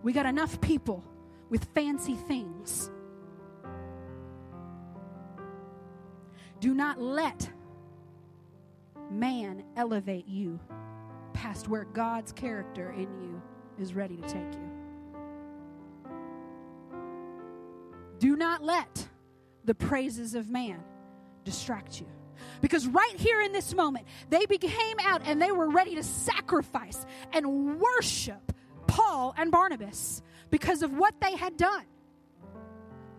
We 0.02 0.14
got 0.14 0.24
enough 0.24 0.58
people 0.62 1.04
with 1.50 1.66
fancy 1.74 2.14
things. 2.14 2.90
Do 6.60 6.72
not 6.72 6.98
let 6.98 7.50
man 9.10 9.62
elevate 9.76 10.26
you 10.26 10.58
past 11.34 11.68
where 11.68 11.84
God's 11.84 12.32
character 12.32 12.92
in 12.92 13.14
you 13.20 13.42
is 13.78 13.92
ready 13.92 14.16
to 14.16 14.22
take 14.22 14.54
you. 14.54 14.70
Do 18.18 18.36
not 18.38 18.62
let 18.62 19.06
the 19.66 19.74
praises 19.74 20.34
of 20.34 20.48
man 20.48 20.82
distract 21.44 22.00
you. 22.00 22.06
Because 22.60 22.86
right 22.86 23.14
here 23.16 23.42
in 23.42 23.52
this 23.52 23.74
moment, 23.74 24.06
they 24.30 24.46
came 24.46 24.96
out 25.02 25.22
and 25.24 25.40
they 25.40 25.52
were 25.52 25.68
ready 25.68 25.94
to 25.96 26.02
sacrifice 26.02 27.04
and 27.32 27.80
worship 27.80 28.52
Paul 28.86 29.34
and 29.36 29.50
Barnabas 29.50 30.22
because 30.50 30.82
of 30.82 30.96
what 30.96 31.14
they 31.20 31.36
had 31.36 31.56
done. 31.56 31.84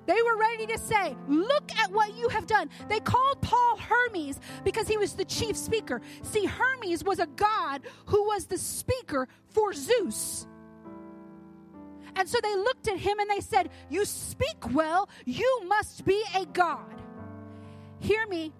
They 0.05 0.21
were 0.25 0.37
ready 0.37 0.65
to 0.67 0.77
say, 0.77 1.17
Look 1.27 1.69
at 1.83 1.91
what 1.91 2.15
you 2.15 2.29
have 2.29 2.47
done. 2.47 2.69
They 2.87 3.01
called 3.01 3.41
Paul 3.41 3.77
Hermes 3.77 4.39
because 4.63 4.87
he 4.87 4.97
was 4.97 5.13
the 5.13 5.25
chief 5.25 5.57
speaker. 5.57 6.01
See, 6.23 6.45
Hermes 6.45 7.03
was 7.03 7.19
a 7.19 7.27
god 7.27 7.81
who 8.05 8.23
was 8.23 8.45
the 8.45 8.57
speaker 8.57 9.27
for 9.49 9.73
Zeus. 9.73 10.47
And 12.17 12.27
so 12.27 12.39
they 12.41 12.55
looked 12.55 12.87
at 12.87 12.97
him 12.97 13.19
and 13.19 13.29
they 13.29 13.41
said, 13.41 13.69
You 13.89 14.03
speak 14.03 14.73
well, 14.73 15.07
you 15.25 15.61
must 15.67 16.03
be 16.03 16.21
a 16.35 16.45
god. 16.45 16.95
Hear 17.99 18.25
me. 18.27 18.53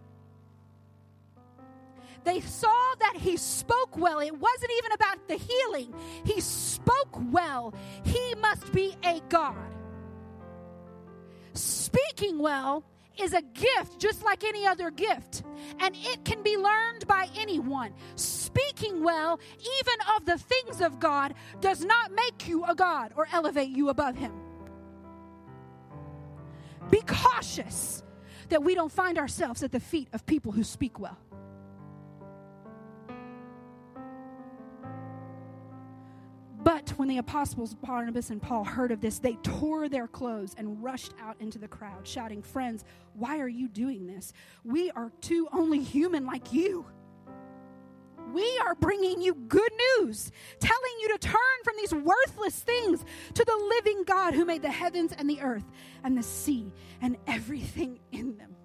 They 2.23 2.41
saw 2.41 2.93
that 2.99 3.15
he 3.17 3.37
spoke 3.37 3.97
well. 3.97 4.19
It 4.19 4.37
wasn't 4.37 4.71
even 4.77 4.91
about 4.91 5.27
the 5.27 5.35
healing, 5.35 5.93
he 6.23 6.39
spoke 6.41 7.17
well. 7.31 7.73
He 8.03 8.35
must 8.41 8.71
be 8.73 8.95
a 9.03 9.21
god. 9.29 9.55
Speaking 11.53 12.37
well 12.37 12.83
is 13.19 13.33
a 13.33 13.41
gift 13.41 13.99
just 13.99 14.23
like 14.23 14.43
any 14.43 14.65
other 14.65 14.91
gift, 14.91 15.43
and 15.79 15.95
it 15.95 16.23
can 16.25 16.43
be 16.43 16.57
learned 16.57 17.07
by 17.07 17.29
anyone. 17.37 17.93
Speaking 18.15 19.03
well, 19.03 19.39
even 19.59 19.95
of 20.15 20.25
the 20.25 20.37
things 20.37 20.81
of 20.81 20.99
God, 20.99 21.33
does 21.59 21.83
not 21.83 22.11
make 22.11 22.47
you 22.47 22.63
a 22.65 22.75
God 22.75 23.13
or 23.15 23.27
elevate 23.31 23.69
you 23.69 23.89
above 23.89 24.15
Him. 24.15 24.33
Be 26.89 27.01
cautious 27.05 28.03
that 28.49 28.63
we 28.63 28.75
don't 28.75 28.91
find 28.91 29.17
ourselves 29.17 29.63
at 29.63 29.71
the 29.71 29.79
feet 29.79 30.07
of 30.13 30.25
people 30.25 30.51
who 30.51 30.63
speak 30.63 30.99
well. 30.99 31.17
But 36.63 36.89
when 36.97 37.07
the 37.07 37.19
apostles 37.19 37.75
Barnabas 37.75 38.31
and 38.31 38.41
Paul 38.41 38.63
heard 38.63 38.91
of 38.91 38.99
this, 38.99 39.19
they 39.19 39.35
tore 39.43 39.87
their 39.89 40.07
clothes 40.07 40.55
and 40.57 40.83
rushed 40.83 41.13
out 41.21 41.35
into 41.39 41.59
the 41.59 41.67
crowd, 41.67 42.07
shouting, 42.07 42.41
Friends, 42.41 42.83
why 43.13 43.39
are 43.39 43.47
you 43.47 43.67
doing 43.67 44.07
this? 44.07 44.33
We 44.63 44.89
are 44.91 45.11
two 45.21 45.47
only 45.53 45.79
human 45.79 46.25
like 46.25 46.51
you. 46.51 46.85
We 48.33 48.59
are 48.65 48.75
bringing 48.75 49.21
you 49.21 49.35
good 49.35 49.71
news, 49.99 50.31
telling 50.59 50.93
you 51.01 51.09
to 51.09 51.17
turn 51.19 51.63
from 51.63 51.75
these 51.77 51.93
worthless 51.93 52.59
things 52.59 53.05
to 53.35 53.45
the 53.45 53.67
living 53.69 54.03
God 54.03 54.33
who 54.33 54.43
made 54.43 54.63
the 54.63 54.71
heavens 54.71 55.13
and 55.17 55.29
the 55.29 55.41
earth 55.41 55.65
and 56.03 56.17
the 56.17 56.23
sea 56.23 56.71
and 57.01 57.17
everything 57.27 57.99
in 58.11 58.35
them. 58.37 58.55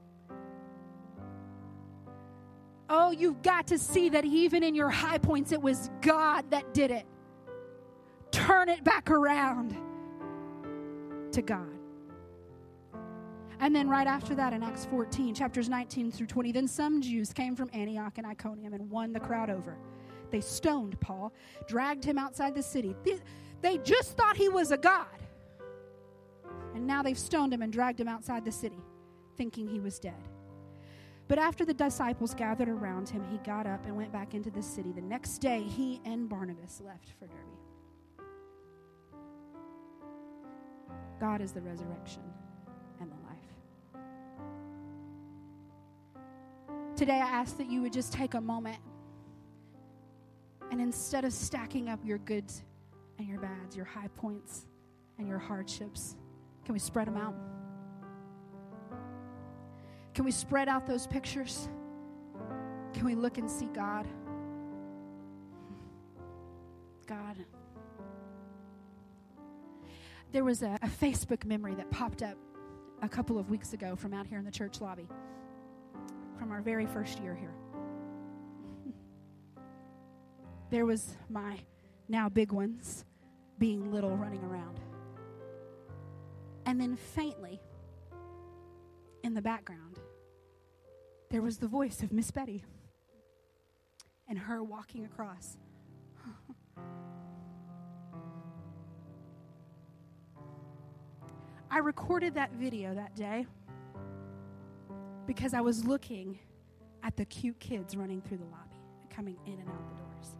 Oh, 2.88 3.10
you've 3.10 3.42
got 3.42 3.68
to 3.68 3.78
see 3.78 4.08
that 4.10 4.24
even 4.24 4.62
in 4.62 4.74
your 4.74 4.90
high 4.90 5.18
points, 5.18 5.52
it 5.52 5.62
was 5.62 5.90
God 6.00 6.50
that 6.50 6.74
did 6.74 6.90
it 6.90 7.06
turn 8.32 8.68
it 8.68 8.82
back 8.82 9.10
around 9.10 9.76
to 11.32 11.42
God. 11.42 11.68
And 13.60 13.76
then 13.76 13.88
right 13.88 14.08
after 14.08 14.34
that 14.34 14.52
in 14.52 14.62
Acts 14.64 14.86
14, 14.86 15.34
chapters 15.34 15.68
19 15.68 16.10
through 16.10 16.26
20, 16.26 16.50
then 16.50 16.66
some 16.66 17.00
Jews 17.00 17.32
came 17.32 17.54
from 17.54 17.70
Antioch 17.72 18.18
and 18.18 18.26
Iconium 18.26 18.72
and 18.72 18.90
won 18.90 19.12
the 19.12 19.20
crowd 19.20 19.50
over. 19.50 19.76
They 20.32 20.40
stoned 20.40 20.98
Paul, 20.98 21.32
dragged 21.68 22.02
him 22.04 22.18
outside 22.18 22.56
the 22.56 22.62
city. 22.62 22.96
They 23.60 23.78
just 23.78 24.16
thought 24.16 24.36
he 24.36 24.48
was 24.48 24.72
a 24.72 24.76
god. 24.76 25.06
And 26.74 26.86
now 26.86 27.02
they've 27.02 27.18
stoned 27.18 27.52
him 27.52 27.62
and 27.62 27.72
dragged 27.72 28.00
him 28.00 28.08
outside 28.08 28.44
the 28.44 28.50
city, 28.50 28.82
thinking 29.36 29.68
he 29.68 29.78
was 29.78 30.00
dead. 30.00 30.28
But 31.28 31.38
after 31.38 31.64
the 31.64 31.74
disciples 31.74 32.34
gathered 32.34 32.68
around 32.68 33.08
him, 33.08 33.24
he 33.30 33.38
got 33.38 33.66
up 33.66 33.86
and 33.86 33.96
went 33.96 34.12
back 34.12 34.34
into 34.34 34.50
the 34.50 34.62
city. 34.62 34.90
The 34.90 35.02
next 35.02 35.38
day, 35.38 35.62
he 35.62 36.00
and 36.04 36.28
Barnabas 36.28 36.82
left 36.84 37.10
for 37.18 37.26
Derbe. 37.26 37.61
God 41.22 41.40
is 41.40 41.52
the 41.52 41.60
resurrection 41.60 42.22
and 43.00 43.08
the 43.08 43.14
life. 43.28 43.38
Today, 46.96 47.20
I 47.20 47.28
ask 47.28 47.56
that 47.58 47.70
you 47.70 47.80
would 47.80 47.92
just 47.92 48.12
take 48.12 48.34
a 48.34 48.40
moment 48.40 48.80
and 50.72 50.80
instead 50.80 51.24
of 51.24 51.32
stacking 51.32 51.88
up 51.88 52.00
your 52.04 52.18
goods 52.18 52.64
and 53.20 53.28
your 53.28 53.38
bads, 53.38 53.76
your 53.76 53.84
high 53.84 54.08
points 54.16 54.66
and 55.16 55.28
your 55.28 55.38
hardships, 55.38 56.16
can 56.64 56.72
we 56.72 56.80
spread 56.80 57.06
them 57.06 57.16
out? 57.16 57.36
Can 60.14 60.24
we 60.24 60.32
spread 60.32 60.68
out 60.68 60.88
those 60.88 61.06
pictures? 61.06 61.68
Can 62.94 63.04
we 63.04 63.14
look 63.14 63.38
and 63.38 63.48
see 63.48 63.66
God? 63.66 64.08
God 67.06 67.36
there 70.32 70.44
was 70.44 70.62
a, 70.62 70.78
a 70.82 70.88
Facebook 70.88 71.44
memory 71.44 71.74
that 71.74 71.90
popped 71.90 72.22
up 72.22 72.36
a 73.02 73.08
couple 73.08 73.38
of 73.38 73.50
weeks 73.50 73.74
ago 73.74 73.94
from 73.94 74.14
out 74.14 74.26
here 74.26 74.38
in 74.38 74.44
the 74.44 74.50
church 74.50 74.80
lobby 74.80 75.06
from 76.38 76.50
our 76.50 76.62
very 76.62 76.86
first 76.86 77.20
year 77.20 77.34
here. 77.34 77.52
there 80.70 80.86
was 80.86 81.16
my 81.28 81.58
now 82.08 82.28
big 82.28 82.50
ones 82.50 83.04
being 83.58 83.92
little 83.92 84.16
running 84.16 84.42
around. 84.42 84.80
And 86.64 86.80
then 86.80 86.96
faintly, 86.96 87.60
in 89.22 89.34
the 89.34 89.42
background, 89.42 89.98
there 91.30 91.42
was 91.42 91.58
the 91.58 91.68
voice 91.68 92.02
of 92.02 92.12
Miss 92.12 92.30
Betty 92.30 92.64
and 94.28 94.38
her 94.38 94.62
walking 94.62 95.04
across. 95.04 95.58
I 101.74 101.78
recorded 101.78 102.34
that 102.34 102.52
video 102.52 102.94
that 102.94 103.16
day 103.16 103.46
because 105.26 105.54
I 105.54 105.62
was 105.62 105.86
looking 105.86 106.38
at 107.02 107.16
the 107.16 107.24
cute 107.24 107.58
kids 107.60 107.96
running 107.96 108.20
through 108.20 108.36
the 108.36 108.44
lobby, 108.44 108.76
coming 109.08 109.38
in 109.46 109.54
and 109.54 109.66
out 109.70 109.88
the 109.88 110.02
doors. 110.02 110.36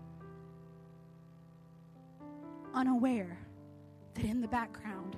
Unaware 2.74 3.38
that 4.12 4.26
in 4.26 4.42
the 4.42 4.48
background 4.48 5.16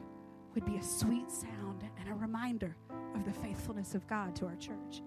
would 0.54 0.64
be 0.64 0.76
a 0.76 0.82
sweet 0.84 1.28
sound 1.32 1.82
and 1.98 2.08
a 2.08 2.14
reminder 2.14 2.76
of 3.16 3.24
the 3.24 3.32
faithfulness 3.32 3.96
of 3.96 4.06
God 4.06 4.36
to 4.36 4.46
our 4.46 4.54
church. 4.54 5.02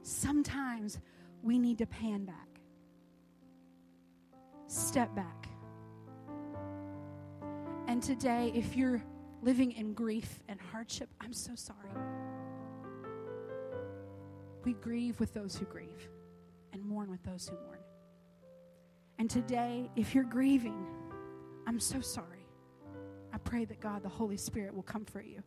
Sometimes 0.00 0.98
we 1.42 1.58
need 1.58 1.76
to 1.76 1.86
pan 1.86 2.24
back, 2.24 2.48
step 4.66 5.14
back, 5.14 5.45
and 7.96 8.02
today, 8.02 8.52
if 8.54 8.76
you're 8.76 9.02
living 9.40 9.72
in 9.72 9.94
grief 9.94 10.40
and 10.50 10.60
hardship, 10.60 11.08
I'm 11.18 11.32
so 11.32 11.52
sorry. 11.54 11.88
We 14.66 14.74
grieve 14.74 15.18
with 15.18 15.32
those 15.32 15.56
who 15.56 15.64
grieve 15.64 16.10
and 16.74 16.84
mourn 16.84 17.10
with 17.10 17.22
those 17.22 17.48
who 17.48 17.54
mourn. 17.64 17.78
And 19.18 19.30
today, 19.30 19.88
if 19.96 20.14
you're 20.14 20.24
grieving, 20.24 20.86
I'm 21.66 21.80
so 21.80 22.02
sorry. 22.02 22.46
I 23.32 23.38
pray 23.38 23.64
that 23.64 23.80
God, 23.80 24.02
the 24.02 24.10
Holy 24.10 24.36
Spirit, 24.36 24.74
will 24.74 24.82
comfort 24.82 25.24
you 25.24 25.42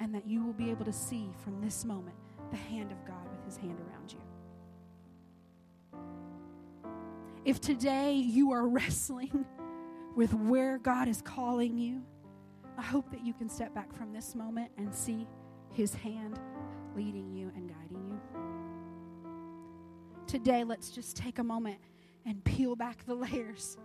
and 0.00 0.14
that 0.14 0.26
you 0.26 0.42
will 0.42 0.54
be 0.54 0.70
able 0.70 0.86
to 0.86 0.94
see 0.94 1.28
from 1.44 1.60
this 1.60 1.84
moment 1.84 2.16
the 2.50 2.56
hand 2.56 2.90
of 2.90 3.04
God 3.04 3.28
with 3.30 3.44
his 3.44 3.58
hand 3.58 3.78
around 3.80 4.14
you. 4.14 4.20
If 7.44 7.60
today 7.60 8.14
you 8.14 8.52
are 8.52 8.66
wrestling, 8.78 9.44
with 10.14 10.34
where 10.34 10.78
God 10.78 11.08
is 11.08 11.22
calling 11.22 11.78
you, 11.78 12.02
I 12.76 12.82
hope 12.82 13.10
that 13.10 13.24
you 13.24 13.32
can 13.32 13.48
step 13.48 13.74
back 13.74 13.92
from 13.92 14.12
this 14.12 14.34
moment 14.34 14.70
and 14.76 14.94
see 14.94 15.26
His 15.70 15.94
hand 15.94 16.38
leading 16.94 17.32
you 17.32 17.50
and 17.56 17.68
guiding 17.68 18.06
you. 18.08 18.20
Today, 20.26 20.64
let's 20.64 20.90
just 20.90 21.16
take 21.16 21.38
a 21.38 21.44
moment 21.44 21.78
and 22.26 22.42
peel 22.44 22.76
back 22.76 23.04
the 23.06 23.14
layers 23.14 23.76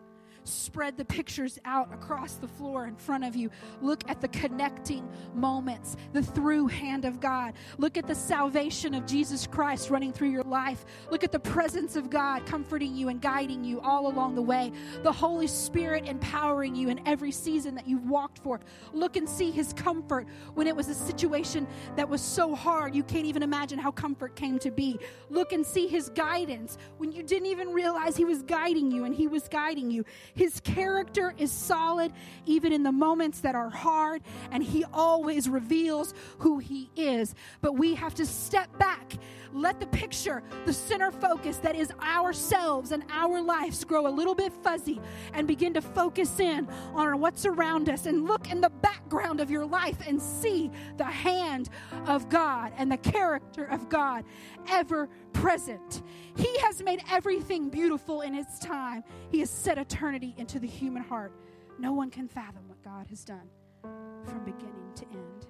spread 0.47 0.97
the 0.97 1.05
pictures 1.05 1.59
out 1.65 1.93
across 1.93 2.35
the 2.35 2.47
floor 2.47 2.87
in 2.87 2.95
front 2.95 3.23
of 3.23 3.35
you. 3.35 3.49
Look 3.81 4.03
at 4.09 4.21
the 4.21 4.27
connecting 4.29 5.07
moments, 5.33 5.95
the 6.13 6.23
through 6.23 6.67
hand 6.67 7.05
of 7.05 7.19
God. 7.19 7.53
Look 7.77 7.97
at 7.97 8.07
the 8.07 8.15
salvation 8.15 8.93
of 8.93 9.05
Jesus 9.05 9.47
Christ 9.47 9.89
running 9.89 10.13
through 10.13 10.29
your 10.29 10.43
life. 10.43 10.85
Look 11.11 11.23
at 11.23 11.31
the 11.31 11.39
presence 11.39 11.95
of 11.95 12.09
God 12.09 12.45
comforting 12.45 12.95
you 12.95 13.09
and 13.09 13.21
guiding 13.21 13.63
you 13.63 13.79
all 13.81 14.07
along 14.07 14.35
the 14.35 14.41
way. 14.41 14.71
The 15.03 15.11
Holy 15.11 15.47
Spirit 15.47 16.05
empowering 16.07 16.75
you 16.75 16.89
in 16.89 17.05
every 17.07 17.31
season 17.31 17.75
that 17.75 17.87
you've 17.87 18.09
walked 18.09 18.39
for. 18.39 18.59
Look 18.93 19.15
and 19.15 19.27
see 19.27 19.51
His 19.51 19.73
comfort 19.73 20.27
when 20.53 20.67
it 20.67 20.75
was 20.75 20.87
a 20.87 20.95
situation 20.95 21.67
that 21.95 22.07
was 22.07 22.21
so 22.21 22.55
hard 22.55 22.95
you 22.95 23.03
can't 23.03 23.25
even 23.25 23.43
imagine 23.43 23.79
how 23.79 23.91
comfort 23.91 24.35
came 24.35 24.59
to 24.59 24.71
be. 24.71 24.99
Look 25.29 25.53
and 25.53 25.65
see 25.65 25.87
His 25.87 26.09
guidance 26.09 26.77
when 26.97 27.11
you 27.11 27.23
didn't 27.23 27.47
even 27.47 27.69
realize 27.69 28.15
He 28.15 28.25
was 28.25 28.43
guiding 28.43 28.91
you 28.91 29.05
and 29.05 29.13
He 29.13 29.27
was 29.27 29.47
guiding 29.47 29.91
you. 29.91 30.05
His 30.37 30.59
character 30.59 31.33
is 31.37 31.51
solid 31.51 32.13
even 32.45 32.71
in 32.71 32.83
the 32.83 32.91
moments 32.91 33.39
that 33.39 33.55
are 33.55 33.71
hard, 33.71 34.21
and 34.51 34.63
He 34.63 34.85
always 34.93 35.49
reveals 35.49 36.13
who 36.37 36.59
He 36.59 36.91
is. 36.95 37.33
But 37.59 37.73
we 37.73 37.95
have 37.95 38.13
to 38.15 38.25
step 38.25 38.77
back, 38.77 39.13
let 39.51 39.79
the 39.79 39.87
picture, 39.87 40.43
the 40.65 40.73
center 40.73 41.09
focus 41.09 41.57
that 41.57 41.75
is 41.75 41.91
ourselves 42.03 42.91
and 42.91 43.03
our 43.11 43.41
lives 43.41 43.83
grow 43.83 44.05
a 44.05 44.09
little 44.09 44.35
bit 44.35 44.53
fuzzy 44.53 45.01
and 45.33 45.47
begin 45.47 45.73
to 45.73 45.81
focus 45.81 46.39
in 46.39 46.67
on 46.93 47.19
what's 47.19 47.45
around 47.45 47.89
us 47.89 48.05
and 48.05 48.27
look 48.27 48.51
in 48.51 48.61
the 48.61 48.69
background 48.69 49.39
of 49.39 49.49
your 49.49 49.65
life 49.65 49.97
and 50.07 50.21
see 50.21 50.69
the 50.97 51.03
hand 51.03 51.69
of 52.05 52.29
God 52.29 52.71
and 52.77 52.91
the 52.91 52.97
character 52.97 53.65
of 53.65 53.89
God 53.89 54.23
ever 54.69 55.09
present. 55.33 56.03
He 56.35 56.57
has 56.59 56.83
made 56.83 57.01
everything 57.09 57.69
beautiful 57.69 58.21
in 58.21 58.35
its 58.35 58.59
time. 58.59 59.03
He 59.31 59.39
has 59.39 59.49
set 59.49 59.77
eternity 59.77 60.26
into 60.37 60.59
the 60.59 60.67
human 60.67 61.03
heart. 61.03 61.31
No 61.79 61.93
one 61.93 62.09
can 62.09 62.27
fathom 62.27 62.67
what 62.67 62.83
God 62.83 63.07
has 63.07 63.23
done 63.23 63.49
from 63.83 64.43
beginning 64.43 64.91
to 64.95 65.05
end. 65.11 65.47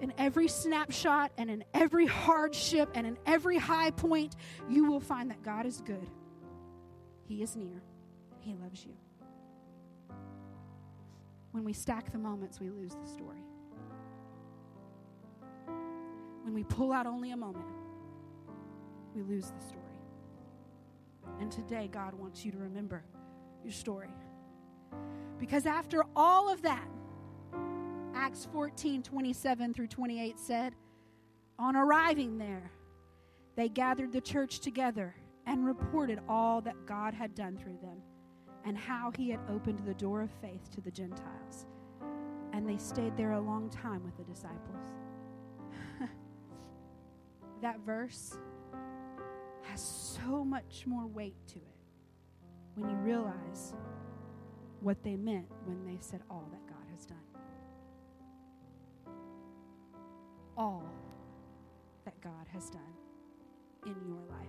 In 0.00 0.14
every 0.16 0.48
snapshot 0.48 1.30
and 1.36 1.50
in 1.50 1.62
every 1.74 2.06
hardship 2.06 2.90
and 2.94 3.06
in 3.06 3.18
every 3.26 3.58
high 3.58 3.90
point, 3.90 4.36
you 4.68 4.86
will 4.86 5.00
find 5.00 5.30
that 5.30 5.42
God 5.42 5.66
is 5.66 5.82
good. 5.82 6.08
He 7.24 7.42
is 7.42 7.54
near. 7.54 7.82
He 8.38 8.54
loves 8.54 8.84
you. 8.84 8.94
When 11.52 11.64
we 11.64 11.72
stack 11.72 12.10
the 12.12 12.18
moments, 12.18 12.60
we 12.60 12.70
lose 12.70 12.94
the 12.94 13.06
story. 13.06 13.44
When 16.44 16.54
we 16.54 16.64
pull 16.64 16.92
out 16.92 17.06
only 17.06 17.32
a 17.32 17.36
moment, 17.36 17.66
we 19.14 19.22
lose 19.22 19.50
the 19.50 19.60
story. 19.60 19.84
And 21.40 21.52
today, 21.52 21.88
God 21.92 22.14
wants 22.14 22.44
you 22.44 22.52
to 22.52 22.58
remember 22.58 23.04
your 23.62 23.72
story. 23.72 24.10
Because 25.38 25.66
after 25.66 26.04
all 26.14 26.52
of 26.52 26.62
that, 26.62 26.88
Acts 28.14 28.46
14 28.52 29.02
27 29.02 29.74
through 29.74 29.86
28 29.86 30.38
said, 30.38 30.74
On 31.58 31.76
arriving 31.76 32.38
there, 32.38 32.70
they 33.56 33.68
gathered 33.68 34.12
the 34.12 34.20
church 34.20 34.60
together 34.60 35.14
and 35.46 35.64
reported 35.64 36.20
all 36.28 36.60
that 36.60 36.86
God 36.86 37.14
had 37.14 37.34
done 37.34 37.56
through 37.56 37.78
them 37.80 38.02
and 38.64 38.76
how 38.76 39.10
he 39.16 39.30
had 39.30 39.40
opened 39.48 39.80
the 39.80 39.94
door 39.94 40.20
of 40.20 40.30
faith 40.42 40.70
to 40.72 40.80
the 40.80 40.90
Gentiles. 40.90 41.66
And 42.52 42.68
they 42.68 42.76
stayed 42.76 43.16
there 43.16 43.32
a 43.32 43.40
long 43.40 43.70
time 43.70 44.04
with 44.04 44.16
the 44.16 44.24
disciples. 44.24 44.58
that 47.62 47.80
verse 47.80 48.36
has 49.62 49.80
so 49.80 50.44
much 50.44 50.84
more 50.86 51.06
weight 51.06 51.36
to 51.48 51.56
it 51.56 51.79
when 52.80 52.90
you 52.90 52.96
realize 52.96 53.74
what 54.80 55.02
they 55.02 55.16
meant 55.16 55.46
when 55.66 55.84
they 55.84 55.98
said 56.00 56.22
all 56.30 56.48
that 56.50 56.66
God 56.66 56.86
has 56.94 57.04
done. 57.04 57.18
All 60.56 60.88
that 62.04 62.18
God 62.22 62.46
has 62.52 62.70
done 62.70 62.80
in 63.84 63.94
your 64.06 64.22
life. 64.30 64.48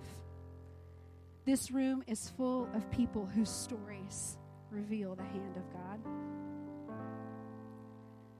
This 1.45 1.71
room 1.71 2.03
is 2.07 2.29
full 2.29 2.69
of 2.73 2.89
people 2.91 3.25
whose 3.25 3.49
stories 3.49 4.37
reveal 4.69 5.15
the 5.15 5.23
hand 5.23 5.57
of 5.57 5.73
God. 5.73 5.99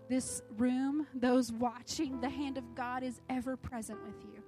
This 0.08 0.42
room, 0.58 1.08
those 1.14 1.52
watching, 1.52 2.22
the 2.22 2.30
hand 2.30 2.58
of 2.58 2.76
God 2.76 3.04
is 3.04 3.20
ever 3.30 3.58
present 3.58 4.00
with 4.06 4.24
you. 4.24 4.42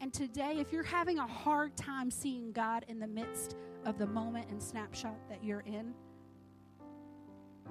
And 0.00 0.12
today, 0.12 0.56
if 0.58 0.72
you're 0.72 0.82
having 0.82 1.18
a 1.18 1.26
hard 1.26 1.76
time 1.76 2.10
seeing 2.10 2.52
God 2.52 2.84
in 2.88 2.98
the 2.98 3.06
midst 3.06 3.56
of 3.84 3.98
the 3.98 4.06
moment 4.06 4.48
and 4.50 4.62
snapshot 4.62 5.16
that 5.28 5.42
you're 5.42 5.64
in, 5.66 5.94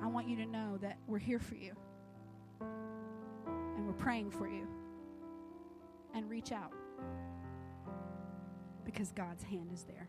I 0.02 0.08
want 0.08 0.28
you 0.28 0.36
to 0.38 0.46
know 0.46 0.78
that 0.82 0.98
we're 1.08 1.20
here 1.20 1.40
for 1.40 1.56
you. 1.56 1.74
And 2.62 3.86
we're 3.86 3.94
praying 3.94 4.32
for 4.32 4.48
you. 4.48 4.68
And 6.14 6.30
reach 6.30 6.52
out 6.52 6.72
because 8.86 9.12
God's 9.12 9.44
hand 9.44 9.70
is 9.74 9.84
there. 9.84 10.08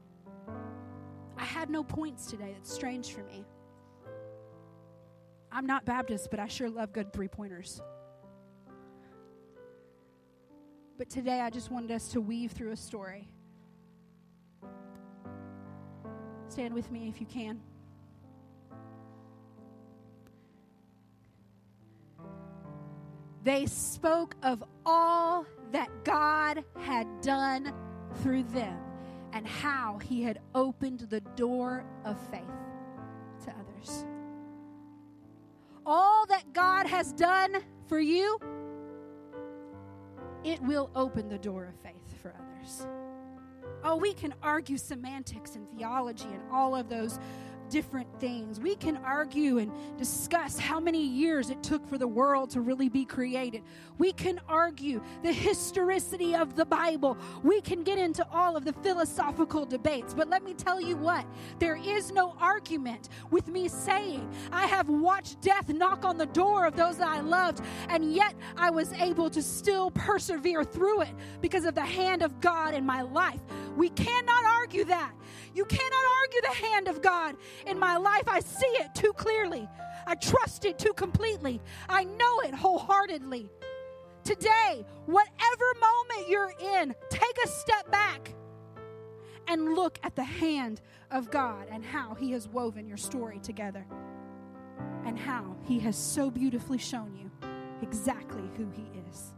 I 1.36 1.44
had 1.44 1.68
no 1.68 1.82
points 1.82 2.26
today. 2.26 2.52
That's 2.52 2.72
strange 2.72 3.10
for 3.10 3.22
me. 3.24 3.44
I'm 5.50 5.66
not 5.66 5.84
Baptist, 5.84 6.30
but 6.30 6.38
I 6.38 6.46
sure 6.46 6.70
love 6.70 6.92
good 6.92 7.12
three 7.12 7.28
pointers. 7.28 7.80
But 10.98 11.10
today 11.10 11.40
I 11.40 11.50
just 11.50 11.70
wanted 11.70 11.90
us 11.90 12.08
to 12.08 12.20
weave 12.20 12.52
through 12.52 12.72
a 12.72 12.76
story. 12.76 13.28
Stand 16.48 16.72
with 16.72 16.90
me 16.90 17.08
if 17.08 17.20
you 17.20 17.26
can. 17.26 17.60
They 23.42 23.66
spoke 23.66 24.34
of 24.42 24.64
all 24.84 25.46
that 25.72 25.88
God 26.04 26.64
had 26.80 27.06
done 27.20 27.72
through 28.22 28.44
them 28.44 28.78
and 29.32 29.46
how 29.46 29.98
he 29.98 30.22
had 30.22 30.40
opened 30.54 31.00
the 31.10 31.20
door 31.20 31.84
of 32.04 32.18
faith 32.30 32.42
to 33.44 33.50
others. 33.50 34.06
All 35.84 36.26
that 36.26 36.52
God 36.54 36.86
has 36.86 37.12
done 37.12 37.58
for 37.86 38.00
you, 38.00 38.40
it 40.46 40.62
will 40.62 40.90
open 40.94 41.28
the 41.28 41.38
door 41.38 41.64
of 41.64 41.74
faith 41.80 42.22
for 42.22 42.32
others. 42.40 42.86
Oh, 43.82 43.96
we 43.96 44.14
can 44.14 44.32
argue 44.42 44.78
semantics 44.78 45.56
and 45.56 45.68
theology 45.68 46.28
and 46.32 46.40
all 46.52 46.76
of 46.76 46.88
those 46.88 47.18
different 47.68 48.08
things. 48.20 48.60
We 48.60 48.76
can 48.76 48.96
argue 48.98 49.58
and 49.58 49.72
discuss 49.98 50.58
how 50.58 50.80
many 50.80 51.02
years 51.02 51.50
it 51.50 51.62
took 51.62 51.86
for 51.88 51.98
the 51.98 52.08
world 52.08 52.50
to 52.50 52.60
really 52.60 52.88
be 52.88 53.04
created. 53.04 53.62
We 53.98 54.12
can 54.12 54.40
argue 54.48 55.02
the 55.22 55.32
historicity 55.32 56.34
of 56.34 56.56
the 56.56 56.64
Bible. 56.64 57.16
We 57.42 57.60
can 57.60 57.82
get 57.82 57.98
into 57.98 58.26
all 58.30 58.56
of 58.56 58.64
the 58.64 58.72
philosophical 58.72 59.64
debates. 59.64 60.14
But 60.14 60.28
let 60.28 60.42
me 60.42 60.54
tell 60.54 60.80
you 60.80 60.96
what 60.96 61.26
there 61.58 61.76
is 61.76 62.12
no 62.12 62.36
argument 62.40 63.08
with 63.30 63.48
me 63.48 63.68
saying, 63.68 64.28
I 64.52 64.66
have 64.66 64.88
watched 64.88 65.40
death 65.40 65.68
knock 65.68 66.04
on 66.04 66.18
the 66.18 66.26
door 66.26 66.66
of 66.66 66.76
those 66.76 66.98
that 66.98 67.08
I 67.08 67.20
loved, 67.20 67.60
and 67.88 68.12
yet 68.12 68.34
I 68.56 68.70
was 68.70 68.92
able 68.94 69.30
to 69.30 69.42
still 69.42 69.90
persevere 69.90 70.64
through 70.64 71.02
it 71.02 71.14
because 71.40 71.64
of 71.64 71.74
the 71.74 71.84
hand 71.84 72.22
of 72.22 72.40
God 72.40 72.74
in 72.74 72.84
my 72.84 73.02
life. 73.02 73.40
We 73.76 73.90
cannot 73.90 74.44
argue 74.44 74.84
that. 74.84 75.12
You 75.54 75.64
cannot 75.64 76.04
argue 76.22 76.40
the 76.42 76.66
hand 76.66 76.88
of 76.88 77.02
God 77.02 77.36
in 77.66 77.78
my 77.78 77.96
life. 77.96 78.24
I 78.26 78.40
see 78.40 78.66
it 78.66 78.94
too 78.94 79.12
clearly. 79.12 79.68
I 80.06 80.14
trust 80.14 80.64
it 80.64 80.78
too 80.78 80.92
completely. 80.92 81.60
I 81.88 82.04
know 82.04 82.40
it 82.40 82.54
wholeheartedly. 82.54 83.50
Today, 84.24 84.84
whatever 85.06 85.64
moment 85.80 86.28
you're 86.28 86.52
in, 86.74 86.94
take 87.10 87.38
a 87.44 87.48
step 87.48 87.90
back 87.90 88.34
and 89.48 89.74
look 89.74 89.98
at 90.02 90.16
the 90.16 90.24
hand 90.24 90.80
of 91.10 91.30
God 91.30 91.68
and 91.70 91.84
how 91.84 92.14
He 92.14 92.32
has 92.32 92.48
woven 92.48 92.86
your 92.86 92.96
story 92.96 93.38
together 93.38 93.86
and 95.04 95.18
how 95.18 95.56
He 95.64 95.78
has 95.80 95.96
so 95.96 96.30
beautifully 96.30 96.78
shown 96.78 97.14
you 97.14 97.30
exactly 97.82 98.42
who 98.56 98.68
He 98.70 98.86
is. 99.08 99.32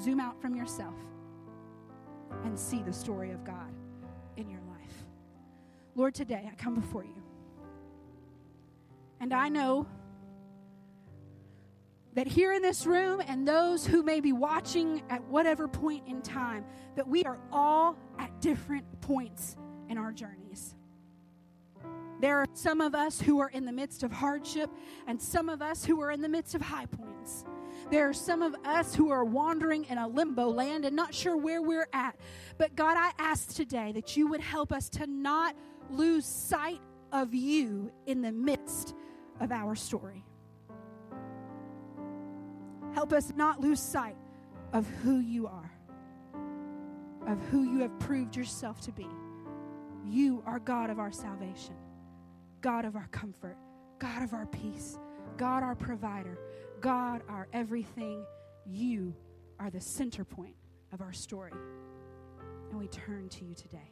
Zoom 0.00 0.20
out 0.20 0.40
from 0.40 0.54
yourself 0.54 0.94
and 2.44 2.58
see 2.58 2.82
the 2.82 2.92
story 2.92 3.30
of 3.30 3.44
God. 3.44 3.72
Lord, 5.94 6.14
today 6.14 6.48
I 6.50 6.54
come 6.54 6.74
before 6.74 7.04
you. 7.04 7.22
And 9.20 9.32
I 9.32 9.48
know 9.48 9.86
that 12.14 12.26
here 12.26 12.52
in 12.52 12.62
this 12.62 12.86
room 12.86 13.22
and 13.26 13.46
those 13.46 13.86
who 13.86 14.02
may 14.02 14.20
be 14.20 14.32
watching 14.32 15.02
at 15.08 15.22
whatever 15.24 15.68
point 15.68 16.06
in 16.06 16.22
time, 16.22 16.64
that 16.96 17.06
we 17.06 17.24
are 17.24 17.38
all 17.50 17.98
at 18.18 18.40
different 18.40 19.00
points 19.00 19.56
in 19.88 19.96
our 19.96 20.12
journeys. 20.12 20.74
There 22.20 22.38
are 22.38 22.46
some 22.54 22.80
of 22.80 22.94
us 22.94 23.20
who 23.20 23.40
are 23.40 23.48
in 23.48 23.64
the 23.64 23.72
midst 23.72 24.02
of 24.02 24.12
hardship, 24.12 24.70
and 25.06 25.20
some 25.20 25.48
of 25.48 25.60
us 25.60 25.84
who 25.84 26.00
are 26.02 26.10
in 26.10 26.20
the 26.20 26.28
midst 26.28 26.54
of 26.54 26.60
high 26.62 26.86
points. 26.86 27.44
There 27.90 28.08
are 28.08 28.14
some 28.14 28.42
of 28.42 28.54
us 28.64 28.94
who 28.94 29.10
are 29.10 29.24
wandering 29.24 29.84
in 29.84 29.98
a 29.98 30.06
limbo 30.06 30.48
land 30.48 30.84
and 30.84 30.94
not 30.94 31.14
sure 31.14 31.36
where 31.36 31.60
we're 31.60 31.88
at. 31.92 32.16
But 32.58 32.76
God, 32.76 32.96
I 32.96 33.10
ask 33.18 33.54
today 33.54 33.92
that 33.92 34.16
you 34.16 34.28
would 34.28 34.40
help 34.40 34.72
us 34.72 34.88
to 34.90 35.06
not 35.06 35.56
lose 35.92 36.24
sight 36.24 36.80
of 37.12 37.34
you 37.34 37.92
in 38.06 38.22
the 38.22 38.32
midst 38.32 38.94
of 39.40 39.52
our 39.52 39.74
story. 39.74 40.24
Help 42.94 43.12
us 43.12 43.32
not 43.34 43.60
lose 43.60 43.80
sight 43.80 44.16
of 44.72 44.86
who 45.02 45.18
you 45.18 45.46
are, 45.46 45.72
of 47.26 47.38
who 47.50 47.62
you 47.64 47.80
have 47.80 47.98
proved 47.98 48.36
yourself 48.36 48.80
to 48.82 48.92
be. 48.92 49.06
You 50.04 50.42
are 50.46 50.58
God 50.58 50.90
of 50.90 50.98
our 50.98 51.12
salvation, 51.12 51.74
God 52.60 52.84
of 52.84 52.96
our 52.96 53.08
comfort, 53.08 53.56
God 53.98 54.22
of 54.22 54.34
our 54.34 54.46
peace, 54.46 54.98
God 55.36 55.62
our 55.62 55.74
provider, 55.74 56.38
God 56.80 57.22
our 57.28 57.48
everything. 57.52 58.24
You 58.66 59.14
are 59.58 59.70
the 59.70 59.80
center 59.80 60.24
point 60.24 60.56
of 60.92 61.00
our 61.00 61.12
story. 61.12 61.52
And 62.70 62.78
we 62.78 62.88
turn 62.88 63.28
to 63.28 63.44
you 63.44 63.54
today. 63.54 63.91